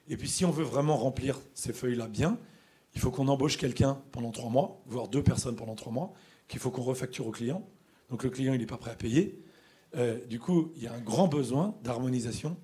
Et 0.09 0.17
puis 0.17 0.27
si 0.27 0.43
on 0.43 0.51
veut 0.51 0.63
vraiment 0.63 0.97
remplir 0.97 1.39
ces 1.53 1.73
feuilles-là 1.73 2.07
bien, 2.07 2.39
il 2.93 2.99
faut 2.99 3.11
qu'on 3.11 3.27
embauche 3.27 3.57
quelqu'un 3.57 4.01
pendant 4.11 4.31
trois 4.31 4.49
mois, 4.49 4.81
voire 4.85 5.07
deux 5.07 5.23
personnes 5.23 5.55
pendant 5.55 5.75
trois 5.75 5.91
mois, 5.91 6.13
qu'il 6.47 6.59
faut 6.59 6.71
qu'on 6.71 6.81
refacture 6.81 7.27
au 7.27 7.31
client. 7.31 7.65
Donc 8.09 8.23
le 8.23 8.29
client, 8.29 8.53
il 8.53 8.59
n'est 8.59 8.65
pas 8.65 8.77
prêt 8.77 8.91
à 8.91 8.95
payer. 8.95 9.41
Euh, 9.95 10.17
du 10.29 10.39
coup, 10.39 10.71
il 10.75 10.83
y 10.83 10.87
a 10.87 10.93
un 10.93 10.99
grand 10.99 11.27
besoin 11.27 11.75
d'harmonisation 11.83 12.57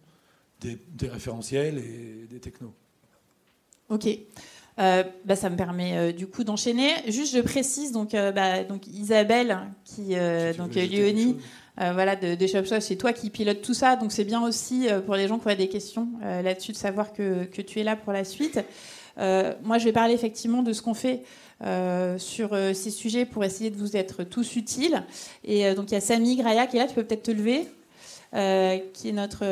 des, 0.61 0.77
référentiels 1.07 1.77
et 1.77 2.27
des 2.29 2.39
technos. 2.39 2.73
Ok. 3.89 4.07
Euh, 4.79 5.03
bah, 5.25 5.35
ça 5.35 5.49
me 5.49 5.55
permet 5.55 5.97
euh, 5.97 6.11
du 6.11 6.27
coup 6.27 6.43
d'enchaîner. 6.43 6.91
Juste, 7.07 7.35
je 7.35 7.41
précise 7.41 7.91
donc, 7.91 8.11
bah, 8.11 8.63
donc 8.63 8.87
Isabelle, 8.87 9.57
qui, 9.85 10.15
donc 10.57 10.75
Léonie, 10.75 11.37
voilà, 11.77 12.15
de, 12.15 12.35
de 12.35 12.47
ShopShop, 12.47 12.81
c'est 12.81 12.95
toi 12.95 13.13
qui 13.13 13.29
pilote 13.29 13.61
tout 13.61 13.73
ça. 13.73 13.95
Donc 13.95 14.11
c'est 14.11 14.25
bien 14.25 14.43
aussi 14.43 14.87
pour 15.05 15.15
les 15.15 15.27
gens 15.27 15.37
qui 15.39 15.45
auraient 15.45 15.55
des 15.55 15.69
questions 15.69 16.09
là-dessus 16.21 16.73
de 16.73 16.77
savoir 16.77 17.13
que, 17.13 17.45
que, 17.45 17.61
tu 17.61 17.79
es 17.79 17.83
là 17.83 17.95
pour 17.95 18.13
la 18.13 18.23
suite. 18.23 18.59
Moi, 19.17 19.77
je 19.77 19.85
vais 19.85 19.91
parler 19.91 20.13
effectivement 20.13 20.63
de 20.63 20.73
ce 20.73 20.81
qu'on 20.81 20.93
fait. 20.93 21.23
sur 22.17 22.49
ces 22.73 22.91
sujets 22.91 23.25
pour 23.25 23.43
essayer 23.43 23.69
de 23.69 23.77
vous 23.77 23.97
être 23.97 24.23
tous 24.23 24.55
utiles. 24.55 25.03
Et 25.43 25.73
donc 25.73 25.91
il 25.91 25.93
y 25.93 25.97
a 25.97 26.01
Samy 26.01 26.35
Graya 26.35 26.67
qui 26.67 26.77
est 26.77 26.79
là, 26.79 26.87
tu 26.87 26.93
peux 26.93 27.03
peut-être 27.03 27.23
te 27.23 27.31
lever, 27.31 27.65
qui 28.93 29.09
est 29.09 29.13
notre 29.13 29.43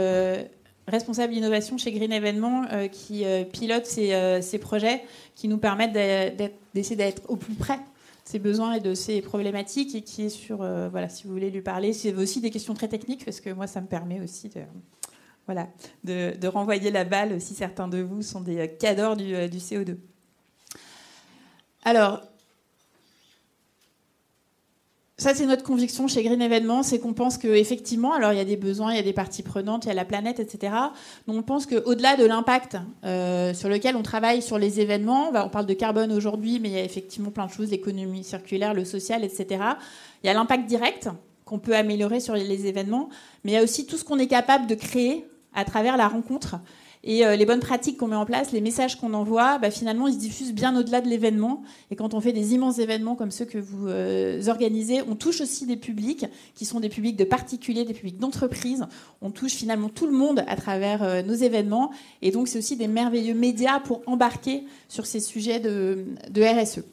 responsable 0.88 1.34
innovation 1.34 1.78
chez 1.78 1.92
Green 1.92 2.12
Evénement 2.12 2.66
euh, 2.72 2.88
qui 2.88 3.26
euh, 3.26 3.44
pilote 3.44 3.88
euh, 3.98 4.42
ces, 4.42 4.58
projets 4.60 5.04
qui 5.36 5.48
nous 5.48 5.58
permettent 5.58 5.94
d'essayer 5.94 6.96
d'être 6.96 7.24
au 7.28 7.36
plus 7.36 7.56
près 7.56 7.78
de 7.78 7.82
ses 8.24 8.40
besoins 8.40 8.74
et 8.74 8.80
de 8.80 8.94
ses 8.94 9.22
problématiques 9.22 9.96
et 9.96 10.02
qui 10.02 10.24
est 10.24 10.30
sur, 10.30 10.58
voilà, 10.58 11.10
si 11.10 11.26
vous 11.26 11.34
voulez 11.34 11.52
lui 11.52 11.62
parler, 11.62 11.94
c'est 11.94 12.14
aussi 12.16 12.42
des 12.42 12.50
questions 12.50 12.74
très 12.74 12.88
techniques 12.88 13.24
parce 13.24 13.40
que 13.40 13.52
moi 13.52 13.68
ça 13.68 13.82
me 13.82 13.88
permet 13.88 14.20
aussi 14.20 14.50
de, 14.50 14.62
voilà, 15.46 15.68
de, 16.04 16.48
renvoyer 16.48 16.92
la 16.92 17.04
balle 17.04 17.40
si 17.40 17.54
certains 17.54 17.88
de 17.88 18.00
vous 18.00 18.22
sont 18.22 18.42
des 18.42 18.76
cadors 18.80 19.16
du, 19.16 19.50
du 19.50 19.58
CO2. 19.58 19.98
Alors, 21.84 22.22
ça, 25.18 25.34
c'est 25.34 25.46
notre 25.46 25.64
conviction 25.64 26.10
chez 26.10 26.24
Green 26.24 26.42
Evénement, 26.42 26.84
c'est 26.84 27.00
qu'on 27.00 27.14
pense 27.14 27.38
qu'effectivement, 27.38 28.14
alors 28.14 28.34
il 28.34 28.38
y 28.38 28.42
a 28.42 28.46
des 28.46 28.58
besoins, 28.58 28.92
il 28.92 28.98
y 28.98 29.00
a 29.00 29.04
des 29.04 29.14
parties 29.14 29.44
prenantes, 29.44 29.86
il 29.86 29.88
y 29.88 29.92
a 29.92 29.94
la 29.94 30.04
planète, 30.04 30.42
etc. 30.42 30.74
Mais 31.26 31.34
on 31.34 31.42
pense 31.42 31.66
qu'au-delà 31.68 32.18
de 32.18 32.26
l'impact 32.26 32.76
euh, 33.06 33.54
sur 33.54 33.70
lequel 33.70 33.96
on 33.96 34.04
travaille 34.04 34.42
sur 34.42 34.60
les 34.60 34.82
événements, 34.82 35.30
on 35.34 35.50
parle 35.50 35.68
de 35.68 35.74
carbone 35.74 36.12
aujourd'hui, 36.12 36.60
mais 36.60 36.68
il 36.68 36.74
y 36.74 36.80
a 36.80 36.84
effectivement 36.84 37.32
plein 37.32 37.46
de 37.46 37.52
choses, 37.52 37.72
l'économie 37.72 38.26
circulaire, 38.26 38.74
le 38.74 38.84
social, 38.84 39.24
etc. 39.24 39.48
Il 40.22 40.28
y 40.28 40.30
a 40.30 40.34
l'impact 40.34 40.66
direct 40.66 41.08
qu'on 41.46 41.60
peut 41.60 41.78
améliorer 41.78 42.20
sur 42.20 42.34
les 42.34 42.66
événements, 42.68 43.08
mais 43.46 43.52
il 43.52 43.56
y 43.56 43.58
a 43.58 43.64
aussi 43.64 43.86
tout 43.86 43.98
ce 43.98 44.04
qu'on 44.04 44.20
est 44.20 44.28
capable 44.28 44.68
de 44.68 44.76
créer 44.76 45.26
à 45.56 45.66
travers 45.66 45.98
la 45.98 46.08
rencontre 46.08 46.58
et 47.08 47.24
euh, 47.24 47.36
les 47.36 47.46
bonnes 47.46 47.60
pratiques 47.60 47.98
qu'on 47.98 48.08
met 48.08 48.16
en 48.16 48.26
place, 48.26 48.52
les 48.52 48.62
messages 48.62 49.00
qu'on 49.00 49.14
envoie, 49.14 49.60
bah, 49.60 49.70
finalement, 49.70 50.08
ils 50.08 50.16
se 50.16 50.20
diffusent 50.20 50.54
bien 50.54 50.76
au-delà 50.76 51.02
de 51.02 51.08
l'événement. 51.08 51.62
Et 51.92 51.96
quand 51.96 52.16
on 52.16 52.20
fait 52.20 52.34
des 52.34 52.56
immenses 52.56 52.80
événements 52.80 53.16
comme 53.16 53.30
ceux 53.30 53.46
que 53.46 53.60
vous 53.60 53.88
euh, 53.88 54.42
organisez, 54.48 55.04
on 55.08 55.16
touche 55.16 55.40
aussi 55.40 55.68
des 55.68 55.78
publics 55.78 56.26
qui 56.56 56.66
sont 56.66 56.80
des 56.80 56.90
publics 56.90 57.16
de 57.16 57.24
particuliers, 57.24 57.86
des 57.86 57.94
publics 57.94 58.18
d'entreprises. 58.18 58.86
On 59.22 59.30
touche 59.30 59.54
finalement 59.54 59.90
tout 59.90 60.08
le 60.08 60.14
monde 60.14 60.44
à 60.48 60.56
travers 60.56 61.04
euh, 61.04 61.22
nos 61.22 61.36
événements. 61.36 61.92
Et 62.24 62.32
donc, 62.32 62.48
c'est 62.48 62.58
aussi 62.58 62.76
des 62.76 62.88
merveilleux 62.88 63.36
médias 63.36 63.80
pour 63.80 64.02
embarquer 64.08 64.64
sur 64.90 65.06
ces 65.06 65.20
sujets 65.20 65.60
de, 65.60 66.06
de 66.32 66.42
RSE. 66.42 66.84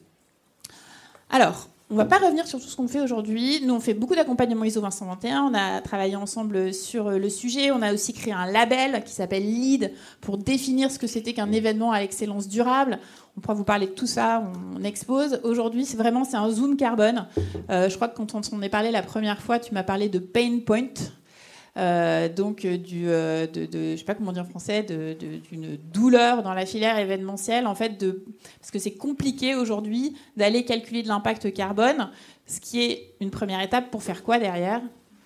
Alors, 1.31 1.71
on 1.93 1.97
va 1.97 2.07
pas 2.07 2.19
revenir 2.19 2.47
sur 2.47 2.59
tout 2.59 2.69
ce 2.69 2.75
qu'on 2.75 2.89
fait 2.89 3.03
aujourd'hui. 3.03 3.61
Nous, 3.67 3.75
on 3.75 3.81
fait 3.81 3.93
beaucoup 3.93 4.15
d'accompagnement 4.15 4.65
ISO 4.65 4.81
521. 4.81 5.43
On 5.43 5.55
a 5.55 5.83
travaillé 5.83 6.17
ensemble 6.17 6.73
sur 6.73 7.11
le 7.11 7.29
sujet. 7.29 7.71
On 7.71 7.83
a 7.83 7.93
aussi 7.93 8.15
créé 8.15 8.33
un 8.33 8.47
label 8.47 9.05
qui 9.05 9.13
s'appelle 9.13 9.45
LEAD 9.45 9.93
pour 10.23 10.39
définir 10.39 10.91
ce 10.91 10.99
que 10.99 11.07
c'était 11.07 11.35
qu'un 11.35 11.53
événement 11.53 11.93
à 11.93 12.01
l'excellence 12.01 12.49
durable. 12.49 12.99
On 13.37 13.41
pourra 13.43 13.53
vous 13.53 13.65
parler 13.65 13.87
de 13.89 13.93
tout 13.93 14.07
ça. 14.07 14.43
On 14.75 14.83
expose. 14.83 15.41
Aujourd'hui, 15.45 15.85
c'est 15.85 15.99
vraiment 15.99 16.25
c'est 16.25 16.39
un 16.39 16.49
zoom 16.49 16.79
carbone. 16.79 17.27
Euh, 17.69 17.91
je 17.91 17.97
crois 17.97 18.09
que 18.09 18.17
quand 18.17 18.35
on 18.35 18.43
s'en 18.43 18.63
est 18.63 18.71
parlé 18.71 18.91
la 18.91 19.03
première 19.03 19.43
fois, 19.43 19.59
tu 19.59 19.75
m'as 19.75 19.83
parlé 19.83 20.09
de 20.09 20.19
pain 20.19 20.61
point. 20.65 20.95
Euh, 21.79 22.29
donc 22.29 22.65
euh, 22.65 22.77
du, 22.77 23.09
euh, 23.09 23.47
sais 23.97 24.05
pas 24.05 24.15
comment 24.15 24.33
dire 24.33 24.43
en 24.43 24.49
français, 24.49 24.83
d'une 24.83 25.77
douleur 25.77 26.43
dans 26.43 26.53
la 26.55 26.67
filière 26.67 26.99
événementielle, 26.99 27.67
en 27.67 27.75
fait, 27.75 28.05
parce 28.61 28.71
que 28.71 28.79
c'est 28.79 28.95
compliqué 28.95 29.55
aujourd'hui 29.55 30.17
d'aller 30.37 30.65
calculer 30.65 31.03
de 31.03 31.09
l'impact 31.09 31.53
carbone, 31.55 32.11
ce 32.47 32.61
qui 32.61 32.83
est 32.83 33.15
une 33.21 33.31
première 33.31 33.61
étape 33.61 33.91
pour 33.91 34.03
faire 34.03 34.23
quoi 34.23 34.39
derrière? 34.39 34.83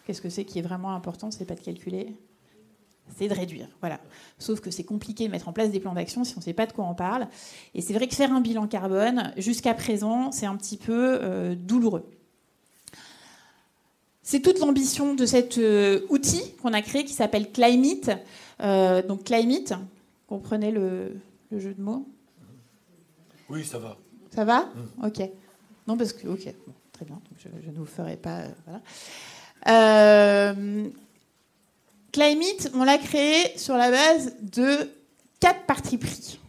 Qu'est-ce 0.07 0.23
que 0.23 0.29
c'est 0.29 0.45
qui 0.45 0.61
est 0.61 0.63
vraiment 0.63 0.95
important? 0.95 1.33
C'est 1.33 1.47
pas 1.47 1.57
de 1.57 1.61
calculer, 1.61 2.15
c'est 3.17 3.27
de 3.27 3.35
réduire. 3.35 3.69
Voilà. 3.81 3.99
Sauf 4.39 4.61
que 4.61 4.71
c'est 4.71 4.85
compliqué 4.85 5.27
de 5.27 5.33
mettre 5.33 5.49
en 5.49 5.53
place 5.53 5.71
des 5.71 5.81
plans 5.81 5.95
d'action 5.95 6.23
si 6.23 6.35
on 6.37 6.41
ne 6.41 6.45
sait 6.45 6.53
pas 6.53 6.67
de 6.67 6.73
quoi 6.73 6.85
on 6.85 6.95
parle. 6.95 7.27
Et 7.75 7.81
c'est 7.81 7.93
vrai 7.93 8.07
que 8.07 8.15
faire 8.15 8.33
un 8.33 8.41
bilan 8.41 8.69
carbone, 8.69 9.33
jusqu'à 9.37 9.75
présent, 9.75 10.31
c'est 10.31 10.47
un 10.47 10.57
petit 10.57 10.77
peu 10.77 11.57
douloureux. 11.57 12.09
C'est 14.27 14.41
toute 14.41 14.59
l'ambition 14.59 15.15
de 15.15 15.25
cet 15.25 15.57
euh, 15.57 16.01
outil 16.09 16.43
qu'on 16.61 16.73
a 16.73 16.83
créé 16.83 17.05
qui 17.05 17.13
s'appelle 17.13 17.53
Climate. 17.53 18.11
Euh, 18.61 19.01
donc 19.01 19.23
Climate, 19.23 19.75
comprenez 20.27 20.73
le, 20.73 21.13
jeu 21.53 21.73
de 21.73 21.81
mots 21.81 22.09
Oui, 23.49 23.65
ça 23.65 23.79
va. 23.79 23.97
Ça 24.35 24.45
va 24.45 24.63
mm. 24.63 25.07
Ok. 25.07 25.31
Non, 25.87 25.97
parce 25.97 26.13
que. 26.13 26.27
Ok, 26.27 26.53
très 26.91 27.05
bien. 27.05 27.21
je, 27.39 27.71
ne 27.71 27.77
vous 27.77 27.87
ferai 27.87 28.17
pas. 28.17 28.47
Euh, 29.69 30.89
Climate, 32.11 32.71
on 32.75 32.83
l'a 32.83 32.99
créé 32.99 33.57
sur 33.57 33.77
la 33.77 33.93
base 33.93 34.35
de 34.43 34.91
quatre 35.39 35.67
parties 35.67 35.99
pris. 35.99 36.41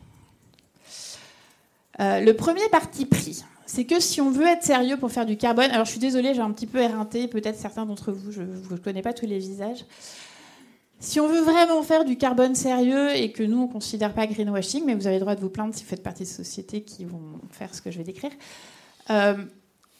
le 1.99 2.31
premier 2.31 2.67
parti 2.69 3.05
pris, 3.05 3.43
c'est 3.67 3.83
que 3.83 3.99
si 3.99 4.21
on 4.21 4.31
veut 4.31 4.47
être 4.47 4.63
sérieux 4.63 4.97
pour 4.97 5.11
faire 5.11 5.25
du 5.25 5.35
carbone, 5.35 5.69
alors 5.71 5.85
je 5.85 5.91
suis 5.91 5.99
désolée, 5.99 6.33
j'ai 6.33 6.41
un 6.41 6.51
petit 6.51 6.65
peu 6.65 6.79
éreinté, 6.79 7.27
peut-être 7.27 7.59
certains 7.59 7.85
d'entre 7.85 8.13
vous, 8.13 8.31
je 8.31 8.41
ne 8.41 8.77
connais 8.77 9.01
pas 9.01 9.13
tous 9.13 9.25
les 9.25 9.37
visages. 9.37 9.85
Si 10.99 11.19
on 11.19 11.27
veut 11.27 11.41
vraiment 11.41 11.83
faire 11.83 12.05
du 12.05 12.17
carbone 12.17 12.55
sérieux 12.55 13.15
et 13.15 13.31
que 13.31 13.43
nous, 13.43 13.57
on 13.57 13.67
ne 13.67 13.71
considère 13.71 14.13
pas 14.13 14.25
greenwashing, 14.25 14.83
mais 14.85 14.95
vous 14.95 15.05
avez 15.05 15.17
le 15.17 15.21
droit 15.21 15.35
de 15.35 15.41
vous 15.41 15.49
plaindre 15.49 15.75
si 15.75 15.83
vous 15.83 15.89
faites 15.89 16.01
partie 16.01 16.23
de 16.23 16.29
sociétés 16.29 16.81
qui 16.81 17.03
vont 17.05 17.21
faire 17.51 17.75
ce 17.75 17.81
que 17.81 17.91
je 17.91 17.97
vais 17.97 18.03
décrire, 18.03 18.31
euh, 19.09 19.35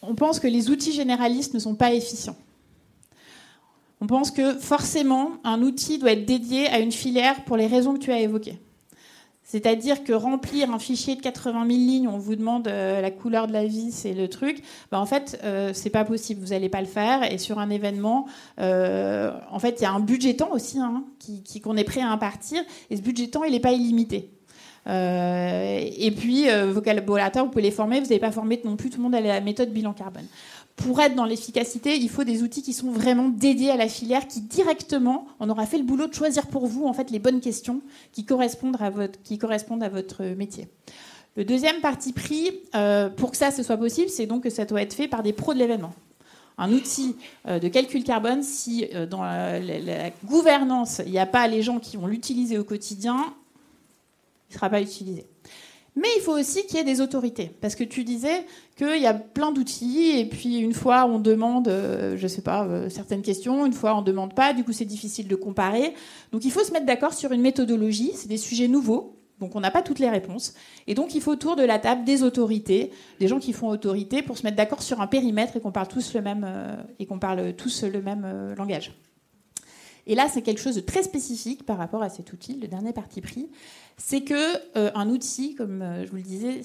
on 0.01 0.15
pense 0.15 0.39
que 0.39 0.47
les 0.47 0.69
outils 0.69 0.93
généralistes 0.93 1.53
ne 1.53 1.59
sont 1.59 1.75
pas 1.75 1.93
efficients. 1.93 2.37
On 3.99 4.07
pense 4.07 4.31
que 4.31 4.53
forcément, 4.53 5.33
un 5.43 5.61
outil 5.61 5.97
doit 5.97 6.13
être 6.13 6.25
dédié 6.25 6.67
à 6.67 6.79
une 6.79 6.91
filière 6.91 7.43
pour 7.43 7.57
les 7.57 7.67
raisons 7.67 7.95
que 7.95 7.99
tu 7.99 8.11
as 8.11 8.19
évoquées. 8.19 8.59
C'est-à-dire 9.47 10.03
que 10.03 10.11
remplir 10.11 10.71
un 10.71 10.77
fichier 10.77 11.15
de 11.15 11.21
80 11.21 11.65
000 11.65 11.67
lignes, 11.69 12.07
on 12.09 12.17
vous 12.17 12.35
demande 12.35 12.67
euh, 12.67 12.99
la 12.99 13.11
couleur 13.11 13.47
de 13.47 13.53
la 13.53 13.63
vis 13.63 13.93
c'est 13.93 14.13
le 14.13 14.27
truc, 14.27 14.61
bah, 14.91 14.99
en 14.99 15.05
fait, 15.05 15.39
euh, 15.45 15.71
c'est 15.73 15.89
pas 15.89 16.03
possible, 16.03 16.41
vous 16.41 16.49
n'allez 16.49 16.67
pas 16.67 16.81
le 16.81 16.87
faire. 16.87 17.31
Et 17.31 17.37
sur 17.37 17.57
un 17.57 17.69
événement, 17.69 18.27
euh, 18.59 19.31
en 19.49 19.59
fait, 19.59 19.77
il 19.79 19.83
y 19.83 19.85
a 19.85 19.93
un 19.93 20.01
budget 20.01 20.33
temps 20.33 20.51
aussi 20.51 20.79
hein, 20.79 21.05
qu'on 21.63 21.77
est 21.77 21.85
prêt 21.85 22.01
à 22.01 22.09
impartir, 22.09 22.61
et 22.89 22.97
ce 22.97 23.01
budget 23.01 23.27
temps, 23.27 23.45
il 23.45 23.53
n'est 23.53 23.61
pas 23.61 23.71
illimité. 23.71 24.31
et 24.85 26.13
puis, 26.17 26.47
vos 26.73 26.81
collaborateurs, 26.81 27.45
vous 27.45 27.51
pouvez 27.51 27.63
les 27.63 27.71
former, 27.71 28.01
vous 28.01 28.07
n'avez 28.07 28.19
pas 28.19 28.31
formé 28.31 28.61
non 28.65 28.75
plus 28.75 28.89
tout 28.89 28.97
le 28.97 29.03
monde 29.03 29.15
à 29.15 29.21
la 29.21 29.39
méthode 29.39 29.71
bilan 29.71 29.93
carbone 29.93 30.27
pour 30.77 31.01
être 31.01 31.15
dans 31.15 31.25
l'efficacité, 31.25 31.97
il 31.97 32.07
faut 32.07 32.23
des 32.23 32.43
outils 32.43 32.61
qui 32.61 32.71
sont 32.71 32.91
vraiment 32.91 33.29
dédiés 33.29 33.71
à 33.71 33.77
la 33.77 33.89
filière, 33.89 34.27
qui 34.27 34.41
directement, 34.41 35.27
on 35.39 35.49
aura 35.49 35.65
fait 35.65 35.79
le 35.79 35.83
boulot 35.83 36.05
de 36.07 36.13
choisir 36.13 36.45
pour 36.47 36.67
vous 36.67 36.85
en 36.85 36.93
fait 36.93 37.09
les 37.09 37.17
bonnes 37.17 37.41
questions 37.41 37.81
qui 38.13 38.25
correspondent 38.25 38.77
à 38.79 38.89
votre, 38.91 40.23
métier. 40.35 40.69
Le 41.35 41.45
deuxième 41.45 41.81
parti 41.81 42.13
pris, 42.13 42.51
euh, 42.75 43.09
pour 43.09 43.31
que 43.31 43.37
ça 43.37 43.49
ce 43.49 43.63
soit 43.63 43.77
possible, 43.77 44.09
c'est 44.09 44.27
donc 44.27 44.43
que 44.43 44.51
ça 44.51 44.65
doit 44.65 44.81
être 44.81 44.93
fait 44.93 45.07
par 45.07 45.23
des 45.23 45.33
pros 45.33 45.53
de 45.53 45.59
l'événement. 45.59 45.93
Un 46.59 46.71
outil 46.71 47.15
euh, 47.47 47.57
de 47.57 47.67
calcul 47.67 48.03
carbone, 48.03 48.43
si 48.43 48.87
euh, 48.93 49.07
dans 49.07 49.23
la 49.23 50.11
gouvernance, 50.25 51.01
il 51.05 51.11
n'y 51.11 51.19
a 51.19 51.25
pas 51.25 51.47
les 51.47 51.63
gens 51.63 51.79
qui 51.79 51.97
vont 51.97 52.07
l'utiliser 52.07 52.59
au 52.59 52.63
quotidien, 52.63 53.33
il 54.49 54.53
ne 54.53 54.55
sera 54.55 54.69
pas 54.69 54.81
utilisé. 54.81 55.25
Mais 55.97 56.07
il 56.15 56.21
faut 56.21 56.37
aussi 56.37 56.63
qu'il 56.67 56.77
y 56.77 56.79
ait 56.79 56.83
des 56.83 57.01
autorités. 57.01 57.51
Parce 57.59 57.75
que 57.75 57.83
tu 57.83 58.03
disais 58.03 58.45
qu'il 58.77 59.01
y 59.01 59.07
a 59.07 59.15
plein 59.15 59.51
d'outils, 59.51 60.11
et 60.19 60.25
puis 60.25 60.59
une 60.59 60.73
fois 60.73 61.05
on 61.05 61.17
demande, 61.17 61.67
euh, 61.67 62.15
je 62.15 62.23
ne 62.23 62.27
sais 62.27 62.43
pas, 62.43 62.65
euh, 62.65 62.87
certaines 62.87 63.23
questions, 63.23 63.65
une 63.65 63.73
fois 63.73 63.95
on 63.95 64.01
ne 64.01 64.05
demande 64.05 64.35
pas, 64.35 64.53
du 64.53 64.63
coup 64.63 64.73
c'est 64.73 64.85
difficile 64.85 65.27
de 65.27 65.35
comparer. 65.35 65.95
Donc 66.31 66.45
il 66.45 66.51
faut 66.51 66.63
se 66.63 66.71
mettre 66.71 66.85
d'accord 66.85 67.13
sur 67.13 67.31
une 67.31 67.41
méthodologie, 67.41 68.11
c'est 68.13 68.27
des 68.27 68.37
sujets 68.37 68.67
nouveaux, 68.67 69.17
donc 69.39 69.55
on 69.55 69.59
n'a 69.59 69.71
pas 69.71 69.81
toutes 69.81 69.97
les 69.97 70.09
réponses. 70.09 70.53
Et 70.85 70.93
donc 70.93 71.15
il 71.15 71.21
faut 71.21 71.31
autour 71.31 71.55
de 71.55 71.63
la 71.63 71.79
table 71.79 72.03
des 72.03 72.21
autorités, 72.21 72.91
des 73.19 73.27
gens 73.27 73.39
qui 73.39 73.51
font 73.51 73.67
autorité 73.67 74.21
pour 74.21 74.37
se 74.37 74.43
mettre 74.43 74.57
d'accord 74.57 74.83
sur 74.83 75.01
un 75.01 75.07
périmètre 75.07 75.57
et 75.57 75.61
qu'on 75.61 75.71
parle 75.71 75.87
tous 75.87 76.13
le 76.13 76.21
même, 76.21 76.45
euh, 76.47 76.75
et 76.99 77.07
qu'on 77.07 77.17
parle 77.17 77.53
tous 77.53 77.83
le 77.83 78.03
même 78.03 78.53
langage. 78.55 78.93
Et 80.07 80.15
là, 80.15 80.29
c'est 80.29 80.41
quelque 80.41 80.61
chose 80.61 80.75
de 80.75 80.81
très 80.81 81.03
spécifique 81.03 81.65
par 81.65 81.77
rapport 81.77 82.01
à 82.01 82.09
cet 82.09 82.31
outil, 82.31 82.53
le 82.53 82.67
dernier 82.69 82.93
parti 82.93 83.19
pris. 83.19 83.49
C'est 83.97 84.21
que 84.21 84.77
euh, 84.77 84.89
un 84.95 85.09
outil, 85.09 85.53
comme 85.53 85.81
euh, 85.81 86.05
je 86.05 86.09
vous 86.09 86.15
le 86.15 86.21
disais, 86.21 86.61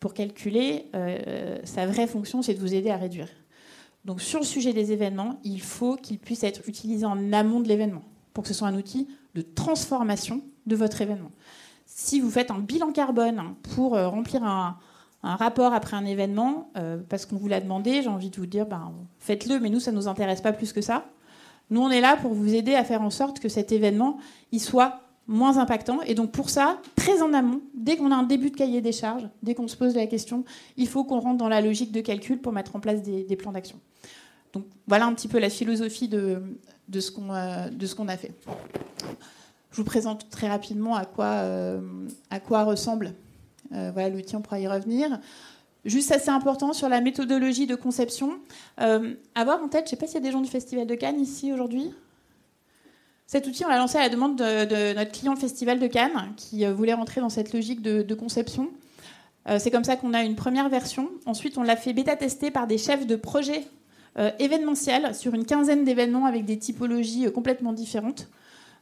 pour 0.00 0.14
calculer, 0.14 0.86
euh, 0.94 1.58
sa 1.64 1.86
vraie 1.86 2.06
fonction, 2.06 2.40
c'est 2.40 2.54
de 2.54 2.60
vous 2.60 2.74
aider 2.74 2.90
à 2.90 2.96
réduire. 2.96 3.28
Donc 4.06 4.22
sur 4.22 4.40
le 4.40 4.46
sujet 4.46 4.72
des 4.72 4.92
événements, 4.92 5.38
il 5.44 5.60
faut 5.60 5.96
qu'il 5.96 6.18
puisse 6.18 6.42
être 6.42 6.62
utilisé 6.66 7.04
en 7.04 7.34
amont 7.34 7.60
de 7.60 7.68
l'événement, 7.68 8.02
pour 8.32 8.44
que 8.44 8.48
ce 8.48 8.54
soit 8.54 8.68
un 8.68 8.74
outil 8.74 9.08
de 9.34 9.42
transformation 9.42 10.40
de 10.66 10.74
votre 10.74 11.02
événement. 11.02 11.32
Si 11.84 12.18
vous 12.18 12.30
faites 12.30 12.50
un 12.50 12.60
bilan 12.60 12.92
carbone 12.92 13.42
pour 13.74 13.92
remplir 13.92 14.42
un, 14.42 14.78
rapport 15.22 15.72
après 15.72 15.96
un 15.96 16.04
événement, 16.04 16.70
parce 17.08 17.24
qu'on 17.24 17.36
vous 17.36 17.48
l'a 17.48 17.60
demandé, 17.60 18.02
j'ai 18.02 18.08
envie 18.08 18.28
de 18.28 18.36
vous 18.36 18.46
dire, 18.46 18.66
ben, 18.66 18.92
faites-le, 19.18 19.58
mais 19.58 19.70
nous, 19.70 19.80
ça 19.80 19.90
ne 19.90 19.96
nous 19.96 20.08
intéresse 20.08 20.42
pas 20.42 20.52
plus 20.52 20.72
que 20.72 20.82
ça. 20.82 21.06
Nous, 21.70 21.80
on 21.80 21.90
est 21.90 22.00
là 22.00 22.16
pour 22.16 22.32
vous 22.34 22.54
aider 22.54 22.74
à 22.74 22.84
faire 22.84 23.02
en 23.02 23.10
sorte 23.10 23.40
que 23.40 23.48
cet 23.48 23.72
événement 23.72 24.18
il 24.52 24.60
soit 24.60 25.00
moins 25.26 25.58
impactant. 25.58 26.02
Et 26.02 26.14
donc 26.14 26.32
pour 26.32 26.50
ça, 26.50 26.78
très 26.96 27.22
en 27.22 27.32
amont, 27.32 27.62
dès 27.74 27.96
qu'on 27.96 28.10
a 28.10 28.16
un 28.16 28.24
début 28.24 28.50
de 28.50 28.56
cahier 28.56 28.80
des 28.80 28.92
charges, 28.92 29.28
dès 29.42 29.54
qu'on 29.54 29.68
se 29.68 29.76
pose 29.76 29.94
la 29.94 30.06
question, 30.06 30.44
il 30.76 30.86
faut 30.86 31.04
qu'on 31.04 31.20
rentre 31.20 31.38
dans 31.38 31.48
la 31.48 31.60
logique 31.60 31.92
de 31.92 32.00
calcul 32.00 32.38
pour 32.38 32.52
mettre 32.52 32.76
en 32.76 32.80
place 32.80 33.02
des, 33.02 33.36
plans 33.36 33.52
d'action. 33.52 33.80
Donc 34.52 34.66
voilà 34.86 35.06
un 35.06 35.14
petit 35.14 35.28
peu 35.28 35.38
la 35.38 35.50
philosophie 35.50 36.08
de, 36.08 36.42
de 36.88 37.00
ce 37.00 37.10
qu'on 37.10 37.28
a 37.30 38.16
fait. 38.16 38.32
Je 39.70 39.76
vous 39.78 39.84
présente 39.84 40.30
très 40.30 40.48
rapidement 40.48 40.94
à 40.94 41.04
quoi, 41.04 41.26
euh, 41.26 41.80
ressemble 42.40 43.14
euh, 43.72 43.90
voilà 43.92 44.08
l'outil, 44.08 44.36
on 44.36 44.40
pourra 44.40 44.60
y 44.60 44.68
revenir. 44.68 45.18
Juste 45.84 46.12
assez 46.12 46.30
important 46.30 46.72
sur 46.72 46.88
la 46.88 47.02
méthodologie 47.02 47.66
de 47.66 47.74
conception. 47.74 48.38
Euh, 48.80 49.14
avoir 49.34 49.62
en 49.62 49.68
tête, 49.68 49.80
je 49.80 49.84
ne 49.84 49.90
sais 49.90 49.96
pas 49.96 50.06
s'il 50.06 50.14
y 50.14 50.18
a 50.18 50.20
des 50.22 50.32
gens 50.32 50.40
du 50.40 50.48
Festival 50.48 50.86
de 50.86 50.94
Cannes 50.94 51.20
ici 51.20 51.52
aujourd'hui. 51.52 51.92
Cet 53.26 53.46
outil, 53.46 53.64
on 53.66 53.68
l'a 53.68 53.76
lancé 53.76 53.98
à 53.98 54.02
la 54.02 54.08
demande 54.08 54.36
de, 54.36 54.94
notre 54.94 55.12
client 55.12 55.36
Festival 55.36 55.78
de 55.78 55.86
Cannes, 55.86 56.32
qui 56.36 56.64
euh, 56.64 56.72
voulait 56.72 56.94
rentrer 56.94 57.20
dans 57.20 57.28
cette 57.28 57.52
logique 57.52 57.82
de, 57.82 58.14
conception. 58.14 58.70
Euh, 59.46 59.58
c'est 59.58 59.70
comme 59.70 59.84
ça 59.84 59.96
qu'on 59.96 60.14
a 60.14 60.22
une 60.22 60.36
première 60.36 60.70
version. 60.70 61.10
Ensuite, 61.26 61.58
on 61.58 61.62
l'a 61.62 61.76
fait 61.76 61.92
bêta-tester 61.92 62.50
par 62.50 62.66
des 62.66 62.78
chefs 62.78 63.06
de 63.06 63.16
projet 63.16 63.62
événementiels 64.38 65.12
sur 65.12 65.34
une 65.34 65.44
quinzaine 65.44 65.84
d'événements 65.84 66.26
avec 66.26 66.44
des 66.44 66.56
typologies 66.56 67.26
complètement 67.32 67.72
différentes. 67.72 68.28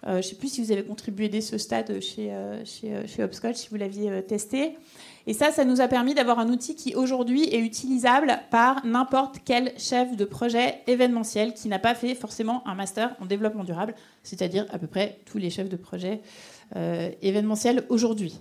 je 0.06 0.16
ne 0.16 0.20
sais 0.20 0.34
plus 0.34 0.48
si 0.52 0.62
vous 0.62 0.72
avez 0.72 0.84
contribué 0.84 1.30
dès 1.30 1.40
ce 1.40 1.56
stade 1.56 2.00
chez, 2.00 2.30
chez, 2.66 3.06
chez 3.06 3.24
Hopscotch, 3.24 3.56
si 3.56 3.68
vous 3.70 3.76
l'aviez 3.76 4.22
testé. 4.24 4.76
Et 5.26 5.34
ça, 5.34 5.52
ça 5.52 5.64
nous 5.64 5.80
a 5.80 5.88
permis 5.88 6.14
d'avoir 6.14 6.38
un 6.38 6.48
outil 6.48 6.74
qui 6.74 6.94
aujourd'hui 6.94 7.44
est 7.44 7.60
utilisable 7.60 8.40
par 8.50 8.84
n'importe 8.84 9.36
quel 9.44 9.72
chef 9.78 10.16
de 10.16 10.24
projet 10.24 10.82
événementiel 10.86 11.54
qui 11.54 11.68
n'a 11.68 11.78
pas 11.78 11.94
fait 11.94 12.14
forcément 12.14 12.66
un 12.66 12.74
master 12.74 13.14
en 13.20 13.26
développement 13.26 13.64
durable, 13.64 13.94
c'est-à-dire 14.22 14.66
à 14.70 14.78
peu 14.78 14.86
près 14.86 15.20
tous 15.24 15.38
les 15.38 15.50
chefs 15.50 15.68
de 15.68 15.76
projet 15.76 16.20
euh, 16.76 17.10
événementiels 17.20 17.84
aujourd'hui. 17.88 18.40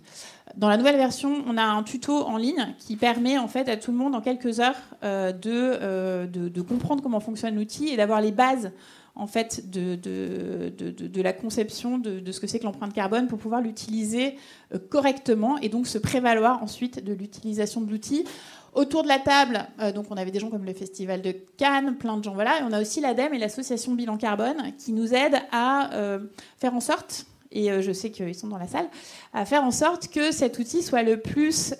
Dans 0.55 0.69
la 0.69 0.77
nouvelle 0.77 0.95
version, 0.97 1.43
on 1.47 1.57
a 1.57 1.63
un 1.63 1.83
tuto 1.83 2.13
en 2.13 2.37
ligne 2.37 2.73
qui 2.77 2.95
permet 2.95 3.37
en 3.37 3.47
fait 3.47 3.69
à 3.69 3.77
tout 3.77 3.91
le 3.91 3.97
monde 3.97 4.15
en 4.15 4.21
quelques 4.21 4.59
heures 4.59 4.79
euh, 5.03 5.33
euh, 5.45 6.27
de, 6.27 6.61
comprendre 6.61 7.03
comment 7.03 7.19
fonctionne 7.19 7.55
l'outil 7.55 7.89
et 7.89 7.97
d'avoir 7.97 8.21
les 8.21 8.31
bases 8.31 8.71
en 9.15 9.27
fait 9.27 9.69
de, 9.69 11.21
la 11.21 11.33
conception 11.33 11.97
de, 11.97 12.31
ce 12.31 12.39
que 12.39 12.47
c'est 12.47 12.59
que 12.59 12.63
l'empreinte 12.63 12.93
carbone 12.93 13.27
pour 13.27 13.39
pouvoir 13.39 13.61
l'utiliser 13.61 14.37
euh, 14.73 14.79
correctement 14.79 15.57
et 15.59 15.69
donc 15.69 15.87
se 15.87 15.97
prévaloir 15.97 16.63
ensuite 16.63 17.03
de 17.03 17.13
l'utilisation 17.13 17.81
de 17.81 17.91
l'outil. 17.91 18.25
Autour 18.73 19.03
de 19.03 19.09
la 19.09 19.19
table, 19.19 19.67
euh, 19.81 19.91
donc 19.91 20.05
on 20.11 20.15
avait 20.15 20.31
des 20.31 20.39
gens 20.39 20.49
comme 20.49 20.63
le 20.63 20.73
Festival 20.73 21.21
de 21.21 21.35
Cannes, 21.57 21.97
plein 21.97 22.15
de 22.15 22.23
gens, 22.23 22.33
voilà, 22.33 22.61
et 22.61 22.63
on 22.63 22.71
a 22.71 22.79
aussi 22.81 23.01
l'ADEME 23.01 23.33
et 23.33 23.37
l'association 23.37 23.93
Bilan 23.93 24.17
Carbone 24.17 24.73
qui 24.77 24.93
nous 24.93 25.13
aident 25.13 25.41
à 25.51 25.93
euh, 25.93 26.19
faire 26.57 26.73
en 26.73 26.79
sorte, 26.79 27.25
et 27.51 27.81
je 27.81 27.91
sais 27.91 28.11
qu'ils 28.11 28.33
sont 28.33 28.47
dans 28.47 28.57
la 28.57 28.67
salle, 28.67 28.87
à 29.33 29.43
faire 29.43 29.65
en 29.65 29.71
sorte 29.71 30.07
que 30.07 30.31
cet 30.31 30.57
outil 30.57 30.83
soit 30.83 31.03
le 31.03 31.19
plus 31.19 31.73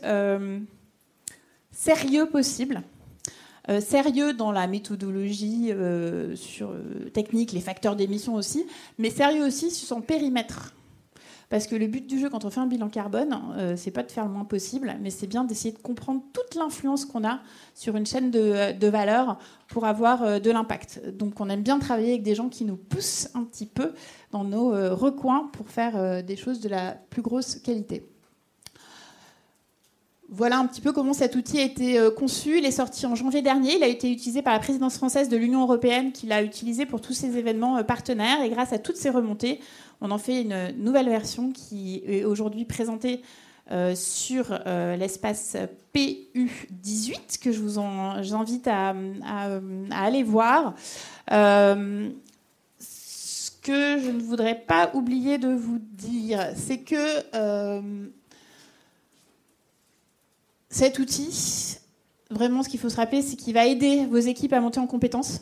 sérieux 1.72 2.26
possible 2.26 2.82
sérieux 3.80 4.34
dans 4.34 4.52
la 4.52 4.68
méthodologie 4.68 5.72
euh, 5.72 6.36
sur, 6.36 6.72
euh, 6.72 7.10
technique, 7.14 7.52
les 7.52 7.62
facteurs 7.62 7.96
d'émission 7.96 8.34
aussi, 8.36 8.66
mais 8.98 9.10
sérieux 9.10 9.46
aussi 9.46 9.72
sur 9.72 9.88
son 9.88 10.02
périmètre. 10.02 10.74
Parce 11.50 11.68
que 11.68 11.76
le 11.76 11.88
but 11.88 12.08
du 12.08 12.18
jeu, 12.18 12.30
quand 12.30 12.46
on 12.46 12.50
fait 12.50 12.62
un 12.62 12.66
bilan 12.66 12.88
carbone, 12.88 13.38
c'est 13.76 13.92
pas 13.92 14.04
de 14.04 14.12
faire 14.12 14.24
le 14.24 14.32
moins 14.32 14.46
possible, 14.46 14.96
mais 15.02 15.10
c'est 15.10 15.28
bien 15.28 15.44
d'essayer 15.44 15.74
de 15.74 15.82
comprendre 15.82 16.22
toute 16.32 16.56
l'influence 16.56 17.04
qu'on 17.04 17.28
a 17.28 17.42
sur 17.76 17.98
une 17.98 18.06
chaîne 18.06 18.32
de 18.32 18.88
valeur 18.88 19.38
pour 19.68 19.84
avoir 19.84 20.40
de 20.40 20.50
l'impact. 20.50 21.02
Donc 21.10 21.42
on 21.42 21.50
aime 21.50 21.62
bien 21.62 21.78
travailler 21.78 22.12
avec 22.12 22.24
des 22.24 22.36
gens 22.36 22.48
qui 22.48 22.64
nous 22.64 22.78
poussent 22.78 23.28
un 23.34 23.44
petit 23.44 23.66
peu 23.66 23.92
dans 24.32 24.46
nos 24.46 24.96
recoins 24.96 25.50
pour 25.52 25.68
faire 25.68 26.24
des 26.24 26.38
choses 26.38 26.62
de 26.62 26.70
la 26.70 26.94
plus 27.10 27.22
grosse 27.22 27.56
qualité. 27.56 28.11
Voilà 30.34 30.60
un 30.60 30.66
petit 30.66 30.80
peu 30.80 30.94
comment 30.94 31.12
cet 31.12 31.36
outil 31.36 31.60
a 31.60 31.64
été 31.64 32.00
euh, 32.00 32.10
conçu. 32.10 32.58
Il 32.58 32.66
est 32.66 32.72
sorti 32.72 33.06
en 33.06 33.16
janvier 33.16 33.42
dernier. 33.42 33.76
Il 33.76 33.84
a 33.84 33.88
été 33.88 34.10
utilisé 34.10 34.42
par 34.42 34.54
la 34.54 34.60
présidence 34.60 34.96
française 34.96 35.28
de 35.28 35.36
l'Union 35.36 35.64
européenne 35.64 36.14
qui 36.14 36.26
l'a 36.26 36.42
utilisé 36.42 36.86
pour 36.86 37.02
tous 37.02 37.12
ses 37.12 37.38
événements 37.38 37.76
euh, 37.76 37.84
partenaires. 37.84 38.42
Et 38.42 38.50
grâce 38.50 38.72
à 38.72 38.80
toutes 38.80 38.96
ces 38.96 39.10
remontées, 39.10 39.60
on 40.00 40.10
en 40.10 40.18
fait 40.18 40.44
une 40.44 40.72
nouvelle 40.78 41.10
version 41.10 41.52
qui 41.52 42.02
est 42.08 42.24
aujourd'hui 42.24 42.64
présentée 42.64 43.24
euh, 43.72 43.94
sur 43.94 44.58
l'espace 44.98 45.58
PU18 45.94 47.38
que 47.42 47.52
je 47.52 47.60
vous 47.60 47.78
invite 47.78 48.70
à, 48.70 48.96
aller 49.92 50.24
voir. 50.24 50.76
ce 51.30 52.10
que 53.62 54.00
je 54.00 54.12
ne 54.12 54.22
voudrais 54.22 54.56
pas 54.56 54.92
oublier 54.94 55.38
de 55.38 55.50
vous 55.50 55.80
dire, 55.80 56.54
c'est 56.56 56.80
que 56.80 58.12
cet 60.72 61.00
outil, 61.00 61.78
vraiment, 62.30 62.64
ce 62.64 62.70
qu'il 62.70 62.80
faut 62.80 62.90
se 62.90 62.96
rappeler, 62.96 63.22
c'est 63.22 63.36
qu'il 63.36 63.54
va 63.54 63.68
aider 63.68 64.06
vos 64.06 64.18
équipes 64.18 64.54
à 64.54 64.62
monter 64.62 64.80
en 64.80 64.88
compétences. 64.88 65.42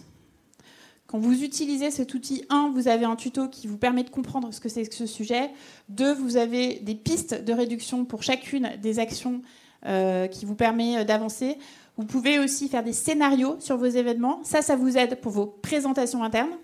Quand 1.06 1.20
vous 1.20 1.44
utilisez 1.44 1.92
cet 1.92 2.15
outil, 2.15 2.46
un, 2.50 2.72
vous 2.74 2.88
avez 2.88 3.06
un 3.06 3.15
tuto 3.15 3.48
qui 3.48 3.68
vous 3.68 3.78
permet 3.78 4.04
de 4.04 4.10
comprendre 4.10 4.52
ce 4.52 4.60
que 4.60 4.70
c'est 4.70 4.86
que 4.86 4.94
ce 4.94 5.06
sujet. 5.06 5.52
Deux, 5.88 6.13
vous 6.13 6.38
avez 6.38 6.80
des 6.80 6.96
pistes 6.96 7.44
de 7.44 7.54
réduction 7.54 8.06
pour 8.06 8.24
chacune 8.24 8.72
des 8.82 8.98
actions 9.00 9.42
euh, 9.86 10.28
qui 10.28 10.46
vous 10.46 10.56
permet 10.56 11.06
d'avancer. 11.06 11.58
Vous 11.96 12.06
pouvez 12.06 12.39
aussi 12.39 12.68
faire 12.68 12.84
des 12.84 12.94
scénarios 12.94 13.58
sur 13.60 13.78
vos 13.78 13.86
événements. 13.86 14.39
Ça, 14.44 14.63
ça 14.63 14.76
vous 14.76 14.98
aide 14.98 15.22
pour 15.22 15.32
vos 15.32 15.46
présentations 15.46 16.24
internes. 16.24 16.58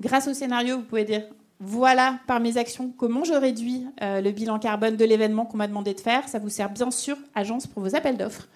Grâce 0.00 0.28
au 0.28 0.34
scénario, 0.34 0.76
vous 0.76 0.84
pouvez 0.84 1.04
dire 1.04 1.24
voilà 1.60 2.18
par 2.26 2.40
mes 2.40 2.56
actions 2.56 2.92
comment 2.96 3.22
je 3.22 3.34
réduis 3.34 3.86
euh, 4.02 4.22
le 4.22 4.30
bilan 4.30 4.58
carbone 4.58 4.96
de 4.96 5.04
l'événement 5.04 5.44
qu'on 5.44 5.58
m'a 5.58 5.68
demandé 5.68 5.94
de 5.94 6.00
faire. 6.00 6.26
Ça 6.28 6.38
vous 6.38 6.48
sert 6.48 6.70
bien 6.70 6.90
sûr, 6.90 7.16
agence, 7.34 7.66
pour 7.66 7.82
vos 7.82 7.94
appels 7.94 8.16
d'offres, 8.16 8.48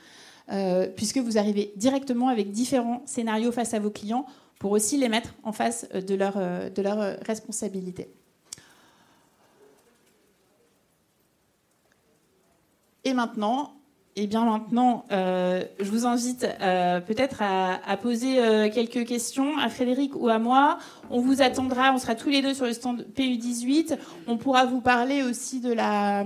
euh, 0.51 0.89
puisque 0.89 1.19
vous 1.19 1.39
arrivez 1.39 1.73
directement 1.77 2.29
avec 2.29 2.51
différents 2.51 3.03
scénarios 3.05 3.53
face 3.53 3.75
à 3.75 3.79
vos 3.79 3.91
clients 3.91 4.27
pour 4.59 4.73
aussi 4.73 4.97
les 4.97 5.11
mettre 5.11 5.35
en 5.43 5.53
face 5.53 5.87
de 5.91 6.15
leur, 6.15 6.37
de 6.37 6.83
leur 6.83 7.19
responsabilité. 7.27 8.09
Et 13.05 13.13
maintenant, 13.13 13.75
eh 14.17 14.29
bien 14.29 14.45
maintenant, 14.45 15.05
euh, 15.11 15.65
je 15.81 15.91
vous 15.91 16.07
invite 16.07 16.47
euh, 16.61 17.01
peut-être 17.01 17.43
à, 17.43 17.97
poser 17.97 18.39
euh, 18.39 18.71
quelques 18.73 19.05
questions 19.07 19.59
à 19.59 19.69
Frédéric 19.69 20.15
ou 20.15 20.29
à 20.29 20.39
moi. 20.39 20.79
On 21.11 21.21
vous 21.21 21.43
attendra, 21.43 21.93
on 21.93 21.99
sera 21.99 22.15
tous 22.15 22.29
les 22.29 22.41
deux 22.41 22.55
sur 22.55 22.65
le 22.65 22.73
stand 22.75 23.05
PU18. 23.17 23.99
On 24.29 24.37
pourra 24.37 24.67
vous 24.67 24.81
parler 24.81 25.25
aussi 25.25 25.59
de 25.59 25.73
la, 25.73 26.25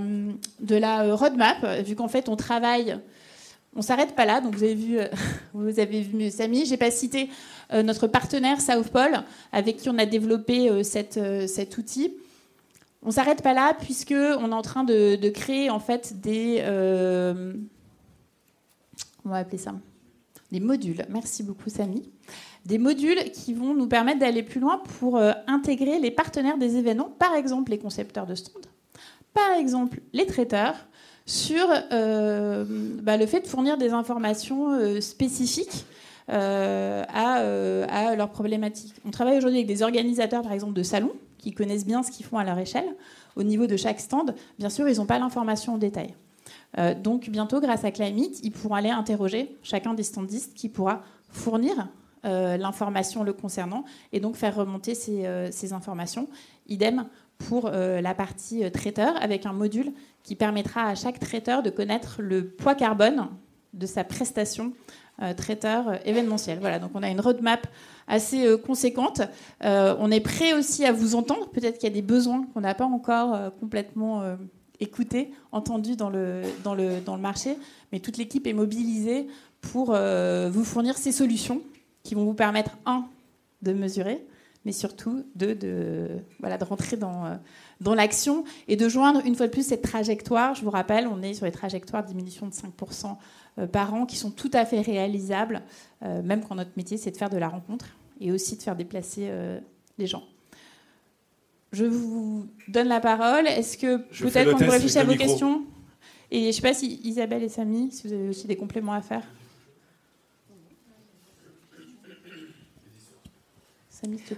de 0.61 0.77
la 0.77 1.15
roadmap, 1.15 1.65
vu 1.87 1.95
qu'en 1.97 2.09
fait 2.09 2.29
on 2.29 2.37
travaille. 2.37 2.99
On 3.75 3.81
s'arrête 3.81 4.15
pas 4.15 4.27
là, 4.27 4.43
donc 4.43 4.55
vous 4.55 4.65
avez 4.65 4.75
vu, 4.75 4.99
vous 5.55 5.81
avez 5.81 6.03
vu 6.03 6.31
Samy. 6.31 6.67
J'ai 6.67 6.77
pas 6.77 6.91
cité 6.91 7.31
notre 7.73 8.07
partenaire 8.07 8.61
South 8.61 8.89
Pole, 8.89 9.23
avec 9.51 9.79
qui 9.79 9.89
on 9.89 9.97
a 9.97 10.05
développé 10.05 10.85
cet 10.85 11.79
outil. 11.79 12.13
On 13.03 13.13
s'arrête 13.13 13.41
pas 13.43 13.55
là 13.55 13.73
puisque 13.81 14.13
on 14.13 14.51
est 14.51 14.55
en 14.55 14.63
train 14.63 14.85
de, 14.85 15.17
de 15.17 15.29
créer 15.31 15.71
en 15.71 15.81
fait 15.81 16.21
des 16.21 16.63
on 19.25 19.31
va 19.31 19.37
appeler 19.37 19.59
ça 19.59 19.75
des 20.51 20.61
modules. 20.61 21.05
Merci 21.09 21.43
beaucoup, 21.43 21.69
Samy. 21.69 22.03
Des 22.65 22.79
modules 22.79 23.31
qui 23.33 23.55
vont 23.55 23.75
nous 23.75 23.87
permettre 23.87 24.21
d'aller 24.21 24.43
plus 24.43 24.61
loin 24.61 24.81
pour 24.99 25.17
euh, 25.17 25.33
intégrer 25.47 25.99
les 25.99 26.11
partenaires 26.11 26.59
des 26.59 26.77
événements, 26.77 27.11
par 27.19 27.35
exemple 27.35 27.71
les 27.71 27.79
concepteurs 27.79 28.27
de 28.27 28.35
stands, 28.35 28.61
par 29.35 29.53
exemple 29.53 30.01
les 30.13 30.27
traiteurs, 30.27 30.75
sur 31.27 31.67
euh, 31.93 32.65
bah, 33.03 33.17
le 33.17 33.27
fait 33.27 33.41
de 33.41 33.47
fournir 33.47 33.77
des 33.77 33.93
informations 33.93 34.71
euh, 34.71 35.01
spécifiques 35.01 35.85
à, 36.31 37.01
à, 37.01 38.15
leurs 38.15 38.29
problématiques. 38.29 38.95
On 39.07 39.11
travaille 39.11 39.39
aujourd'hui 39.39 39.61
avec 39.61 39.67
des 39.67 39.83
organisateurs, 39.83 40.43
par 40.43 40.53
exemple, 40.53 40.75
de 40.75 40.83
salons, 40.83 41.13
qui 41.39 41.53
connaissent 41.53 41.87
bien 41.87 42.03
ce 42.03 42.11
qu'ils 42.11 42.27
font 42.27 42.37
à 42.37 42.45
leur 42.45 42.59
échelle. 42.59 42.85
Au 43.35 43.43
niveau 43.43 43.67
de 43.67 43.79
chaque 43.79 43.99
stand, 43.99 44.35
bien 44.59 44.69
sûr, 44.69 44.87
ils 44.91 44.99
n'ont 44.99 45.07
pas 45.07 45.19
l'information 45.19 45.75
en 45.75 45.79
détail. 45.79 46.15
Euh, 46.77 46.95
donc 46.95 47.31
bientôt, 47.31 47.61
grâce 47.61 47.85
à 47.85 47.91
Climate, 47.91 48.41
ils 48.43 48.53
pourront 48.53 48.75
aller 48.75 48.91
interroger 48.91 49.57
chacun 49.63 49.95
des 49.95 50.03
standistes 50.03 50.55
qui 50.55 50.69
pourra 50.69 51.03
fournir 51.31 51.89
euh, 52.25 52.57
l'information 52.57 53.23
le 53.23 53.33
concernant 53.33 53.85
et 54.13 54.21
donc 54.21 54.37
faire 54.37 54.55
remonter 54.55 54.95
ces, 54.95 55.25
euh, 55.25 55.51
informations. 55.71 56.29
Idem 56.67 57.07
pour 57.39 57.71
la 57.71 58.15
partie 58.15 58.69
traiteur 58.73 59.15
avec 59.23 59.47
un 59.47 59.53
module 59.53 59.93
qui 60.25 60.35
permettra 60.35 60.87
à 60.87 60.97
chaque 60.97 61.21
traiteur 61.21 61.63
de 61.63 61.71
connaître 61.71 62.21
le 62.21 62.49
poids 62.49 62.75
carbone 62.75 63.29
de 63.75 63.87
sa 63.87 64.03
prestation 64.03 64.73
traiteur 65.37 66.05
événementiel. 66.05 66.59
Voilà, 66.59 66.81
donc 66.81 66.91
on 66.95 67.03
a 67.05 67.09
une 67.09 67.21
roadmap 67.21 67.65
assez 68.09 68.45
conséquente. 68.67 69.23
on 69.63 70.11
est 70.11 70.21
prêt 70.21 70.53
aussi 70.53 70.85
à 70.85 70.91
vous 70.91 71.15
entendre. 71.15 71.49
Peut-être 71.51 71.79
qu'il 71.79 71.89
y 71.89 71.93
a 71.93 71.95
des 71.95 72.03
besoins 72.03 72.45
qu'on 72.53 72.63
n'a 72.63 72.75
pas 72.75 72.87
encore 72.87 73.53
complètement 73.61 74.37
écouté, 74.81 75.33
entendu 75.53 75.97
dans 75.97 76.11
le, 76.11 76.43
marché, 77.19 77.57
mais 77.93 78.01
toute 78.01 78.17
l'équipe 78.17 78.47
est 78.47 78.53
mobilisée 78.53 79.27
pour 79.61 79.91
euh, 79.93 80.49
vous 80.51 80.65
fournir 80.65 80.97
ces 80.97 81.13
solutions 81.13 81.63
qui 82.03 82.15
vont 82.15 82.25
vous 82.25 82.35
permettre, 82.35 82.79
un, 82.87 83.07
de 83.63 83.73
mesurer, 83.73 84.25
mais 84.65 84.73
surtout, 84.73 85.25
deux, 85.35 85.55
de, 85.55 86.09
rentrer 86.63 86.97
dans, 86.97 87.27
euh, 87.27 87.35
dans 87.81 87.95
l'action 87.95 88.45
et 88.69 88.77
de 88.77 88.89
joindre 88.89 89.21
une 89.25 89.35
fois 89.35 89.47
de 89.47 89.53
plus 89.53 89.67
cette 89.67 89.83
trajectoire. 89.83 90.55
Je 90.55 90.63
vous 90.63 90.71
rappelle, 90.71 91.07
on 91.09 91.23
est 91.23 91.35
sur 91.35 91.47
les 91.47 91.53
trajectoires 91.53 92.03
de 92.03 92.09
diminution 92.09 92.47
de 92.47 92.53
5% 92.53 93.17
euh, 93.59 93.67
par 93.67 93.95
an 93.95 94.07
qui 94.07 94.17
sont 94.17 94.31
tout 94.31 94.51
à 94.53 94.65
fait 94.65 94.81
réalisables, 94.81 95.63
même 96.03 96.45
quand 96.45 96.55
notre 96.55 96.71
métier, 96.77 96.97
c'est 96.97 97.11
de 97.11 97.17
faire 97.17 97.31
de 97.31 97.39
la 97.39 97.49
rencontre 97.49 97.87
et 98.21 98.31
aussi 98.31 98.57
de 98.57 98.63
faire 98.63 98.77
déplacer 98.77 99.33
les 99.99 100.07
gens. 100.07 100.23
Je 101.73 101.85
vous 101.85 102.47
donne 102.69 102.89
la 102.89 103.01
parole. 103.01 103.47
Est-ce 103.47 103.77
que 103.77 103.99
peut-être 104.23 104.53
qu'on 104.53 104.59
peut 104.59 104.71
réfléchir 104.71 105.03
à 105.03 105.05
vos 105.05 105.17
questions? 105.17 105.65
Et 106.31 106.43
je 106.43 106.47
ne 106.47 106.53
sais 106.53 106.63
pas 106.63 106.75
si 106.75 107.01
Isabelle 107.05 107.43
et 107.43 107.49
Samy, 107.49 107.91
si 107.91 108.07
vous 108.07 108.13
avez 108.13 108.29
aussi 108.29 108.47
des 108.47 108.57
compléments 108.57 108.93
à 108.93 109.01
faire. 109.01 109.23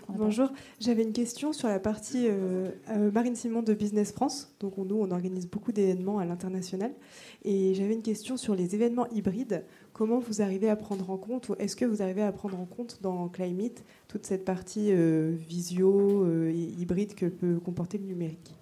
Bonjour, 0.08 0.50
j'avais 0.80 1.02
une 1.02 1.12
question 1.12 1.52
sur 1.52 1.68
la 1.68 1.78
partie 1.78 2.26
euh, 2.28 2.70
euh, 2.90 3.10
Marine 3.10 3.36
Simon 3.36 3.62
de 3.62 3.74
Business 3.74 4.12
France. 4.12 4.54
Donc 4.60 4.78
nous, 4.78 4.96
on 4.96 5.10
organise 5.10 5.48
beaucoup 5.48 5.72
d'événements 5.72 6.18
à 6.18 6.24
l'international. 6.24 6.92
Et 7.44 7.74
j'avais 7.74 7.94
une 7.94 8.02
question 8.02 8.36
sur 8.36 8.54
les 8.54 8.74
événements 8.74 9.08
hybrides. 9.10 9.64
Comment 9.92 10.18
vous 10.18 10.40
arrivez 10.40 10.70
à 10.70 10.76
prendre 10.76 11.10
en 11.10 11.18
compte, 11.18 11.50
ou 11.50 11.56
est-ce 11.58 11.76
que 11.76 11.84
vous 11.84 12.00
arrivez 12.00 12.22
à 12.22 12.32
prendre 12.32 12.58
en 12.58 12.64
compte 12.64 13.00
dans 13.02 13.28
Climate 13.28 13.84
toute 14.08 14.24
cette 14.24 14.44
partie 14.44 14.92
euh, 14.92 15.34
visio 15.36 16.26
et 16.48 16.74
hybride 16.78 17.14
que 17.14 17.26
peut 17.26 17.58
comporter 17.60 17.98
le 17.98 18.04
numérique? 18.04 18.59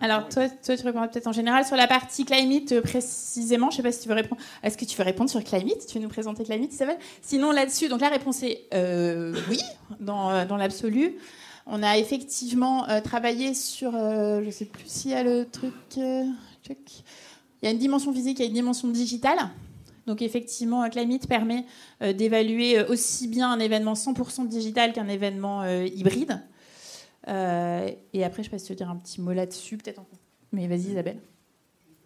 Alors, 0.00 0.28
toi, 0.28 0.48
tu 0.48 0.72
réponds 0.72 1.06
peut-être 1.08 1.26
en 1.26 1.32
général 1.32 1.64
sur 1.64 1.76
la 1.76 1.86
partie 1.86 2.24
Climate 2.24 2.72
euh, 2.72 2.80
précisément. 2.80 3.70
Je 3.70 3.74
ne 3.74 3.76
sais 3.76 3.82
pas 3.82 3.92
si 3.92 4.02
tu 4.02 4.08
veux 4.08 4.14
répondre. 4.14 4.40
Est-ce 4.62 4.76
que 4.76 4.84
tu 4.84 4.96
veux 4.96 5.04
répondre 5.04 5.30
sur 5.30 5.42
Climate? 5.42 5.86
Tu 5.86 5.98
veux 5.98 6.02
nous 6.02 6.08
présenter 6.08 6.44
Climate, 6.44 6.72
Isabelle? 6.72 6.98
Sinon, 7.22 7.50
là-dessus, 7.50 7.88
donc 7.88 8.00
la 8.00 8.08
réponse 8.08 8.42
est 8.42 8.66
euh, 8.74 9.34
oui, 9.48 9.60
dans, 10.00 10.30
euh, 10.30 10.44
dans 10.44 10.56
l'absolu. 10.56 11.16
On 11.66 11.82
a 11.82 11.98
effectivement 11.98 12.86
travaillé 13.04 13.54
sur. 13.54 13.92
je 13.92 14.44
ne 14.44 14.50
sais 14.50 14.64
plus 14.64 14.82
s'il 14.86 15.12
y 15.12 15.14
a 15.14 15.22
le 15.22 15.46
truc. 15.48 15.74
il 15.96 16.34
y 17.62 17.66
a 17.66 17.70
une 17.70 17.78
dimension 17.78 18.12
physique, 18.12 18.40
a 18.40 18.44
une 18.44 18.54
dimension 18.54 18.88
digitale. 18.88 19.38
Donc 20.06 20.20
effectivement, 20.20 20.88
Climate 20.88 21.28
permet 21.28 21.66
d'évaluer 22.00 22.82
aussi 22.84 23.28
bien 23.28 23.52
un 23.52 23.60
événement 23.60 23.92
100% 23.92 24.48
digital 24.48 24.92
qu'un 24.92 25.06
événement 25.06 25.64
hybride. 25.64 26.40
Euh, 27.30 27.90
et 28.12 28.24
après, 28.24 28.42
je 28.42 28.48
sais 28.48 28.50
pas 28.50 28.58
si 28.58 28.66
tu 28.66 28.72
veux 28.72 28.76
dire 28.76 28.90
un 28.90 28.96
petit 28.96 29.20
mot 29.20 29.32
là-dessus, 29.32 29.76
peut-être. 29.76 30.02
Mais 30.52 30.66
vas-y, 30.66 30.90
Isabelle. 30.90 31.18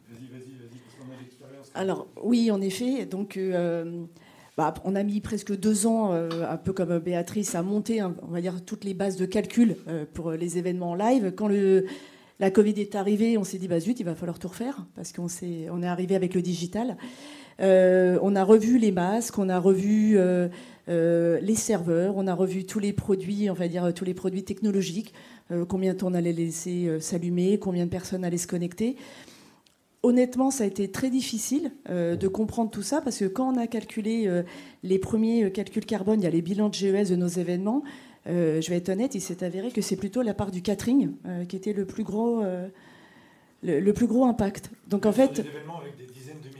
Vas-y, 0.08 0.26
vas-y, 0.26 0.58
vas-y, 0.58 0.78
parce 0.78 0.96
qu'on 0.96 1.12
a 1.12 1.20
l'expérience. 1.20 1.70
Alors, 1.74 2.06
oui, 2.22 2.50
en 2.50 2.60
effet. 2.60 3.06
Donc, 3.06 3.36
euh, 3.36 4.04
bah, 4.56 4.74
on 4.84 4.94
a 4.94 5.02
mis 5.02 5.20
presque 5.20 5.56
deux 5.56 5.86
ans, 5.86 6.12
euh, 6.12 6.28
un 6.48 6.56
peu 6.58 6.72
comme 6.72 6.98
Béatrice, 6.98 7.54
à 7.54 7.62
monter, 7.62 8.02
on 8.02 8.28
va 8.28 8.40
dire, 8.40 8.64
toutes 8.64 8.84
les 8.84 8.94
bases 8.94 9.16
de 9.16 9.24
calcul 9.24 9.76
pour 10.12 10.32
les 10.32 10.58
événements 10.58 10.90
en 10.90 10.94
live. 10.94 11.32
Quand 11.34 11.48
le, 11.48 11.86
la 12.38 12.50
Covid 12.50 12.78
est 12.78 12.94
arrivée, 12.94 13.38
on 13.38 13.44
s'est 13.44 13.58
dit, 13.58 13.68
bah 13.68 13.80
zut, 13.80 13.98
il 13.98 14.04
va 14.04 14.14
falloir 14.14 14.38
tout 14.38 14.48
refaire, 14.48 14.84
parce 14.94 15.12
qu'on 15.12 15.26
est, 15.26 15.70
on 15.70 15.82
est 15.82 15.86
arrivé 15.86 16.14
avec 16.14 16.34
le 16.34 16.42
digital. 16.42 16.98
on 17.58 18.36
a 18.36 18.44
revu 18.44 18.78
les 18.78 18.92
masques, 18.92 19.38
on 19.38 19.48
a 19.48 19.58
revu 19.58 20.18
euh, 20.88 21.40
les 21.40 21.54
serveurs, 21.54 22.16
on 22.16 22.26
a 22.26 22.34
revu 22.34 22.64
tous 22.64 22.78
les 22.78 22.92
produits, 22.92 23.48
on 23.50 23.54
va 23.54 23.68
dire 23.68 23.92
tous 23.94 24.04
les 24.04 24.14
produits 24.14 24.44
technologiques, 24.44 25.14
euh, 25.50 25.64
combien 25.64 25.94
de 25.94 25.98
temps 25.98 26.08
on 26.08 26.14
allait 26.14 26.32
laisser 26.32 26.86
euh, 26.86 27.00
s'allumer, 27.00 27.58
combien 27.58 27.86
de 27.86 27.90
personnes 27.90 28.24
allaient 28.24 28.36
se 28.36 28.46
connecter. 28.46 28.96
Honnêtement, 30.02 30.50
ça 30.50 30.64
a 30.64 30.66
été 30.66 30.90
très 30.90 31.08
difficile 31.08 31.72
de 31.88 32.28
comprendre 32.28 32.70
tout 32.70 32.82
ça 32.82 33.00
parce 33.00 33.20
que 33.20 33.24
quand 33.24 33.54
on 33.54 33.56
a 33.56 33.66
calculé 33.66 34.28
les 34.82 34.98
premiers 34.98 35.50
calculs 35.50 35.86
carbone, 35.86 36.20
il 36.20 36.24
y 36.24 36.26
a 36.26 36.30
les 36.30 36.42
bilans 36.42 36.68
de 36.68 36.74
GES 36.74 37.08
de 37.08 37.16
nos 37.16 37.26
événements. 37.26 37.82
je 38.26 38.68
vais 38.68 38.76
être 38.76 38.90
honnête, 38.90 39.14
il 39.14 39.22
s'est 39.22 39.42
avéré 39.42 39.70
que 39.70 39.80
c'est 39.80 39.96
plutôt 39.96 40.20
la 40.20 40.34
part 40.34 40.50
du 40.50 40.60
catering 40.60 41.12
qui 41.48 41.56
était 41.56 41.72
le 41.72 41.86
plus 41.86 42.04
gros, 42.04 42.42
le, 43.62 43.92
plus 43.92 44.06
gros 44.06 44.26
impact. 44.26 44.70
Donc 44.88 45.06
en 45.06 45.12
fait, 45.12 45.40
des 45.40 45.48
événements 45.48 45.80
avec 45.80 45.96
des 45.96 46.12
dizaines 46.12 46.40
de 46.42 46.53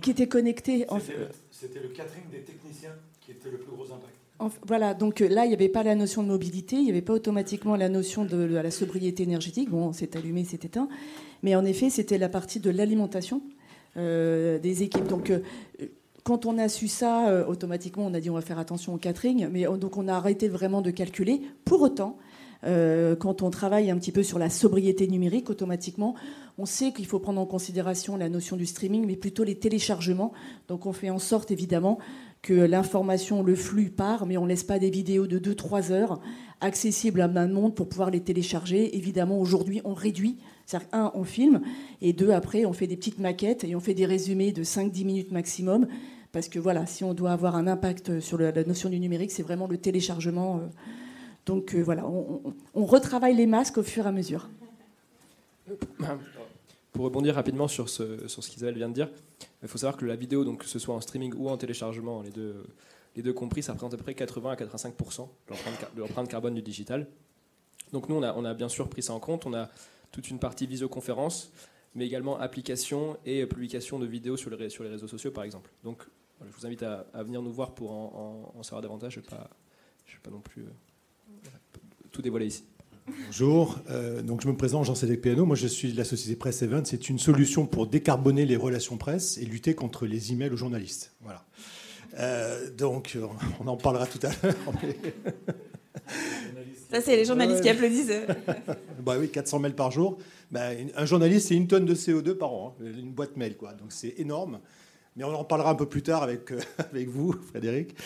qui 0.00 0.10
étaient 0.10 0.28
connectés. 0.28 0.86
C'était 1.50 1.80
le 1.80 1.88
catering 1.88 2.24
des 2.30 2.40
techniciens 2.40 2.94
qui 3.20 3.32
était 3.32 3.50
le 3.50 3.58
plus 3.58 3.72
gros 3.72 3.84
impact. 3.84 4.60
voilà, 4.66 4.94
donc 4.94 5.20
euh, 5.20 5.28
là, 5.28 5.44
il 5.44 5.48
n'y 5.48 5.54
avait 5.54 5.68
pas 5.68 5.82
la 5.82 5.94
notion 5.94 6.22
de 6.22 6.28
mobilité, 6.28 6.76
il 6.76 6.84
n'y 6.84 6.90
avait 6.90 7.02
pas 7.02 7.14
automatiquement 7.14 7.74
la 7.76 7.88
notion 7.88 8.24
de, 8.24 8.36
la 8.36 8.70
sobriété 8.70 9.24
énergétique. 9.24 9.70
Bon, 9.70 9.92
c'est 9.92 10.14
allumé, 10.16 10.44
c'est 10.44 10.64
éteint. 10.64 10.88
Mais 11.42 11.56
en 11.56 11.64
effet, 11.64 11.90
c'était 11.90 12.18
la 12.18 12.28
partie 12.28 12.60
de 12.60 12.70
l'alimentation 12.70 13.42
euh, 13.96 14.58
des 14.58 14.82
équipes. 14.82 15.08
Donc, 15.08 15.30
euh, 15.30 15.40
quand 16.22 16.46
on 16.46 16.58
a 16.58 16.68
su 16.68 16.88
ça, 16.88 17.46
automatiquement, 17.48 18.04
on 18.06 18.12
a 18.12 18.18
dit 18.18 18.30
on 18.30 18.34
va 18.34 18.40
faire 18.40 18.58
attention 18.58 18.92
au 18.94 18.98
catering. 18.98 19.48
Mais 19.48 19.64
donc, 19.64 19.96
on 19.96 20.08
a 20.08 20.14
arrêté 20.14 20.48
vraiment 20.48 20.82
de 20.82 20.90
calculer. 20.90 21.40
Pour 21.64 21.82
autant, 21.82 22.18
quand 22.62 23.42
on 23.42 23.50
travaille 23.50 23.90
un 23.90 23.98
petit 23.98 24.12
peu 24.12 24.22
sur 24.22 24.38
la 24.38 24.50
sobriété 24.50 25.06
numérique, 25.06 25.50
automatiquement, 25.50 26.14
on 26.58 26.66
sait 26.66 26.92
qu'il 26.92 27.06
faut 27.06 27.18
prendre 27.18 27.40
en 27.40 27.46
considération 27.46 28.16
la 28.16 28.28
notion 28.28 28.56
du 28.56 28.66
streaming, 28.66 29.06
mais 29.06 29.16
plutôt 29.16 29.44
les 29.44 29.56
téléchargements. 29.56 30.32
Donc 30.68 30.86
on 30.86 30.92
fait 30.92 31.10
en 31.10 31.18
sorte, 31.18 31.50
évidemment, 31.50 31.98
que 32.42 32.54
l'information, 32.54 33.42
le 33.42 33.54
flux 33.54 33.90
part, 33.90 34.26
mais 34.26 34.36
on 34.36 34.44
ne 34.44 34.48
laisse 34.48 34.64
pas 34.64 34.78
des 34.78 34.90
vidéos 34.90 35.26
de 35.26 35.38
2-3 35.38 35.92
heures 35.92 36.20
accessibles 36.60 37.20
à 37.20 37.26
un 37.26 37.48
monde 37.48 37.74
pour 37.74 37.88
pouvoir 37.88 38.10
les 38.10 38.20
télécharger. 38.20 38.96
Évidemment, 38.96 39.38
aujourd'hui, 39.38 39.80
on 39.84 39.94
réduit. 39.94 40.38
C'est-à-dire, 40.64 40.88
un, 40.92 41.12
on 41.14 41.24
filme, 41.24 41.60
et 42.00 42.12
deux, 42.12 42.30
après, 42.30 42.64
on 42.64 42.72
fait 42.72 42.86
des 42.86 42.96
petites 42.96 43.18
maquettes 43.18 43.64
et 43.64 43.76
on 43.76 43.80
fait 43.80 43.94
des 43.94 44.06
résumés 44.06 44.52
de 44.52 44.64
5-10 44.64 45.04
minutes 45.04 45.32
maximum 45.32 45.86
parce 46.32 46.48
que 46.48 46.58
voilà, 46.58 46.86
si 46.86 47.04
on 47.04 47.14
doit 47.14 47.32
avoir 47.32 47.56
un 47.56 47.66
impact 47.66 48.20
sur 48.20 48.38
la 48.38 48.52
notion 48.64 48.90
du 48.90 48.98
numérique, 48.98 49.30
c'est 49.30 49.42
vraiment 49.42 49.66
le 49.66 49.78
téléchargement. 49.78 50.60
Donc 51.46 51.74
voilà, 51.76 52.04
on, 52.04 52.84
retravaille 52.84 53.36
les 53.36 53.46
masques 53.46 53.78
au 53.78 53.82
fur 53.82 54.04
et 54.04 54.08
à 54.08 54.12
mesure. 54.12 54.48
Pour 56.92 57.04
rebondir 57.04 57.34
rapidement 57.36 57.68
sur 57.68 57.88
ce, 57.88 58.26
qu'Isabelle 58.50 58.76
vient 58.76 58.88
de 58.88 58.94
dire, 58.94 59.08
il 59.62 59.68
faut 59.68 59.78
savoir 59.78 59.96
que 59.96 60.04
la 60.04 60.16
vidéo, 60.16 60.44
donc 60.44 60.60
que 60.60 60.66
ce 60.66 60.78
soit 60.78 60.94
en 60.94 61.00
streaming 61.00 61.32
ou 61.36 61.48
en 61.48 61.56
téléchargement, 61.56 62.22
les 62.22 62.30
deux, 62.30 62.64
les 63.14 63.22
deux 63.22 63.32
compris, 63.32 63.62
ça 63.62 63.72
représente 63.72 63.94
à 63.94 63.96
peu 63.96 64.02
près 64.02 64.14
80 64.14 64.50
à 64.50 64.56
85 64.56 64.94
de 65.94 66.00
l'empreinte 66.00 66.28
carbone 66.28 66.54
du 66.54 66.62
digital. 66.62 67.06
Donc 67.92 68.08
nous, 68.08 68.16
on 68.16 68.44
a, 68.44 68.54
bien 68.54 68.68
sûr 68.68 68.88
pris 68.88 69.02
ça 69.02 69.12
en 69.12 69.20
compte. 69.20 69.46
On 69.46 69.54
a 69.54 69.68
toute 70.10 70.30
une 70.30 70.38
partie 70.38 70.66
visioconférence, 70.66 71.52
mais 71.94 72.06
également 72.06 72.38
application 72.38 73.16
et 73.24 73.46
publication 73.46 73.98
de 73.98 74.06
vidéos 74.06 74.36
sur 74.36 74.50
les, 74.50 74.56
réseaux 74.56 75.08
sociaux, 75.08 75.30
par 75.30 75.44
exemple. 75.44 75.70
Donc 75.84 76.02
je 76.44 76.52
vous 76.52 76.66
invite 76.66 76.82
à, 76.82 77.06
venir 77.22 77.40
nous 77.40 77.52
voir 77.52 77.72
pour 77.72 77.92
en, 77.92 78.62
savoir 78.62 78.82
davantage. 78.82 79.14
Je 79.14 79.20
ne 79.20 80.20
pas 80.22 80.30
non 80.30 80.40
plus 80.40 80.62
euh, 80.62 80.70
tout 82.12 82.22
dévoiler 82.22 82.46
ici. 82.46 82.64
Bonjour, 83.26 83.78
euh, 83.88 84.20
donc 84.22 84.40
je 84.40 84.48
me 84.48 84.56
présente 84.56 84.84
Jean-Cédric 84.84 85.20
PNO, 85.20 85.44
moi 85.44 85.54
je 85.54 85.66
suis 85.68 85.92
de 85.92 85.96
la 85.96 86.04
société 86.04 86.34
Presse 86.34 86.62
Event, 86.62 86.82
c'est 86.84 87.08
une 87.08 87.20
solution 87.20 87.66
pour 87.66 87.86
décarboner 87.86 88.46
les 88.46 88.56
relations 88.56 88.96
presse 88.96 89.38
et 89.38 89.44
lutter 89.44 89.74
contre 89.74 90.06
les 90.06 90.32
emails 90.32 90.50
aux 90.50 90.56
journalistes. 90.56 91.12
Voilà. 91.20 91.44
Euh, 92.18 92.70
donc 92.70 93.16
on 93.60 93.66
en 93.68 93.76
parlera 93.76 94.06
tout 94.06 94.18
à 94.22 94.30
l'heure. 94.30 94.54
Ça 96.90 97.00
c'est 97.00 97.16
les 97.16 97.24
journalistes 97.24 97.60
qui 97.60 97.68
applaudissent. 97.68 98.12
bah 99.04 99.16
oui, 99.18 99.28
400 99.28 99.60
mails 99.60 99.74
par 99.74 99.90
jour. 99.90 100.18
Bah, 100.50 100.70
un 100.96 101.06
journaliste 101.06 101.48
c'est 101.48 101.56
une 101.56 101.68
tonne 101.68 101.84
de 101.84 101.94
CO2 101.94 102.34
par 102.34 102.52
an, 102.52 102.76
hein, 102.80 102.86
une 102.98 103.12
boîte 103.12 103.36
mail 103.36 103.56
quoi, 103.56 103.74
donc 103.74 103.92
c'est 103.92 104.14
énorme 104.18 104.58
mais 105.16 105.24
on 105.24 105.34
en 105.34 105.44
parlera 105.44 105.70
un 105.70 105.74
peu 105.74 105.86
plus 105.86 106.02
tard 106.02 106.22
avec, 106.22 106.52
euh, 106.52 106.60
avec 106.78 107.08
vous, 107.08 107.32
Frédéric. 107.32 107.96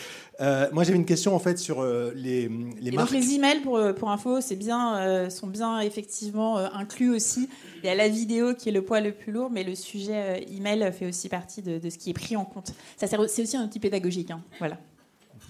Euh, 0.40 0.68
moi, 0.72 0.84
j'avais 0.84 0.96
une 0.96 1.04
question 1.04 1.34
en 1.34 1.38
fait 1.38 1.58
sur 1.58 1.80
euh, 1.80 2.12
les, 2.14 2.48
les 2.80 2.92
marques. 2.92 3.12
Donc 3.12 3.20
les 3.20 3.34
emails, 3.34 3.60
pour, 3.60 3.80
pour 3.96 4.10
info, 4.10 4.40
c'est 4.40 4.56
bien, 4.56 5.28
sont 5.28 5.48
bien 5.48 5.80
effectivement 5.80 6.58
inclus 6.58 7.10
aussi. 7.10 7.48
Il 7.82 7.86
y 7.86 7.88
a 7.88 7.94
la 7.94 8.08
vidéo 8.08 8.54
qui 8.54 8.68
est 8.68 8.72
le 8.72 8.82
poids 8.82 9.00
le 9.00 9.12
plus 9.12 9.32
lourd, 9.32 9.50
mais 9.50 9.64
le 9.64 9.74
sujet 9.74 10.46
email 10.50 10.92
fait 10.92 11.06
aussi 11.06 11.28
partie 11.28 11.62
de, 11.62 11.78
de 11.78 11.90
ce 11.90 11.98
qui 11.98 12.10
est 12.10 12.14
pris 12.14 12.36
en 12.36 12.44
compte. 12.44 12.72
Ça 12.96 13.06
c'est 13.06 13.18
aussi 13.18 13.56
un 13.56 13.64
outil 13.64 13.80
pédagogique. 13.80 14.30
Hein. 14.30 14.42
Voilà. 14.58 14.78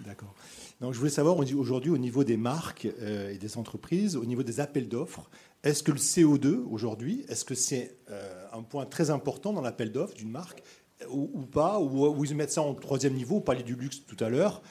D'accord. 0.05 0.35
Donc 0.81 0.95
je 0.95 0.99
voulais 0.99 1.11
savoir 1.11 1.37
aujourd'hui 1.37 1.91
au 1.91 1.99
niveau 1.99 2.25
des 2.25 2.39
marques 2.39 2.87
et 2.87 3.37
des 3.37 3.59
entreprises, 3.59 4.17
au 4.17 4.25
niveau 4.25 4.43
des 4.43 4.61
appels 4.61 4.89
d'offres, 4.89 5.29
est-ce 5.63 5.83
que 5.83 5.93
le 5.93 5.99
CO2 5.99 6.65
aujourd'hui, 6.71 7.27
est-ce 7.29 7.45
que 7.45 7.55
c'est 7.55 7.99
un 8.53 8.63
point 8.63 8.87
très 8.87 9.11
important 9.11 9.53
dans 9.53 9.61
l'appel 9.61 9.93
d'offres 9.93 10.15
d'une 10.15 10.31
marque 10.31 10.63
ou, 11.09 11.47
pas, 11.47 11.81
ou, 11.81 12.25
ils 12.25 12.35
mettent 12.35 12.53
ça 12.53 12.63
en 12.63 12.75
troisième 12.75 13.15
niveau, 13.15 13.43
vous 13.45 13.63
du 13.63 13.75
luxe 13.75 14.03
tout 14.07 14.23
à 14.23 14.29
l'heure. 14.29 14.63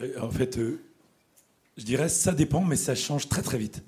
Euh, 0.00 0.20
en 0.20 0.30
fait, 0.30 0.58
euh, 0.58 0.80
je 1.76 1.84
dirais 1.84 2.08
ça 2.08 2.32
dépend, 2.32 2.62
mais 2.62 2.76
ça 2.76 2.94
change 2.94 3.28
très 3.28 3.42
très 3.42 3.58
vite. 3.58 3.82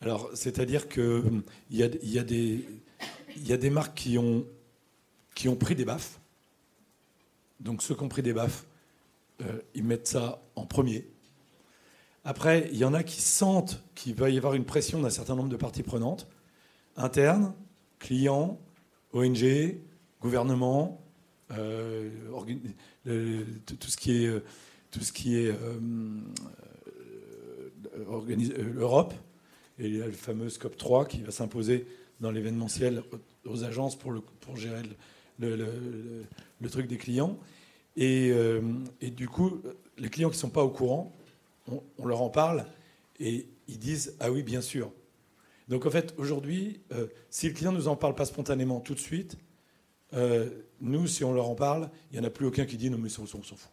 Alors, 0.00 0.30
c'est-à-dire 0.34 0.88
qu'il 0.88 1.42
y 1.70 1.82
a, 1.82 1.88
y, 2.02 2.18
a 2.18 3.56
des, 3.56 3.70
marques 3.70 3.94
qui 3.94 4.16
ont, 4.16 4.46
pris 5.56 5.74
des 5.74 5.84
baffes. 5.84 6.18
Donc, 7.60 7.82
ceux 7.82 7.94
qui 7.94 8.02
ont 8.02 8.08
pris 8.08 8.22
des 8.22 8.32
baffes, 8.32 8.64
euh, 9.42 9.60
ils 9.74 9.84
mettent 9.84 10.08
ça 10.08 10.42
en 10.56 10.64
premier. 10.64 11.06
Après, 12.24 12.68
il 12.72 12.78
y 12.78 12.84
en 12.84 12.94
a 12.94 13.02
qui 13.02 13.20
sentent 13.20 13.82
qu'il 13.94 14.14
va 14.14 14.30
y 14.30 14.38
avoir 14.38 14.54
une 14.54 14.64
pression 14.64 15.00
d'un 15.00 15.10
certain 15.10 15.34
nombre 15.36 15.50
de 15.50 15.56
parties 15.56 15.82
prenantes, 15.82 16.26
internes, 16.96 17.52
clients, 17.98 18.58
ONG, 19.12 19.76
gouvernement, 20.20 21.00
euh, 21.52 22.10
tout 23.66 23.90
ce 23.90 23.96
qui 23.96 24.24
est, 24.24 24.42
tout 24.90 25.00
ce 25.00 25.12
qui 25.12 25.36
est 25.36 25.48
euh, 25.48 25.78
euh, 27.96 28.72
l'Europe 28.74 29.14
et 29.78 29.88
le 29.88 30.12
fameux 30.12 30.48
SCOP 30.48 30.76
3 30.76 31.06
qui 31.06 31.22
va 31.22 31.30
s'imposer 31.30 31.86
dans 32.20 32.30
l'événementiel 32.30 33.02
aux 33.46 33.64
agences 33.64 33.96
pour, 33.98 34.12
gérer 34.54 34.82
le, 35.38 36.68
truc 36.70 36.86
des 36.86 36.98
clients. 36.98 37.38
Et, 37.96 38.32
et, 39.00 39.10
du 39.10 39.26
coup, 39.26 39.62
les 39.96 40.10
clients 40.10 40.28
qui 40.28 40.36
ne 40.36 40.40
sont 40.40 40.50
pas 40.50 40.62
au 40.62 40.68
courant, 40.68 41.12
on, 41.98 42.06
leur 42.06 42.20
en 42.20 42.28
parle 42.28 42.66
et 43.18 43.46
ils 43.68 43.78
disent 43.78 44.16
Ah 44.20 44.30
oui, 44.30 44.42
bien 44.42 44.60
sûr. 44.60 44.92
Donc 45.70 45.86
en 45.86 45.90
fait, 45.90 46.14
aujourd'hui, 46.18 46.80
euh, 46.92 47.06
si 47.30 47.46
le 47.46 47.54
client 47.54 47.70
ne 47.70 47.78
nous 47.78 47.88
en 47.88 47.94
parle 47.94 48.16
pas 48.16 48.24
spontanément 48.24 48.80
tout 48.80 48.94
de 48.94 48.98
suite, 48.98 49.36
euh, 50.12 50.50
nous, 50.80 51.06
si 51.06 51.22
on 51.22 51.32
leur 51.32 51.48
en 51.48 51.54
parle, 51.54 51.88
il 52.10 52.18
n'y 52.18 52.26
en 52.26 52.28
a 52.28 52.30
plus 52.30 52.44
aucun 52.44 52.66
qui 52.66 52.76
dit 52.76 52.90
non 52.90 52.98
mais 52.98 53.08
on, 53.20 53.26
s'en 53.26 53.40
fout. 53.40 53.70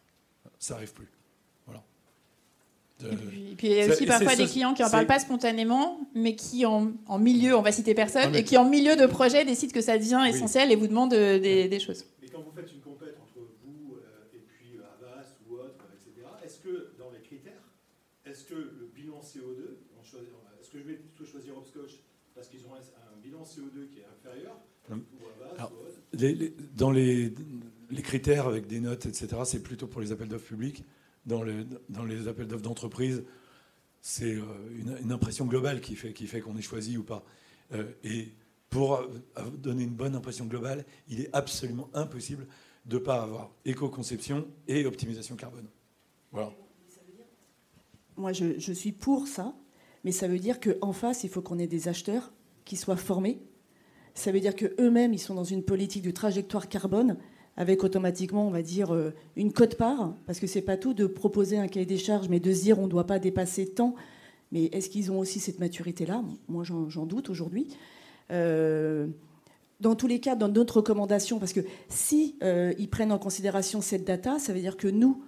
Ça 0.59 0.75
n'arrive 0.75 0.93
plus. 0.93 1.07
Voilà. 1.65 1.83
et, 3.01 3.15
puis, 3.55 3.67
il 3.67 3.73
y 3.73 3.81
a 3.81 3.87
aussi 3.87 4.05
parfois 4.05 4.35
des 4.35 4.45
clients 4.45 4.75
qui 4.75 4.83
n'en 4.83 4.91
parlent 4.91 5.07
pas 5.07 5.17
spontanément, 5.17 5.99
mais 6.13 6.35
qui 6.35 6.67
en, 6.67 6.93
milieu, 7.17 7.57
on 7.57 7.63
va 7.63 7.71
citer 7.71 7.95
personne, 7.95 8.35
et 8.35 8.43
qui 8.43 8.57
en 8.57 8.69
milieu 8.69 8.95
de 8.95 9.07
projet 9.07 9.43
décident 9.43 9.73
que 9.73 9.81
ça 9.81 9.97
devient 9.97 10.23
essentiel 10.29 10.71
et 10.71 10.75
vous 10.75 10.87
demandent 10.87 11.15
euh, 11.15 11.39
des, 11.39 11.79
choses. 11.79 12.05
Mais 12.21 12.27
quand 12.29 12.43
vous 12.43 12.51
faites 12.51 12.71
une 12.71 12.81
compète 12.81 13.17
entre 13.23 13.39
vous 13.63 13.97
et 14.35 14.37
puis 14.37 14.77
Avas 14.77 15.25
ou 15.49 15.55
autre, 15.55 15.87
etc., 15.95 16.27
est-ce 16.45 16.59
que 16.59 16.93
dans 16.99 17.09
les 17.09 17.21
critères, 17.21 17.53
est-ce 18.23 18.43
que 18.43 18.53
le 18.53 18.91
bilan 18.93 19.19
CO2 19.19 19.77
est-ce 20.67 20.73
que 20.73 20.79
je 20.79 20.83
vais 20.83 20.99
choisir 21.27 21.57
Hopscotch 21.57 21.99
parce 22.33 22.47
qu'ils 22.47 22.65
ont 22.67 22.73
un, 22.75 23.21
bilan 23.21 23.43
CO2 23.43 23.87
qui 23.89 23.99
est 23.99 24.05
inférieur 24.05 24.55
Dans 26.75 26.91
les, 26.91 27.33
critères 28.03 28.47
avec 28.47 28.67
des 28.67 28.79
notes, 28.79 29.05
etc., 29.05 29.27
c'est 29.43 29.63
plutôt 29.63 29.87
pour 29.87 30.01
les 30.01 30.11
appels 30.11 30.27
d'offres 30.27 30.47
publics. 30.47 30.83
Dans, 31.25 31.43
dans 31.89 32.05
les 32.05 32.27
appels 32.27 32.47
d'offres 32.47 32.63
d'entreprise, 32.63 33.23
c'est 34.01 34.35
euh, 34.35 34.43
une, 35.01 35.11
impression 35.11 35.45
globale 35.45 35.81
qui 35.81 35.95
fait 35.95 36.13
qui 36.13 36.27
fait 36.27 36.39
qu'on 36.39 36.55
est 36.55 36.61
choisi 36.61 36.97
ou 36.97 37.03
pas. 37.03 37.25
Euh, 37.73 37.91
et 38.03 38.29
pour 38.69 38.95
euh, 38.95 39.07
donner 39.57 39.83
une 39.83 39.95
bonne 39.95 40.15
impression 40.15 40.45
globale, 40.45 40.85
il 41.09 41.19
est 41.19 41.29
absolument 41.33 41.89
impossible 41.93 42.47
de 42.85 42.97
ne 42.97 43.03
pas 43.03 43.23
avoir 43.23 43.51
éco-conception 43.65 44.47
et 44.67 44.85
optimisation 44.85 45.35
carbone. 45.35 45.67
Voilà. 46.31 46.51
Moi, 48.15 48.31
je, 48.33 48.57
je 48.59 48.71
suis 48.73 48.93
pour 48.93 49.27
ça, 49.27 49.53
mais 50.07 50.13
ça 50.13 50.29
veut 50.29 50.39
dire 50.39 50.61
qu'en 50.61 50.93
face, 50.93 51.25
il 51.25 51.29
faut 51.29 51.41
qu'on 51.41 51.59
ait 51.59 51.67
des 51.67 51.89
acheteurs 51.89 52.31
qui 52.63 52.77
soient 52.77 52.95
formés. 52.95 53.41
Ça 54.13 54.31
veut 54.31 54.39
dire 54.39 54.55
qu'eux-mêmes, 54.55 55.13
ils 55.13 55.19
sont 55.19 55.35
dans 55.35 55.43
une 55.43 55.63
politique 55.63 56.01
de 56.01 56.11
trajectoire 56.11 56.69
carbone 56.69 57.17
avec 57.57 57.83
automatiquement, 57.83 58.47
on 58.47 58.49
va 58.49 58.61
dire, 58.61 58.93
euh, 58.93 59.13
une 59.35 59.51
cote-part, 59.51 60.13
parce 60.25 60.39
que 60.39 60.47
c'est 60.47 60.61
pas 60.61 60.77
tout 60.77 60.93
de 60.93 61.07
proposer 61.07 61.57
un 61.57 61.67
cahier 61.67 61.85
des 61.85 61.97
charges, 61.97 62.29
mais 62.29 62.39
de 62.39 62.53
se 62.53 62.61
dire 62.61 62.79
on 62.79 62.85
ne 62.85 62.89
doit 62.89 63.05
pas 63.05 63.19
dépasser 63.19 63.67
tant. 63.67 63.95
Mais 64.53 64.67
est-ce 64.67 64.89
qu'ils 64.89 65.11
ont 65.11 65.19
aussi 65.19 65.41
cette 65.41 65.59
maturité-là? 65.59 66.23
Moi, 66.47 66.63
j'en 66.63 67.05
doute 67.05 67.29
aujourd'hui. 67.29 67.67
Euh, 68.31 69.07
dans 69.81 69.95
tous 69.95 70.07
les 70.07 70.21
cas, 70.21 70.37
dans 70.37 70.47
notre 70.47 70.77
recommandation, 70.77 71.37
parce 71.37 71.51
que 71.51 71.65
si 71.89 72.37
euh, 72.43 72.71
prennent 72.89 73.11
en 73.11 73.19
considération 73.19 73.81
cette 73.81 74.05
data, 74.05 74.39
ça 74.39 74.53
veut 74.53 74.61
dire 74.61 74.77
que 74.77 74.87
nous, 74.87 75.21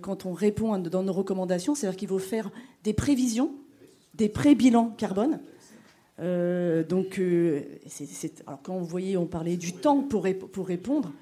quand 0.00 0.24
on 0.24 0.32
répond 0.32 0.78
dans 0.78 1.02
nos 1.02 1.12
recommandations, 1.12 1.74
c'est-à-dire 1.74 1.98
qu'il 1.98 2.08
faut 2.08 2.20
faire 2.20 2.50
des 2.84 2.94
prévisions 2.94 3.54
des 4.14 4.28
pré-bilans 4.28 4.94
carbone. 4.96 5.40
Euh, 6.20 6.84
donc, 6.84 7.18
euh, 7.18 7.62
alors 8.46 8.60
quand 8.62 8.78
vous 8.78 8.84
voyez, 8.84 9.16
on 9.16 9.26
parlait 9.26 9.56
du 9.56 9.72
temps 9.72 10.00
pour, 10.00 10.26
pour 10.52 10.66
répondre, 10.66 11.12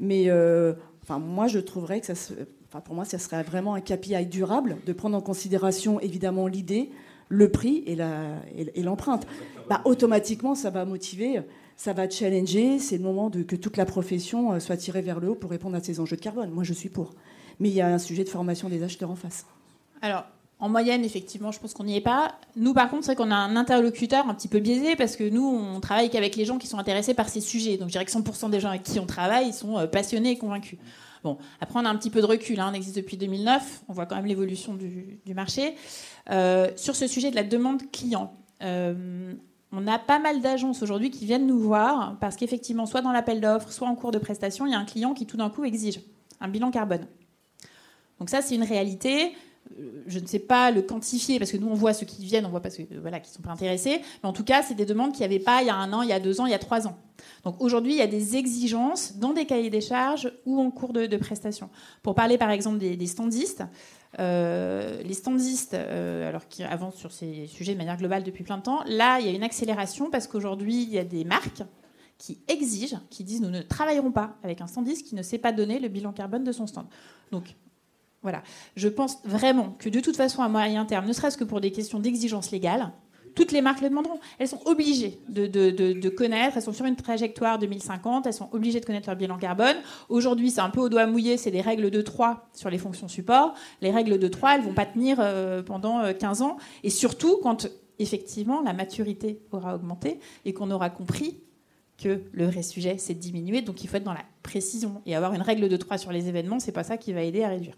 mais 0.00 0.24
euh, 0.28 0.72
enfin, 1.02 1.18
moi, 1.18 1.46
je 1.46 1.58
trouverais 1.58 2.00
que 2.00 2.06
ça, 2.06 2.34
enfin, 2.68 2.80
pour 2.80 2.94
moi, 2.94 3.04
ça 3.04 3.18
serait 3.18 3.42
vraiment 3.42 3.74
un 3.74 3.80
KPI 3.80 4.26
durable 4.26 4.78
de 4.86 4.92
prendre 4.92 5.16
en 5.16 5.20
considération 5.20 6.00
évidemment 6.00 6.46
l'idée, 6.46 6.90
le 7.28 7.50
prix 7.50 7.84
et 7.86 8.82
l'empreinte. 8.82 9.26
Bah, 9.68 9.82
automatiquement, 9.84 10.54
ça 10.54 10.70
va 10.70 10.86
motiver, 10.86 11.42
ça 11.76 11.92
va 11.92 12.08
challenger. 12.08 12.78
C'est 12.78 12.96
le 12.96 13.02
moment 13.02 13.28
de, 13.28 13.42
que 13.42 13.54
toute 13.54 13.76
la 13.76 13.84
profession 13.84 14.58
soit 14.60 14.78
tirée 14.78 15.02
vers 15.02 15.20
le 15.20 15.28
haut 15.28 15.34
pour 15.34 15.50
répondre 15.50 15.76
à 15.76 15.80
ces 15.82 16.00
enjeux 16.00 16.16
de 16.16 16.22
carbone. 16.22 16.50
Moi, 16.50 16.64
je 16.64 16.72
suis 16.72 16.88
pour. 16.88 17.12
Mais 17.60 17.68
il 17.68 17.74
y 17.74 17.82
a 17.82 17.92
un 17.92 17.98
sujet 17.98 18.24
de 18.24 18.30
formation 18.30 18.70
des 18.70 18.82
acheteurs 18.82 19.10
en 19.10 19.16
face. 19.16 19.44
Alors, 20.00 20.24
en 20.60 20.68
moyenne, 20.68 21.04
effectivement, 21.04 21.52
je 21.52 21.60
pense 21.60 21.72
qu'on 21.72 21.84
n'y 21.84 21.96
est 21.96 22.00
pas. 22.00 22.34
Nous, 22.56 22.74
par 22.74 22.90
contre, 22.90 23.04
c'est 23.04 23.14
qu'on 23.14 23.30
a 23.30 23.36
un 23.36 23.54
interlocuteur 23.54 24.28
un 24.28 24.34
petit 24.34 24.48
peu 24.48 24.58
biaisé 24.58 24.96
parce 24.96 25.14
que 25.14 25.28
nous, 25.28 25.46
on 25.46 25.80
travaille 25.80 26.10
qu'avec 26.10 26.34
les 26.34 26.44
gens 26.44 26.58
qui 26.58 26.66
sont 26.66 26.78
intéressés 26.78 27.14
par 27.14 27.28
ces 27.28 27.40
sujets. 27.40 27.76
Donc, 27.76 27.88
je 27.88 27.92
dirais 27.92 28.04
que 28.04 28.10
100% 28.10 28.50
des 28.50 28.58
gens 28.58 28.70
avec 28.70 28.82
qui 28.82 28.98
on 28.98 29.06
travaille, 29.06 29.52
sont 29.52 29.78
euh, 29.78 29.86
passionnés 29.86 30.32
et 30.32 30.38
convaincus. 30.38 30.78
Bon, 31.22 31.38
après, 31.60 31.78
on 31.78 31.84
a 31.84 31.88
un 31.88 31.96
petit 31.96 32.10
peu 32.10 32.20
de 32.20 32.26
recul. 32.26 32.58
Hein. 32.58 32.70
On 32.72 32.74
existe 32.74 32.96
depuis 32.96 33.16
2009. 33.16 33.82
On 33.88 33.92
voit 33.92 34.06
quand 34.06 34.16
même 34.16 34.26
l'évolution 34.26 34.74
du, 34.74 35.20
marché. 35.34 35.74
Euh, 36.30 36.68
sur 36.74 36.96
ce 36.96 37.06
sujet 37.06 37.30
de 37.30 37.36
la 37.36 37.44
demande 37.44 37.88
client, 37.92 38.32
euh, 38.62 39.32
on 39.70 39.86
a 39.86 39.98
pas 39.98 40.18
mal 40.18 40.40
d'agences 40.40 40.82
aujourd'hui 40.82 41.10
qui 41.10 41.24
viennent 41.24 41.46
nous 41.46 41.60
voir 41.60 42.16
parce 42.20 42.36
qu'effectivement, 42.36 42.86
soit 42.86 43.02
dans 43.02 43.12
l'appel 43.12 43.40
d'offres, 43.40 43.70
soit 43.70 43.88
en 43.88 43.94
cours 43.94 44.10
de 44.10 44.18
prestation, 44.18 44.66
il 44.66 44.72
y 44.72 44.74
a 44.74 44.78
un 44.78 44.84
client 44.84 45.14
qui 45.14 45.26
tout 45.26 45.36
d'un 45.36 45.50
coup 45.50 45.64
exige 45.64 46.00
un 46.40 46.48
bilan 46.48 46.70
carbone. 46.70 47.06
Donc 48.18 48.30
ça, 48.30 48.42
c'est 48.42 48.54
une 48.54 48.64
réalité. 48.64 49.32
Je 50.06 50.18
ne 50.18 50.26
sais 50.26 50.38
pas 50.38 50.70
le 50.70 50.82
quantifier 50.82 51.38
parce 51.38 51.52
que 51.52 51.56
nous 51.56 51.68
on 51.68 51.74
voit 51.74 51.92
ceux 51.92 52.06
qui 52.06 52.24
viennent, 52.24 52.46
on 52.46 52.50
voit 52.50 52.62
pas 52.62 52.70
ceux 52.70 52.86
voilà, 53.00 53.20
qui 53.20 53.30
sont 53.30 53.42
pas 53.42 53.50
intéressés. 53.50 54.00
Mais 54.22 54.28
en 54.28 54.32
tout 54.32 54.44
cas, 54.44 54.62
c'est 54.62 54.74
des 54.74 54.86
demandes 54.86 55.12
qu'il 55.12 55.20
n'y 55.20 55.26
avait 55.26 55.38
pas 55.38 55.62
il 55.62 55.66
y 55.66 55.70
a 55.70 55.76
un 55.76 55.92
an, 55.92 56.02
il 56.02 56.08
y 56.08 56.12
a 56.12 56.20
deux 56.20 56.40
ans, 56.40 56.46
il 56.46 56.50
y 56.50 56.54
a 56.54 56.58
trois 56.58 56.86
ans. 56.86 56.98
Donc 57.44 57.60
aujourd'hui, 57.60 57.92
il 57.92 57.98
y 57.98 58.02
a 58.02 58.06
des 58.06 58.36
exigences 58.36 59.16
dans 59.16 59.32
des 59.32 59.44
cahiers 59.44 59.70
des 59.70 59.80
charges 59.80 60.32
ou 60.46 60.60
en 60.60 60.70
cours 60.70 60.92
de, 60.92 61.16
prestation. 61.16 61.68
Pour 62.02 62.14
parler 62.14 62.38
par 62.38 62.50
exemple 62.50 62.78
des, 62.78 63.06
standistes, 63.06 63.64
euh, 64.18 65.02
les 65.02 65.14
standistes, 65.14 65.74
euh, 65.74 66.28
alors 66.28 66.48
qui 66.48 66.62
avancent 66.62 66.96
sur 66.96 67.12
ces 67.12 67.46
sujets 67.46 67.72
de 67.72 67.78
manière 67.78 67.96
globale 67.96 68.22
depuis 68.22 68.44
plein 68.44 68.58
de 68.58 68.62
temps, 68.62 68.82
là 68.86 69.18
il 69.20 69.26
y 69.26 69.28
a 69.28 69.32
une 69.32 69.42
accélération 69.42 70.10
parce 70.10 70.26
qu'aujourd'hui 70.26 70.82
il 70.82 70.90
y 70.90 70.98
a 70.98 71.04
des 71.04 71.24
marques 71.24 71.62
qui 72.18 72.40
exigent, 72.48 73.00
qui 73.10 73.24
disent 73.24 73.40
nous 73.40 73.50
ne 73.50 73.62
travaillerons 73.62 74.10
pas 74.10 74.36
avec 74.42 74.60
un 74.60 74.66
standiste 74.66 75.06
qui 75.06 75.14
ne 75.14 75.22
sait 75.22 75.38
pas 75.38 75.52
donner 75.52 75.78
le 75.78 75.88
bilan 75.88 76.12
carbone 76.12 76.44
de 76.44 76.52
son 76.52 76.66
stand. 76.66 76.86
Donc 77.30 77.54
voilà. 78.22 78.42
Je 78.76 78.88
pense 78.88 79.18
vraiment 79.24 79.76
que 79.78 79.88
de 79.88 80.00
toute 80.00 80.16
façon, 80.16 80.42
à 80.42 80.48
moyen 80.48 80.84
terme, 80.84 81.06
ne 81.06 81.12
serait-ce 81.12 81.38
que 81.38 81.44
pour 81.44 81.60
des 81.60 81.70
questions 81.70 82.00
d'exigence 82.00 82.50
légale, 82.50 82.92
toutes 83.38 83.52
les 83.52 83.60
marques 83.60 83.82
le 83.82 83.88
demanderont. 83.88 84.18
Elles 84.40 84.48
sont 84.48 84.60
obligées 84.64 85.20
de, 85.28 86.08
connaître, 86.08 86.56
elles 86.56 86.62
sont 86.62 86.72
sur 86.72 86.86
une 86.86 86.96
trajectoire 86.96 87.60
2050, 87.60 88.26
elles 88.26 88.32
sont 88.32 88.48
obligées 88.52 88.80
de 88.80 88.84
connaître 88.84 89.08
leur 89.08 89.16
bilan 89.16 89.38
carbone. 89.38 89.76
Aujourd'hui, 90.08 90.50
c'est 90.50 90.60
un 90.60 90.70
peu 90.70 90.80
au 90.80 90.88
doigt 90.88 91.06
mouillé, 91.06 91.36
c'est 91.36 91.52
des 91.52 91.60
règles 91.60 91.90
de 91.90 92.02
3 92.02 92.48
sur 92.52 92.68
les 92.68 92.78
fonctions 92.78 93.06
support. 93.06 93.54
Les 93.80 93.92
règles 93.92 94.18
de 94.18 94.26
3, 94.26 94.56
elles 94.56 94.62
vont 94.62 94.74
pas 94.74 94.86
tenir 94.86 95.18
euh, 95.20 95.62
pendant 95.62 96.12
15 96.12 96.40
euh, 96.40 96.44
ans. 96.44 96.56
Et 96.82 96.90
surtout, 96.90 97.38
quand 97.40 97.68
effectivement 98.00 98.60
la 98.62 98.72
maturité 98.72 99.40
aura 99.52 99.76
augmenté 99.76 100.18
et 100.44 100.52
qu'on 100.52 100.70
aura 100.72 100.90
compris 100.90 101.38
que 101.96 102.22
le 102.32 102.46
vrai 102.46 102.62
sujet, 102.62 102.96
c'est 102.98 103.14
de 103.14 103.20
diminuer. 103.20 103.62
Donc 103.62 103.84
il 103.84 103.88
faut 103.88 103.96
être 103.96 104.04
dans 104.04 104.12
la 104.12 104.24
précision. 104.42 105.00
Et 105.06 105.14
avoir 105.14 105.32
une 105.34 105.42
règle 105.42 105.68
de 105.68 105.76
3 105.76 105.98
sur 105.98 106.10
les 106.10 106.28
événements, 106.28 106.58
c'est 106.58 106.72
pas 106.72 106.84
ça 106.84 106.96
qui 106.96 107.12
va 107.12 107.22
aider 107.22 107.44
à 107.44 107.48
réduire. 107.48 107.76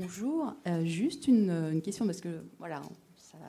Bonjour, 0.00 0.54
euh, 0.66 0.82
juste 0.86 1.28
une, 1.28 1.78
question 1.84 2.06
parce 2.06 2.22
que 2.22 2.42
voilà, 2.58 2.80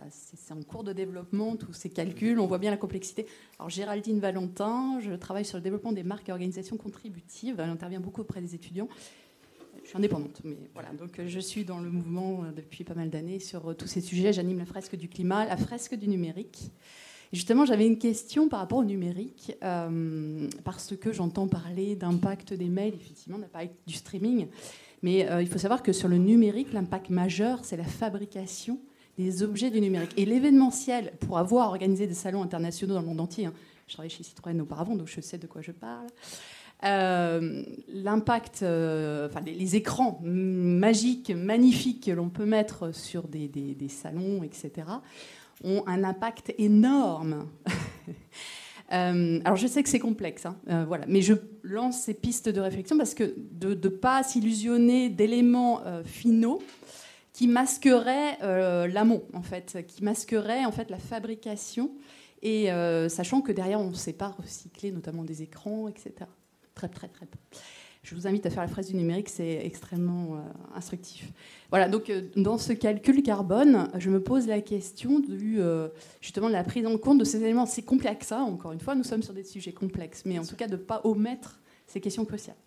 c'est 0.09 0.53
en 0.53 0.61
cours 0.63 0.83
de 0.83 0.91
développement 0.91 1.55
tous 1.55 1.71
ces 1.71 1.89
calculs, 1.89 2.41
on 2.41 2.45
voit 2.45 2.57
bien 2.57 2.71
la 2.71 2.77
complexité. 2.77 3.25
Alors 3.57 3.69
Géraldine 3.69 4.19
Valentin, 4.19 4.99
je 4.99 5.13
travaille 5.13 5.45
sur 5.45 5.57
le 5.57 5.63
développement 5.63 5.93
des 5.93 6.03
marques 6.03 6.27
et 6.27 6.33
organisations 6.33 6.75
contributives, 6.75 7.55
elle 7.59 7.69
intervient 7.69 8.01
beaucoup 8.01 8.19
auprès 8.19 8.41
des 8.41 8.53
étudiants. 8.53 8.89
Je 9.81 9.87
suis 9.87 9.97
indépendante, 9.97 10.41
mais 10.43 10.57
voilà, 10.73 10.89
donc 10.91 11.19
euh, 11.19 11.27
je 11.29 11.39
suis 11.39 11.63
dans 11.63 11.79
le 11.79 11.89
mouvement 11.89 12.43
euh, 12.43 12.51
depuis 12.51 12.83
pas 12.83 12.95
mal 12.95 13.09
d'années 13.09 13.39
sur 13.39 13.73
tous 13.77 13.87
ces 13.87 14.01
sujets. 14.01 14.33
J'anime 14.33 14.59
la 14.59 14.65
fresque 14.65 14.97
du 14.97 15.07
climat, 15.07 15.45
la 15.45 15.55
fresque 15.55 15.95
du 15.95 16.09
numérique. 16.09 16.69
justement, 17.31 17.63
j'avais 17.63 17.87
une 17.87 17.97
question 17.97 18.49
par 18.49 18.59
rapport 18.59 18.79
au 18.79 18.83
numérique, 18.83 19.55
parce 20.65 20.97
que 20.97 21.13
j'entends 21.13 21.47
parler 21.47 21.95
d'impact 21.95 22.53
des 22.53 22.67
mails, 22.67 22.93
effectivement, 22.93 23.39
d'impact 23.39 23.73
du 23.87 23.93
streaming. 23.93 24.49
Mais 25.03 25.29
euh, 25.29 25.41
il 25.41 25.47
faut 25.47 25.59
savoir 25.59 25.83
que 25.83 25.93
sur 25.93 26.07
le 26.07 26.17
numérique, 26.17 26.73
l'impact 26.73 27.09
majeur, 27.09 27.59
c'est 27.63 27.77
la 27.77 27.83
fabrication 27.83 28.79
des 29.17 29.43
objets 29.43 29.69
du 29.69 29.81
numérique. 29.81 30.13
Et 30.17 30.25
l'événementiel, 30.25 31.13
pour 31.19 31.37
avoir 31.37 31.69
organisé 31.69 32.07
des 32.07 32.13
salons 32.13 32.43
internationaux 32.43 32.93
dans 32.93 33.01
le 33.01 33.07
monde 33.07 33.21
entier, 33.21 33.45
hein, 33.45 33.53
je 33.87 33.93
travaillais 33.93 34.13
chez 34.13 34.23
Citroën 34.23 34.59
auparavant, 34.61 34.95
donc 34.95 35.07
je 35.07 35.19
sais 35.21 35.37
de 35.37 35.47
quoi 35.47 35.61
je 35.61 35.71
parle. 35.71 36.07
Euh, 36.83 37.63
l'impact, 37.89 38.63
euh, 38.63 39.27
enfin 39.27 39.41
les, 39.41 39.75
écrans 39.75 40.19
magiques, 40.23 41.29
magnifiques 41.29 42.05
que 42.05 42.11
l'on 42.11 42.29
peut 42.29 42.45
mettre 42.45 42.93
sur 42.93 43.27
des, 43.27 43.47
des, 43.47 43.89
salons, 43.89 44.41
etc., 44.43 44.87
ont 45.63 45.83
un 45.85 46.03
impact 46.03 46.55
énorme 46.57 47.47
Euh, 48.91 49.39
alors 49.45 49.55
je 49.55 49.67
sais 49.67 49.83
que 49.83 49.89
c'est 49.89 49.99
complexe, 49.99 50.45
hein, 50.45 50.57
euh, 50.69 50.83
voilà, 50.85 51.05
mais 51.07 51.21
je 51.21 51.33
lance 51.63 52.01
ces 52.01 52.13
pistes 52.13 52.49
de 52.49 52.59
réflexion 52.59 52.97
parce 52.97 53.13
que 53.13 53.33
de 53.37 53.69
ne 53.69 53.89
pas 53.89 54.23
s'illusionner 54.23 55.09
d'éléments 55.09 55.81
euh, 55.85 56.03
finaux 56.03 56.61
qui 57.33 57.47
masqueraient 57.47 58.37
l'amont, 58.89 59.23
en 59.33 59.41
fait, 59.41 59.85
qui 59.87 60.03
masqueraient 60.03 60.65
en 60.65 60.71
fait 60.71 60.89
la 60.91 60.99
fabrication, 60.99 61.91
et 62.43 62.67
sachant 63.07 63.41
que 63.41 63.51
derrière 63.51 63.79
on 63.79 63.89
ne 63.89 63.95
sait 63.95 64.13
pas 64.13 64.27
recycler 64.27 64.91
notamment 64.91 65.23
des 65.23 65.41
écrans, 65.41 65.87
etc. 65.87 66.13
Très 66.75 66.89
très 66.89 67.07
très 67.07 67.25
peu. 67.25 67.39
Je 68.03 68.15
vous 68.15 68.25
invite 68.25 68.45
à 68.47 68.49
faire 68.49 68.63
la 68.63 68.67
phrase 68.67 68.87
du 68.87 68.95
numérique, 68.95 69.29
c'est 69.29 69.63
extrêmement 69.63 70.35
euh, 70.35 70.39
instructif. 70.75 71.31
Voilà, 71.69 71.87
donc 71.87 72.09
euh, 72.09 72.23
dans 72.35 72.57
ce 72.57 72.73
calcul 72.73 73.21
carbone, 73.21 73.89
je 73.99 74.09
me 74.09 74.21
pose 74.21 74.47
la 74.47 74.59
question 74.61 75.19
du, 75.19 75.61
euh, 75.61 75.87
justement 76.19 76.47
de 76.47 76.53
la 76.53 76.63
prise 76.63 76.87
en 76.87 76.97
compte 76.97 77.19
de 77.19 77.23
ces 77.23 77.43
éléments. 77.43 77.67
C'est 77.67 77.83
complexe, 77.83 78.27
ça, 78.27 78.39
hein, 78.39 78.43
encore 78.43 78.71
une 78.71 78.79
fois, 78.79 78.95
nous 78.95 79.03
sommes 79.03 79.21
sur 79.21 79.35
des 79.35 79.43
sujets 79.43 79.71
complexes, 79.71 80.23
mais 80.25 80.39
en 80.39 80.45
tout 80.45 80.55
cas 80.55 80.65
de 80.65 80.73
ne 80.73 80.77
pas 80.77 81.01
omettre 81.03 81.59
ces 81.85 82.01
questions 82.01 82.25
cruciales. 82.25 82.57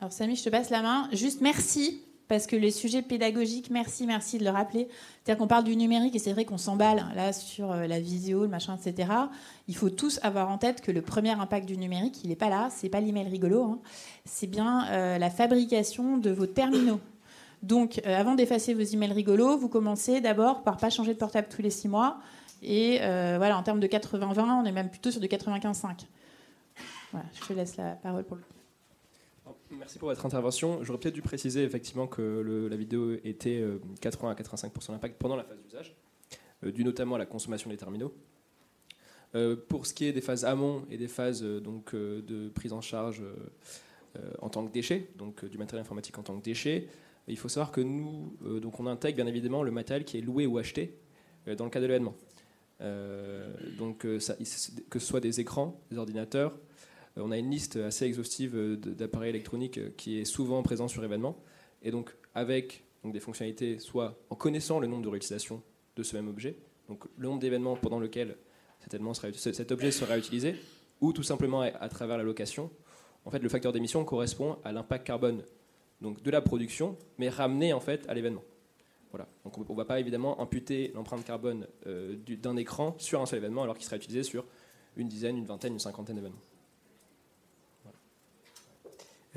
Alors 0.00 0.12
Samy, 0.12 0.34
je 0.34 0.42
te 0.42 0.48
passe 0.48 0.70
la 0.70 0.82
main. 0.82 1.08
Juste 1.12 1.40
merci 1.40 2.02
parce 2.30 2.46
que 2.46 2.54
les 2.54 2.70
sujets 2.70 3.02
pédagogiques, 3.02 3.70
merci, 3.70 4.06
merci 4.06 4.38
de 4.38 4.44
le 4.44 4.50
rappeler. 4.50 4.86
C'est-à-dire 5.24 5.36
qu'on 5.36 5.48
parle 5.48 5.64
du 5.64 5.74
numérique 5.74 6.14
et 6.14 6.20
c'est 6.20 6.32
vrai 6.32 6.44
qu'on 6.44 6.58
s'emballe 6.58 7.04
là 7.16 7.32
sur 7.32 7.72
euh, 7.72 7.88
la 7.88 7.98
visio, 7.98 8.42
le 8.42 8.48
machin, 8.48 8.78
etc. 8.80 9.10
Il 9.66 9.74
faut 9.74 9.90
tous 9.90 10.20
avoir 10.22 10.48
en 10.48 10.56
tête 10.56 10.80
que 10.80 10.92
le 10.92 11.02
premier 11.02 11.32
impact 11.32 11.66
du 11.66 11.76
numérique, 11.76 12.20
il 12.22 12.30
n'est 12.30 12.36
pas 12.36 12.48
là, 12.48 12.68
c'est 12.70 12.88
pas 12.88 13.00
l'email 13.00 13.28
rigolo, 13.28 13.64
hein. 13.64 13.78
c'est 14.24 14.46
bien 14.46 14.86
euh, 14.90 15.18
la 15.18 15.28
fabrication 15.28 16.18
de 16.18 16.30
vos 16.30 16.46
terminaux. 16.46 17.00
Donc, 17.64 18.00
euh, 18.06 18.16
avant 18.16 18.36
d'effacer 18.36 18.74
vos 18.74 18.82
emails 18.82 19.12
rigolos, 19.12 19.58
vous 19.58 19.68
commencez 19.68 20.20
d'abord 20.20 20.62
par 20.62 20.76
pas 20.76 20.88
changer 20.88 21.14
de 21.14 21.18
portable 21.18 21.48
tous 21.50 21.62
les 21.62 21.70
six 21.70 21.88
mois. 21.88 22.20
Et 22.62 22.98
voilà, 22.98 23.58
en 23.58 23.64
termes 23.64 23.80
de 23.80 23.88
80-20, 23.88 24.62
on 24.62 24.64
est 24.66 24.72
même 24.72 24.88
plutôt 24.88 25.10
sur 25.10 25.20
du 25.20 25.26
95-5. 25.26 26.06
Voilà, 27.10 27.26
je 27.34 27.44
te 27.44 27.52
laisse 27.54 27.76
la 27.76 27.92
parole 27.94 28.22
pour 28.22 28.36
le 28.36 28.42
Merci 29.70 29.98
pour 29.98 30.08
votre 30.08 30.24
intervention. 30.26 30.82
J'aurais 30.82 30.98
peut-être 30.98 31.14
dû 31.14 31.22
préciser 31.22 31.62
effectivement 31.62 32.06
que 32.06 32.68
la 32.70 32.76
vidéo 32.76 33.12
était 33.24 33.64
80 34.00 34.28
euh, 34.28 34.32
à 34.32 34.34
85% 34.34 34.92
d'impact 34.92 35.18
pendant 35.18 35.36
la 35.36 35.44
phase 35.44 35.60
d'usage, 35.62 35.96
euh, 36.64 36.72
dû 36.72 36.84
notamment 36.84 37.16
à 37.16 37.18
la 37.18 37.26
consommation 37.26 37.70
des 37.70 37.76
terminaux. 37.76 38.14
Euh, 39.34 39.56
pour 39.56 39.86
ce 39.86 39.94
qui 39.94 40.06
est 40.06 40.12
des 40.12 40.20
phases 40.20 40.44
amont 40.44 40.84
et 40.90 40.96
des 40.96 41.08
phases 41.08 41.42
donc, 41.42 41.94
de 41.94 42.48
prise 42.48 42.72
en 42.72 42.80
charge 42.80 43.22
en 44.42 44.48
tant 44.48 44.66
que 44.66 44.72
déchet, 44.72 45.08
donc 45.16 45.44
du 45.44 45.56
matériel 45.56 45.82
informatique 45.82 46.18
en 46.18 46.22
tant 46.22 46.36
que 46.36 46.42
déchet, 46.42 46.88
il 47.28 47.38
faut 47.38 47.48
savoir 47.48 47.70
que 47.70 47.80
nous, 47.80 48.36
donc 48.60 48.80
on 48.80 48.86
intègre 48.86 49.16
bien 49.16 49.26
évidemment 49.26 49.62
le 49.62 49.70
matériel 49.70 50.04
qui 50.04 50.18
est 50.18 50.20
loué 50.20 50.46
ou 50.46 50.58
acheté 50.58 50.98
dans 51.56 51.64
le 51.64 51.70
cas 51.70 51.78
de 51.80 51.86
l'événement. 51.86 52.16
donc 53.78 53.98
que 53.98 54.18
ce 54.18 54.98
soit 54.98 55.20
des 55.20 55.38
écrans, 55.38 55.80
des 55.92 55.98
ordinateurs, 55.98 56.58
on 57.20 57.30
a 57.30 57.38
une 57.38 57.50
liste 57.50 57.76
assez 57.76 58.04
exhaustive 58.04 58.56
euh, 58.56 58.76
d'appareils 58.76 59.30
électroniques 59.30 59.78
euh, 59.78 59.90
qui 59.96 60.18
est 60.18 60.24
souvent 60.24 60.62
présent 60.62 60.88
sur 60.88 61.04
événement. 61.04 61.36
Et 61.82 61.90
donc, 61.90 62.14
avec 62.34 62.84
des 63.04 63.20
fonctionnalités, 63.20 63.78
soit 63.78 64.18
en 64.28 64.36
connaissant 64.36 64.80
le 64.80 64.86
nombre 64.86 65.02
de 65.02 65.08
réutilisations 65.08 65.62
de 65.96 66.02
ce 66.02 66.16
même 66.16 66.28
objet, 66.28 66.56
donc 66.88 67.04
le 67.16 67.28
nombre 67.28 67.40
d'événements 67.40 67.76
pendant 67.76 67.98
lequel 67.98 68.36
cet, 68.80 69.72
objet 69.72 69.90
sera 69.90 70.18
utilisé, 70.18 70.56
ou 71.00 71.12
tout 71.12 71.22
simplement 71.22 71.62
à, 71.62 71.88
travers 71.88 72.18
la 72.18 72.22
location, 72.22 72.70
en 73.24 73.30
fait, 73.30 73.38
le 73.38 73.48
facteur 73.48 73.72
d'émission 73.72 74.04
correspond 74.04 74.58
à 74.64 74.72
l'impact 74.72 75.06
carbone 75.06 75.42
de 76.02 76.30
la 76.30 76.40
production, 76.40 76.96
mais 77.18 77.28
ramené 77.28 77.72
en 77.72 77.80
fait 77.80 78.06
à 78.08 78.14
l'événement. 78.14 78.42
Donc 79.44 79.58
on 79.58 79.72
ne 79.72 79.76
va 79.76 79.84
pas 79.84 79.98
évidemment 79.98 80.40
imputer 80.40 80.92
l'empreinte 80.94 81.24
carbone 81.24 81.66
d'un 81.84 82.56
écran 82.56 82.94
sur 82.98 83.20
un 83.20 83.26
seul 83.26 83.38
événement 83.38 83.62
alors 83.62 83.76
qu'il 83.76 83.84
sera 83.84 83.96
utilisé 83.96 84.22
sur 84.22 84.44
une 84.96 85.08
dizaine, 85.08 85.36
une 85.36 85.46
vingtaine, 85.46 85.72
une 85.72 85.78
cinquantaine 85.78 86.16
d'événements. 86.16 86.40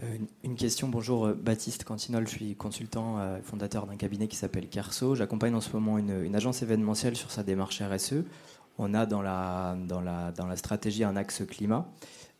Euh, 0.01 0.17
une 0.43 0.55
question, 0.55 0.87
bonjour 0.87 1.27
euh, 1.27 1.33
Baptiste 1.35 1.83
Cantinol, 1.83 2.27
je 2.27 2.31
suis 2.31 2.55
consultant 2.55 3.19
euh, 3.19 3.39
fondateur 3.43 3.85
d'un 3.85 3.95
cabinet 3.95 4.27
qui 4.27 4.35
s'appelle 4.35 4.67
Carso. 4.67 5.13
J'accompagne 5.13 5.53
en 5.53 5.61
ce 5.61 5.71
moment 5.71 5.99
une, 5.99 6.35
agence 6.35 6.63
événementielle 6.63 7.15
sur 7.15 7.29
sa 7.29 7.43
démarche 7.43 7.79
RSE. 7.79 8.23
On 8.79 8.95
a 8.95 9.05
dans 9.05 9.21
la, 9.21 9.77
dans 9.87 10.01
la, 10.01 10.31
dans 10.31 10.47
la 10.47 10.55
stratégie 10.55 11.03
un 11.03 11.15
axe 11.15 11.43
climat. 11.47 11.87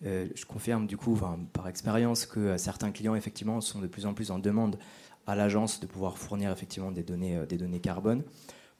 je 0.01 0.45
confirme 0.47 0.87
du 0.87 0.97
coup 0.97 1.15
par 1.53 1.67
expérience 1.67 2.25
que 2.25 2.57
certains 2.57 2.89
clients 2.89 3.13
effectivement 3.13 3.61
sont 3.61 3.77
de 3.77 3.85
plus 3.85 4.07
en 4.07 4.15
plus 4.15 4.31
en 4.31 4.39
demande 4.39 4.79
à 5.27 5.35
l'agence 5.35 5.79
de 5.79 5.85
pouvoir 5.85 6.17
fournir 6.17 6.51
effectivement 6.51 6.91
des 6.91 7.03
données, 7.03 7.45
des 7.47 7.57
données 7.57 7.79
carbone. 7.79 8.23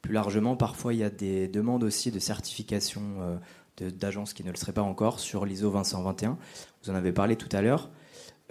Plus 0.02 0.12
largement, 0.12 0.56
parfois 0.56 0.94
il 0.94 0.98
y 0.98 1.04
a 1.04 1.10
des 1.10 1.46
demandes 1.46 1.84
aussi 1.84 2.10
de 2.10 2.18
certification 2.18 3.38
d'agences 3.78 4.34
qui 4.34 4.42
ne 4.42 4.50
le 4.50 4.56
seraient 4.56 4.72
pas 4.72 4.82
encore 4.82 5.20
sur 5.20 5.46
l'ISO 5.46 5.70
2121. 5.70 6.36
Vous 6.82 6.90
en 6.90 6.96
avez 6.96 7.12
parlé 7.12 7.36
tout 7.36 7.54
à 7.56 7.62
l'heure. 7.62 7.88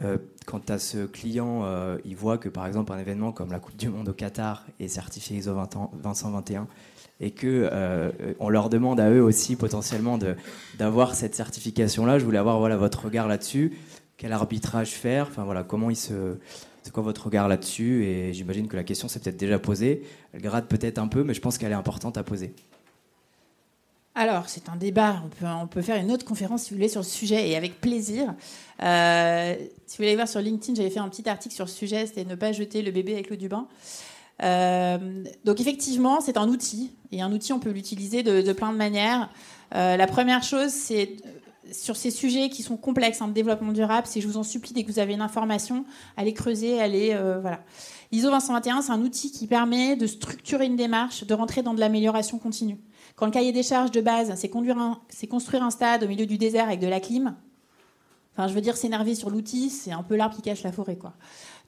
Euh, 0.01 0.17
quand 0.47 0.71
à 0.71 0.79
ce 0.79 1.05
client, 1.05 1.61
euh, 1.65 1.97
il 2.03 2.15
voit 2.15 2.37
que 2.37 2.49
par 2.49 2.65
exemple 2.65 2.91
un 2.91 2.97
événement 2.97 3.31
comme 3.31 3.51
la 3.51 3.59
Coupe 3.59 3.75
du 3.75 3.89
Monde 3.89 4.09
au 4.09 4.13
Qatar 4.13 4.65
est 4.79 4.87
certifié 4.87 5.37
ISO 5.37 5.53
21 5.53 6.67
et 7.19 7.31
que 7.31 7.69
euh, 7.71 8.11
on 8.39 8.49
leur 8.49 8.69
demande 8.69 8.99
à 8.99 9.11
eux 9.11 9.21
aussi 9.21 9.55
potentiellement 9.55 10.17
d'avoir 10.79 11.13
cette 11.13 11.35
certification-là, 11.35 12.17
je 12.17 12.25
voulais 12.25 12.39
avoir 12.39 12.57
voilà 12.57 12.75
votre 12.75 13.05
regard 13.05 13.27
là-dessus. 13.27 13.77
Quel 14.17 14.31
arbitrage 14.33 14.89
faire? 14.89 15.27
Enfin 15.29 15.43
voilà, 15.43 15.63
comment 15.63 15.89
il 15.89 15.95
se 15.95 16.37
c'est 16.81 16.91
quoi 16.91 17.03
votre 17.03 17.25
regard 17.25 17.47
là-dessus? 17.47 18.03
Et 18.03 18.33
j'imagine 18.33 18.67
que 18.67 18.75
la 18.75 18.83
question 18.83 19.07
s'est 19.07 19.19
peut-être 19.19 19.37
déjà 19.37 19.59
posée. 19.59 20.03
Elle 20.33 20.41
gratte 20.41 20.67
peut-être 20.67 20.97
un 20.97 21.07
peu, 21.07 21.23
mais 21.23 21.33
je 21.33 21.39
pense 21.39 21.57
qu'elle 21.57 21.71
est 21.71 21.75
importante 21.75 22.17
à 22.17 22.23
poser. 22.23 22.53
Alors, 24.15 24.47
c'est 24.47 24.69
un 24.69 24.75
débat. 24.75 25.23
On 25.25 25.29
peut, 25.29 25.45
on 25.45 25.67
peut, 25.67 25.81
faire 25.81 25.95
une 25.95 26.11
autre 26.11 26.25
conférence, 26.25 26.63
si 26.63 26.69
vous 26.69 26.75
voulez, 26.75 26.89
sur 26.89 27.01
le 27.01 27.05
sujet, 27.05 27.49
et 27.49 27.55
avec 27.55 27.81
plaisir. 27.81 28.35
Euh, 28.83 29.55
si 29.87 29.97
vous 29.97 30.03
voulez 30.03 30.15
voir 30.15 30.27
sur 30.27 30.39
LinkedIn, 30.39 30.75
j'avais 30.75 30.91
fait 30.91 30.99
un 30.99 31.09
petit 31.09 31.27
article 31.27 31.55
sur 31.55 31.67
ce 31.67 31.75
sujet, 31.75 32.05
c'était 32.05 32.23
ne 32.23 32.35
pas 32.35 32.51
jeter 32.51 32.83
le 32.83 32.91
bébé 32.91 33.13
avec 33.13 33.29
l'eau 33.29 33.35
du 33.35 33.47
bain. 33.47 33.67
Euh, 34.43 35.23
donc, 35.45 35.59
effectivement, 35.61 36.21
c'est 36.21 36.37
un 36.37 36.47
outil. 36.47 36.91
Et 37.11 37.21
un 37.21 37.31
outil, 37.31 37.53
on 37.53 37.59
peut 37.59 37.71
l'utiliser 37.71 38.21
de, 38.21 38.53
plein 38.53 38.71
de 38.71 38.77
manières. 38.77 39.29
Euh, 39.73 39.97
la 39.97 40.05
première 40.05 40.43
chose, 40.43 40.69
c'est 40.69 41.15
sur 41.71 41.95
ces 41.95 42.11
sujets 42.11 42.49
qui 42.49 42.63
sont 42.63 42.77
complexes 42.77 43.21
en 43.21 43.25
hein, 43.25 43.29
développement 43.29 43.71
durable, 43.71 44.07
c'est 44.07 44.21
je 44.21 44.27
vous 44.27 44.37
en 44.37 44.43
supplie, 44.43 44.73
dès 44.73 44.83
que 44.83 44.91
vous 44.91 44.99
avez 44.99 45.13
une 45.13 45.21
information, 45.21 45.85
allez 46.17 46.33
creuser, 46.33 46.79
allez... 46.79 47.17
voilà. 47.41 47.61
L'ISO 48.11 48.29
221, 48.29 48.83
c'est 48.83 48.91
un 48.91 49.01
outil 49.01 49.31
qui 49.31 49.47
permet 49.47 49.95
de 49.95 50.05
structurer 50.05 50.65
une 50.65 50.75
démarche, 50.75 51.23
de 51.23 51.33
rentrer 51.33 51.63
dans 51.63 51.73
de 51.73 51.79
l'amélioration 51.79 52.37
continue. 52.37 52.77
Quand 53.15 53.25
le 53.25 53.31
cahier 53.31 53.51
des 53.51 53.63
charges 53.63 53.91
de 53.91 54.01
base, 54.01 54.33
c'est 54.35 54.49
construire 54.49 55.63
un 55.63 55.69
stade 55.71 56.03
au 56.03 56.07
milieu 56.07 56.25
du 56.25 56.37
désert 56.37 56.65
avec 56.65 56.79
de 56.79 56.87
la 56.87 56.99
clim, 56.99 57.35
enfin, 58.33 58.47
je 58.47 58.53
veux 58.53 58.61
dire, 58.61 58.77
s'énerver 58.77 59.15
sur 59.15 59.29
l'outil, 59.29 59.69
c'est 59.69 59.91
un 59.91 60.03
peu 60.03 60.15
l'arbre 60.15 60.35
qui 60.35 60.41
cache 60.41 60.63
la 60.63 60.71
forêt. 60.71 60.95
Quoi. 60.95 61.13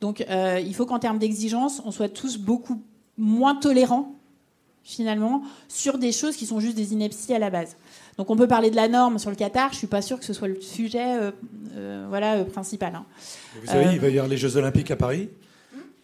Donc, 0.02 0.26
euh, 0.30 0.60
il 0.60 0.74
faut 0.76 0.86
qu'en 0.86 1.00
termes 1.00 1.20
d'exigence, 1.20 1.82
on 1.86 1.92
soit 1.92 2.10
tous 2.10 2.38
beaucoup 2.38 2.82
moins 3.18 3.56
tolérants, 3.56 4.16
finalement, 4.84 5.44
sur 5.68 5.98
des 5.98 6.12
choses 6.12 6.36
qui 6.36 6.46
sont 6.46 6.60
juste 6.60 6.76
des 6.76 6.94
inepties 6.94 7.34
à 7.34 7.40
la 7.40 7.50
base. 7.50 7.78
Donc, 8.18 8.30
on 8.30 8.36
peut 8.36 8.48
parler 8.48 8.70
de 8.70 8.76
la 8.76 8.88
norme 8.88 9.20
sur 9.20 9.30
le 9.30 9.36
Qatar, 9.36 9.70
je 9.70 9.76
ne 9.76 9.80
suis 9.80 9.88
pas 9.88 10.02
sûre 10.02 10.20
que 10.20 10.26
ce 10.26 10.34
soit 10.34 10.48
le 10.48 10.62
sujet 10.62 11.20
euh, 11.20 11.32
euh, 11.76 12.06
voilà, 12.08 12.46
principal. 12.46 12.96
Hein. 12.96 13.06
Vous 13.60 13.68
savez, 13.68 13.94
il 13.94 14.00
va 14.00 14.08
y 14.08 14.12
avoir 14.12 14.28
les 14.28 14.38
Jeux 14.38 14.56
Olympiques 14.56 14.92
à 14.92 14.96
Paris. 14.96 15.30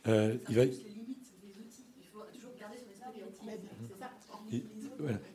Euh, 0.08 0.36
il, 0.50 0.56
va... 0.56 0.64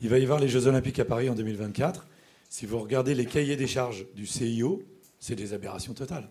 il 0.00 0.08
va 0.08 0.18
y 0.18 0.22
avoir 0.22 0.40
les 0.40 0.48
Jeux 0.48 0.66
Olympiques 0.66 0.98
à 0.98 1.04
Paris 1.04 1.30
en 1.30 1.34
2024. 1.34 2.06
Si 2.50 2.66
vous 2.66 2.78
regardez 2.78 3.14
les 3.14 3.26
cahiers 3.26 3.56
des 3.56 3.66
charges 3.66 4.06
du 4.14 4.26
CIO, 4.26 4.82
c'est 5.18 5.34
des 5.34 5.52
aberrations 5.52 5.94
totales. 5.94 6.28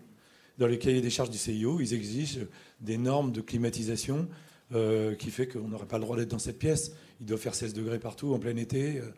Dans 0.58 0.66
les 0.66 0.78
cahiers 0.78 1.00
des 1.00 1.10
charges 1.10 1.30
du 1.30 1.38
CIO, 1.38 1.80
ils 1.80 1.92
exigent 1.92 2.46
des 2.80 2.98
normes 2.98 3.32
de 3.32 3.40
climatisation 3.40 4.28
euh, 4.74 5.14
qui 5.14 5.30
fait 5.30 5.46
qu'on 5.46 5.68
n'aurait 5.68 5.86
pas 5.86 5.98
le 5.98 6.02
droit 6.02 6.16
d'être 6.16 6.30
dans 6.30 6.38
cette 6.38 6.58
pièce. 6.58 6.92
Il 7.20 7.26
doit 7.26 7.38
faire 7.38 7.54
16 7.54 7.74
degrés 7.74 7.98
partout 7.98 8.34
en 8.34 8.38
plein 8.38 8.56
été, 8.56 8.98
euh, 8.98 9.12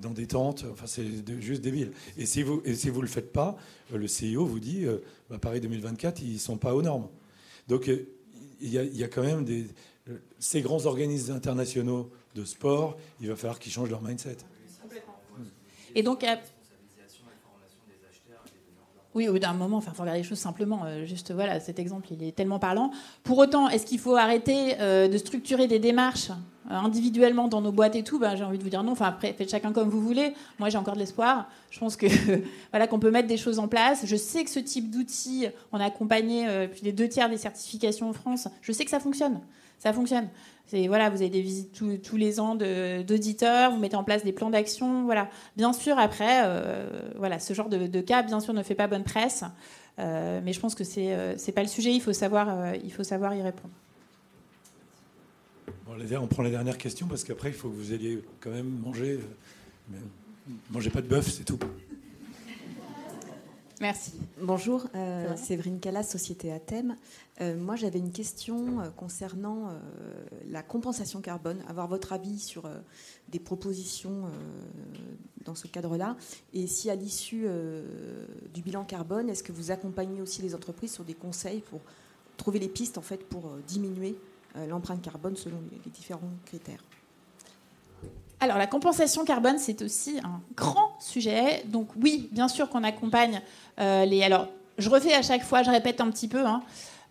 dans 0.00 0.10
des 0.10 0.26
tentes. 0.26 0.64
Enfin, 0.72 0.86
c'est 0.86 1.06
juste 1.40 1.62
débile. 1.62 1.92
Et 2.16 2.26
si 2.26 2.42
vous 2.42 2.62
ne 2.64 2.74
si 2.74 2.90
vous 2.90 3.02
le 3.02 3.08
faites 3.08 3.32
pas, 3.32 3.56
le 3.92 4.06
CIO 4.06 4.44
vous 4.46 4.60
dit 4.60 4.86
bah, 5.30 5.38
Paris 5.38 5.60
2024, 5.60 6.22
ils 6.22 6.34
ne 6.34 6.38
sont 6.38 6.56
pas 6.56 6.74
aux 6.74 6.82
normes. 6.82 7.08
Donc 7.68 7.90
il 8.60 8.70
y, 8.70 9.04
a, 9.04 9.08
quand 9.08 9.22
même 9.22 9.44
des, 9.44 9.66
ces 10.38 10.62
grands 10.62 10.86
organismes 10.86 11.32
internationaux 11.32 12.10
de 12.34 12.44
sport, 12.44 12.96
il 13.20 13.28
va 13.28 13.36
falloir 13.36 13.58
qu'ils 13.58 13.72
changent 13.72 13.90
leur 13.90 14.02
mindset. 14.02 14.38
Et 15.94 16.02
donc, 16.02 16.24
oui, 19.14 19.28
au 19.28 19.32
bout 19.32 19.38
d'un 19.38 19.54
moment, 19.54 19.80
il 19.80 19.90
faut 19.90 20.02
regarder 20.02 20.20
les 20.20 20.26
choses 20.26 20.38
simplement. 20.38 20.82
Euh, 20.84 21.06
juste, 21.06 21.32
voilà, 21.32 21.60
cet 21.60 21.78
exemple, 21.78 22.08
il 22.10 22.22
est 22.22 22.32
tellement 22.32 22.58
parlant. 22.58 22.90
Pour 23.24 23.38
autant, 23.38 23.68
est-ce 23.68 23.86
qu'il 23.86 23.98
faut 23.98 24.16
arrêter 24.16 24.74
euh, 24.80 25.08
de 25.08 25.16
structurer 25.16 25.66
des 25.66 25.78
démarches 25.78 26.30
euh, 26.70 26.74
individuellement 26.74 27.48
dans 27.48 27.62
nos 27.62 27.72
boîtes 27.72 27.96
et 27.96 28.04
tout? 28.04 28.18
Ben, 28.18 28.36
J'ai 28.36 28.44
envie 28.44 28.58
de 28.58 28.62
vous 28.62 28.68
dire 28.68 28.82
non. 28.82 28.92
Enfin, 28.92 29.06
après, 29.06 29.32
faites 29.32 29.50
chacun 29.50 29.72
comme 29.72 29.88
vous 29.88 30.02
voulez. 30.02 30.34
Moi, 30.58 30.68
j'ai 30.68 30.76
encore 30.76 30.94
de 30.94 30.98
l'espoir. 30.98 31.48
Je 31.70 31.78
pense 31.78 31.96
que 31.96 32.06
voilà 32.70 32.86
qu'on 32.86 32.98
peut 32.98 33.10
mettre 33.10 33.28
des 33.28 33.38
choses 33.38 33.58
en 33.58 33.66
place. 33.66 34.02
Je 34.04 34.16
sais 34.16 34.44
que 34.44 34.50
ce 34.50 34.60
type 34.60 34.90
d'outil, 34.90 35.46
on 35.72 35.80
a 35.80 35.86
accompagné 35.86 36.68
plus 36.68 36.82
des 36.82 36.92
deux 36.92 37.08
tiers 37.08 37.30
des 37.30 37.38
certifications 37.38 38.10
en 38.10 38.12
France. 38.12 38.48
Je 38.60 38.72
sais 38.72 38.84
que 38.84 38.90
ça 38.90 39.00
fonctionne. 39.00 39.40
Ça 39.78 39.92
fonctionne 39.92 40.28
voilà, 40.88 41.08
vous 41.10 41.16
avez 41.16 41.30
des 41.30 41.40
visites 41.40 41.72
tous, 42.02 42.16
les 42.16 42.40
ans 42.40 42.54
d'auditeurs, 42.54 43.70
vous 43.70 43.78
mettez 43.78 43.96
en 43.96 44.04
place 44.04 44.24
des 44.24 44.32
plans 44.32 44.50
d'action, 44.50 45.04
voilà. 45.04 45.30
Bien 45.56 45.72
sûr, 45.72 45.98
après, 45.98 46.42
euh, 46.44 46.88
voilà, 47.16 47.38
ce 47.38 47.54
genre 47.54 47.68
de, 47.68 48.00
cas, 48.00 48.22
bien 48.22 48.40
sûr, 48.40 48.52
ne 48.52 48.62
fait 48.62 48.74
pas 48.74 48.86
bonne 48.86 49.04
presse, 49.04 49.44
euh, 49.98 50.40
mais 50.44 50.52
je 50.52 50.60
pense 50.60 50.74
que 50.74 50.84
c'est 50.84 51.12
euh, 51.12 51.36
c'est 51.38 51.52
pas 51.52 51.62
le 51.62 51.68
sujet. 51.68 51.92
Il 51.92 52.00
faut 52.00 52.12
savoir, 52.12 52.74
il 52.76 52.92
faut 52.92 53.04
savoir 53.04 53.34
y 53.34 53.42
répondre. 53.42 53.72
on 55.86 56.26
prend 56.26 56.42
la 56.42 56.50
dernière 56.50 56.78
question 56.78 57.06
parce 57.06 57.24
qu'après, 57.24 57.48
il 57.48 57.54
faut 57.54 57.68
que 57.68 57.76
vous 57.76 57.92
alliez 57.92 58.22
quand 58.40 58.50
même 58.50 58.78
manger. 58.84 59.20
Mangez 60.70 60.90
pas 60.90 61.02
de 61.02 61.08
bœuf, 61.08 61.28
c'est 61.30 61.44
tout. 61.44 61.58
Merci. 63.80 64.12
Bonjour, 64.40 64.88
euh, 64.96 65.36
Séverine 65.36 65.78
Callas, 65.78 66.02
Société 66.02 66.52
Athème. 66.52 66.96
Euh, 67.40 67.56
moi, 67.56 67.76
j'avais 67.76 68.00
une 68.00 68.10
question 68.10 68.80
euh, 68.80 68.90
concernant 68.90 69.70
la 70.48 70.62
compensation 70.62 71.20
carbone, 71.20 71.62
avoir 71.68 71.86
votre 71.86 72.12
avis 72.12 72.40
sur 72.40 72.68
des 73.28 73.38
propositions 73.38 74.24
dans 75.44 75.54
ce 75.54 75.66
cadre-là. 75.66 76.16
Et 76.54 76.66
si 76.66 76.90
à 76.90 76.94
l'issue 76.94 77.46
du 78.52 78.62
bilan 78.62 78.84
carbone, 78.84 79.28
est-ce 79.28 79.42
que 79.42 79.52
vous 79.52 79.70
accompagnez 79.70 80.22
aussi 80.22 80.42
les 80.42 80.54
entreprises 80.54 80.92
sur 80.92 81.04
des 81.04 81.14
conseils 81.14 81.60
pour 81.60 81.80
trouver 82.36 82.58
les 82.58 82.68
pistes 82.68 82.98
en 82.98 83.02
fait, 83.02 83.24
pour 83.28 83.50
diminuer 83.66 84.16
l'empreinte 84.68 85.02
carbone 85.02 85.36
selon 85.36 85.58
les 85.84 85.90
différents 85.90 86.30
critères? 86.46 86.82
Alors 88.40 88.58
la 88.58 88.66
compensation 88.66 89.24
carbone, 89.24 89.58
c'est 89.58 89.82
aussi 89.82 90.18
un 90.22 90.40
grand 90.54 90.96
sujet. 91.00 91.64
Donc 91.66 91.88
oui, 92.00 92.28
bien 92.32 92.48
sûr 92.48 92.68
qu'on 92.68 92.84
accompagne 92.84 93.40
euh, 93.80 94.04
les... 94.04 94.22
Alors 94.22 94.48
je 94.78 94.88
refais 94.88 95.12
à 95.12 95.22
chaque 95.22 95.42
fois, 95.42 95.62
je 95.62 95.70
répète 95.70 96.00
un 96.00 96.10
petit 96.10 96.28
peu. 96.28 96.46
Hein. 96.46 96.62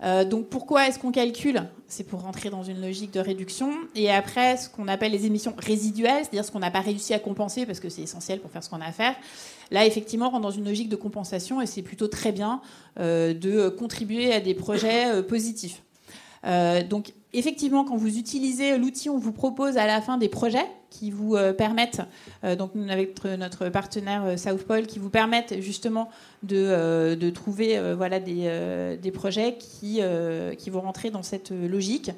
Euh, 0.03 0.23
donc 0.23 0.47
pourquoi 0.47 0.87
est-ce 0.87 0.99
qu'on 0.99 1.11
calcule? 1.11 1.63
C'est 1.87 2.05
pour 2.05 2.21
rentrer 2.21 2.49
dans 2.49 2.63
une 2.63 2.79
logique 2.79 3.11
de 3.11 3.19
réduction. 3.19 3.73
Et 3.95 4.09
après, 4.09 4.55
ce 4.55 4.69
qu'on 4.69 4.87
appelle 4.87 5.11
les 5.11 5.25
émissions 5.25 5.53
résiduelles, 5.57 6.21
c'est-à-dire 6.21 6.45
ce 6.45 6.51
qu'on 6.51 6.59
n'a 6.59 6.71
pas 6.71 6.79
réussi 6.79 7.13
à 7.13 7.19
compenser 7.19 7.65
parce 7.65 7.81
que 7.81 7.89
c'est 7.89 8.03
essentiel 8.03 8.39
pour 8.39 8.49
faire 8.49 8.63
ce 8.63 8.69
qu'on 8.69 8.79
a 8.79 8.85
à 8.85 8.91
faire. 8.93 9.15
Là, 9.71 9.85
effectivement, 9.85 10.27
on 10.27 10.31
rentre 10.31 10.43
dans 10.43 10.51
une 10.51 10.65
logique 10.65 10.87
de 10.87 10.95
compensation 10.95 11.59
et 11.59 11.65
c'est 11.65 11.81
plutôt 11.81 12.07
très 12.07 12.31
bien 12.31 12.61
euh, 12.99 13.33
de 13.33 13.67
contribuer 13.67 14.33
à 14.33 14.39
des 14.39 14.53
projets 14.53 15.23
positifs. 15.23 15.81
donc 16.89 17.11
effectivement, 17.33 17.83
quand 17.83 17.97
vous 17.97 18.17
utilisez 18.17 18.77
l'outil, 18.77 19.09
on 19.09 19.17
vous 19.17 19.31
propose 19.31 19.77
à 19.77 19.85
la 19.85 20.01
fin 20.01 20.17
des 20.17 20.29
projets 20.29 20.65
qui 20.89 21.11
vous 21.11 21.35
euh, 21.35 21.53
permettent, 21.53 22.01
euh, 22.43 22.55
donc 22.55 22.71
avec 22.89 23.23
notre 23.25 23.69
partenaire 23.69 24.23
euh, 24.25 24.37
Southpole, 24.37 24.87
qui 24.87 24.99
vous 24.99 25.09
permettent 25.09 25.61
justement 25.61 26.09
de, 26.43 27.29
trouver 27.29 27.79
voilà, 27.95 28.19
des, 28.19 29.11
projets 29.13 29.57
qui 29.57 30.01
vont 30.01 30.81
rentrer 30.81 31.09
dans 31.09 31.23
cette 31.23 31.51
logique. 31.51 32.11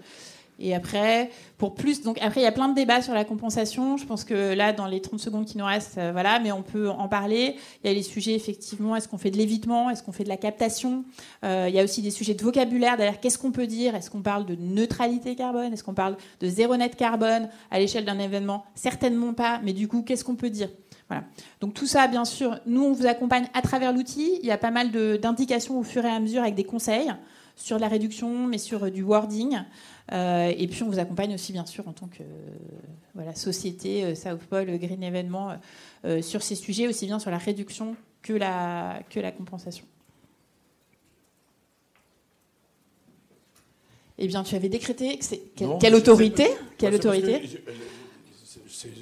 Et 0.59 0.75
après, 0.75 1.29
pour 1.57 1.73
plus, 1.73 2.01
donc 2.01 2.17
après, 2.21 2.41
il 2.41 2.43
y 2.43 2.47
a 2.47 2.51
plein 2.51 2.67
de 2.67 2.75
débats 2.75 3.01
sur 3.01 3.13
la 3.13 3.25
compensation. 3.25 3.97
Je 3.97 4.05
pense 4.05 4.23
que 4.23 4.53
là, 4.53 4.73
dans 4.73 4.85
les 4.85 5.01
30 5.01 5.19
secondes 5.19 5.45
qui 5.45 5.57
nous 5.57 5.65
restent, 5.65 5.97
euh, 5.97 6.11
voilà, 6.11 6.39
mais 6.39 6.51
on 6.51 6.61
peut 6.61 6.89
en 6.89 7.07
parler. 7.07 7.55
Il 7.83 7.87
y 7.87 7.91
a 7.91 7.93
les 7.93 8.03
sujets, 8.03 8.35
effectivement, 8.35 8.95
est-ce 8.95 9.07
qu'on 9.07 9.17
fait 9.17 9.31
de 9.31 9.37
l'évitement? 9.37 9.89
Est-ce 9.89 10.03
qu'on 10.03 10.11
fait 10.11 10.23
de 10.23 10.29
la 10.29 10.37
captation? 10.37 11.05
Euh, 11.43 11.67
Il 11.69 11.75
y 11.75 11.79
a 11.79 11.83
aussi 11.83 12.01
des 12.01 12.11
sujets 12.11 12.33
de 12.33 12.43
vocabulaire. 12.43 12.97
D'ailleurs, 12.97 13.19
qu'est-ce 13.19 13.37
qu'on 13.37 13.51
peut 13.51 13.67
dire? 13.67 13.95
Est-ce 13.95 14.09
qu'on 14.09 14.21
parle 14.21 14.45
de 14.45 14.55
neutralité 14.55 15.35
carbone? 15.35 15.73
Est-ce 15.73 15.83
qu'on 15.83 15.93
parle 15.93 16.17
de 16.41 16.47
zéro 16.47 16.75
net 16.75 16.95
carbone 16.95 17.49
à 17.71 17.79
l'échelle 17.79 18.05
d'un 18.05 18.19
événement? 18.19 18.65
Certainement 18.75 19.33
pas, 19.33 19.59
mais 19.63 19.73
du 19.73 19.87
coup, 19.87 20.03
qu'est-ce 20.03 20.23
qu'on 20.23 20.35
peut 20.35 20.49
dire? 20.49 20.69
Voilà. 21.07 21.23
Donc 21.59 21.73
tout 21.73 21.87
ça, 21.87 22.07
bien 22.07 22.23
sûr, 22.23 22.59
nous, 22.67 22.83
on 22.83 22.93
vous 22.93 23.07
accompagne 23.07 23.47
à 23.53 23.61
travers 23.61 23.91
l'outil. 23.93 24.37
Il 24.41 24.47
y 24.47 24.51
a 24.51 24.57
pas 24.57 24.71
mal 24.71 24.91
d'indications 24.91 25.79
au 25.79 25.83
fur 25.83 26.05
et 26.05 26.09
à 26.09 26.19
mesure 26.19 26.43
avec 26.43 26.55
des 26.55 26.63
conseils 26.63 27.11
sur 27.55 27.77
la 27.77 27.87
réduction, 27.87 28.47
mais 28.47 28.57
sur 28.57 28.85
euh, 28.85 28.89
du 28.89 29.03
wording. 29.03 29.59
Euh, 30.11 30.51
et 30.57 30.67
puis 30.67 30.83
on 30.83 30.89
vous 30.89 30.99
accompagne 30.99 31.33
aussi 31.33 31.51
bien 31.51 31.65
sûr 31.65 31.87
en 31.87 31.93
tant 31.93 32.07
que 32.07 32.23
voilà, 33.13 33.35
société 33.35 34.03
euh, 34.03 34.15
South 34.15 34.39
Pole 34.49 34.77
Green 34.79 35.03
Événement 35.03 35.55
euh, 36.05 36.21
sur 36.21 36.41
ces 36.41 36.55
sujets, 36.55 36.87
aussi 36.87 37.05
bien 37.05 37.19
sur 37.19 37.29
la 37.29 37.37
réduction 37.37 37.95
que 38.23 38.33
la, 38.33 39.01
que 39.09 39.19
la 39.19 39.31
compensation. 39.31 39.85
Eh 44.17 44.27
bien, 44.27 44.43
tu 44.43 44.55
avais 44.55 44.67
décrété 44.67 45.17
que 45.17 45.23
c'est 45.23 45.41
quelle, 45.55 45.95
autorité? 45.95 46.47
Quelle 46.77 46.95
autorité? 46.95 47.61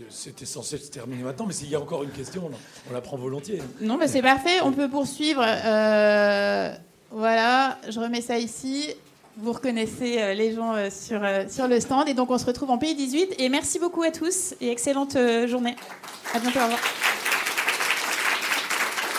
C'était 0.10 0.46
censé 0.46 0.78
se 0.78 0.92
terminer 0.92 1.24
maintenant, 1.24 1.48
mais 1.48 1.54
s'il 1.54 1.70
y 1.70 1.76
a 1.76 1.82
encore 1.82 2.04
une 2.04 2.12
question, 2.12 2.52
on 2.88 2.94
la 2.94 3.02
prend 3.02 3.18
volontiers. 3.18 3.60
Non, 3.82 3.98
mais 3.98 4.08
c'est 4.08 4.22
parfait. 4.22 4.62
On 4.64 4.74
peut 4.74 4.90
poursuivre. 4.90 5.42
voilà, 7.10 7.80
je 7.90 8.00
remets 8.00 8.22
ça 8.22 8.38
ici 8.38 8.94
vous 9.38 9.54
reconnaissez 9.54 10.20
euh, 10.20 10.34
les 10.34 10.54
gens 10.54 10.74
euh, 10.74 10.90
sur, 10.90 11.24
euh, 11.24 11.46
sur 11.48 11.68
le 11.68 11.80
stand. 11.80 12.08
Et 12.10 12.14
donc, 12.14 12.32
on 12.32 12.38
se 12.38 12.46
retrouve 12.46 12.72
en 12.72 12.78
pays 12.78 12.96
18. 12.96 13.36
Et 13.40 13.50
merci 13.50 13.80
beaucoup 13.80 14.04
à 14.04 14.12
tous 14.12 14.56
et 14.62 14.70
excellente 14.72 15.18
journée. 15.48 15.76
À 16.34 16.40
bientôt. 16.40 16.60
Au 16.60 16.64
revoir. 16.64 16.80